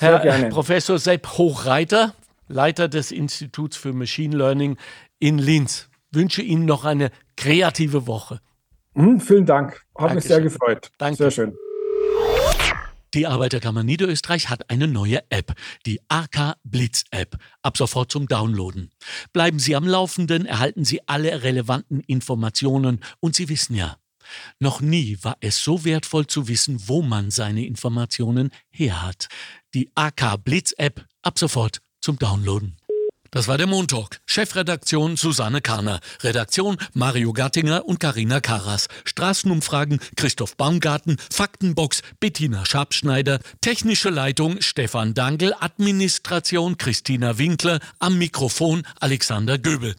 Herr 0.01 0.49
Professor 0.49 0.97
Sepp 0.97 1.37
Hochreiter, 1.37 2.15
Leiter 2.47 2.87
des 2.87 3.11
Instituts 3.11 3.77
für 3.77 3.93
Machine 3.93 4.35
Learning 4.35 4.77
in 5.19 5.37
Linz. 5.37 5.89
Wünsche 6.11 6.41
Ihnen 6.41 6.65
noch 6.65 6.85
eine 6.85 7.11
kreative 7.37 8.07
Woche. 8.07 8.39
Mhm, 8.95 9.19
vielen 9.19 9.45
Dank. 9.45 9.85
Hat 9.95 10.15
mich 10.15 10.23
sehr 10.23 10.41
gefreut. 10.41 10.89
Danke. 10.97 11.17
Sehr 11.17 11.29
schön. 11.29 11.55
Die 13.13 13.27
Arbeiterkammer 13.27 13.83
Niederösterreich 13.83 14.49
hat 14.49 14.71
eine 14.71 14.87
neue 14.87 15.19
App, 15.29 15.53
die 15.85 15.99
AK 16.09 16.55
Blitz 16.63 17.03
App, 17.11 17.37
ab 17.61 17.77
sofort 17.77 18.11
zum 18.11 18.27
Downloaden. 18.27 18.89
Bleiben 19.33 19.59
Sie 19.59 19.75
am 19.75 19.85
Laufenden, 19.85 20.47
erhalten 20.47 20.83
Sie 20.83 21.07
alle 21.07 21.43
relevanten 21.43 21.99
Informationen 21.99 23.01
und 23.19 23.35
Sie 23.35 23.49
wissen 23.49 23.75
ja, 23.75 23.97
noch 24.59 24.81
nie 24.81 25.17
war 25.21 25.37
es 25.41 25.63
so 25.63 25.83
wertvoll 25.83 26.27
zu 26.27 26.47
wissen, 26.47 26.87
wo 26.87 27.01
man 27.01 27.31
seine 27.31 27.65
Informationen 27.65 28.51
her 28.69 29.01
hat. 29.01 29.27
Die 29.73 29.89
AK 29.95 30.43
Blitz 30.43 30.73
App 30.77 31.05
ab 31.21 31.39
sofort 31.39 31.81
zum 32.01 32.19
Downloaden. 32.19 32.75
Das 33.33 33.47
war 33.47 33.57
der 33.57 33.67
Montalk. 33.67 34.19
Chefredaktion 34.25 35.15
Susanne 35.15 35.61
Kahner. 35.61 36.01
Redaktion 36.21 36.75
Mario 36.93 37.31
Gattinger 37.31 37.85
und 37.85 38.01
Karina 38.01 38.41
Karas. 38.41 38.89
Straßenumfragen 39.05 40.01
Christoph 40.17 40.57
Baumgarten. 40.57 41.15
Faktenbox 41.31 42.01
Bettina 42.19 42.65
Schabschneider. 42.65 43.39
Technische 43.61 44.09
Leitung 44.09 44.59
Stefan 44.59 45.13
Dangel. 45.13 45.53
Administration 45.57 46.77
Christina 46.77 47.37
Winkler. 47.37 47.79
Am 47.99 48.17
Mikrofon 48.17 48.83
Alexander 48.99 49.57
Göbel. 49.57 49.95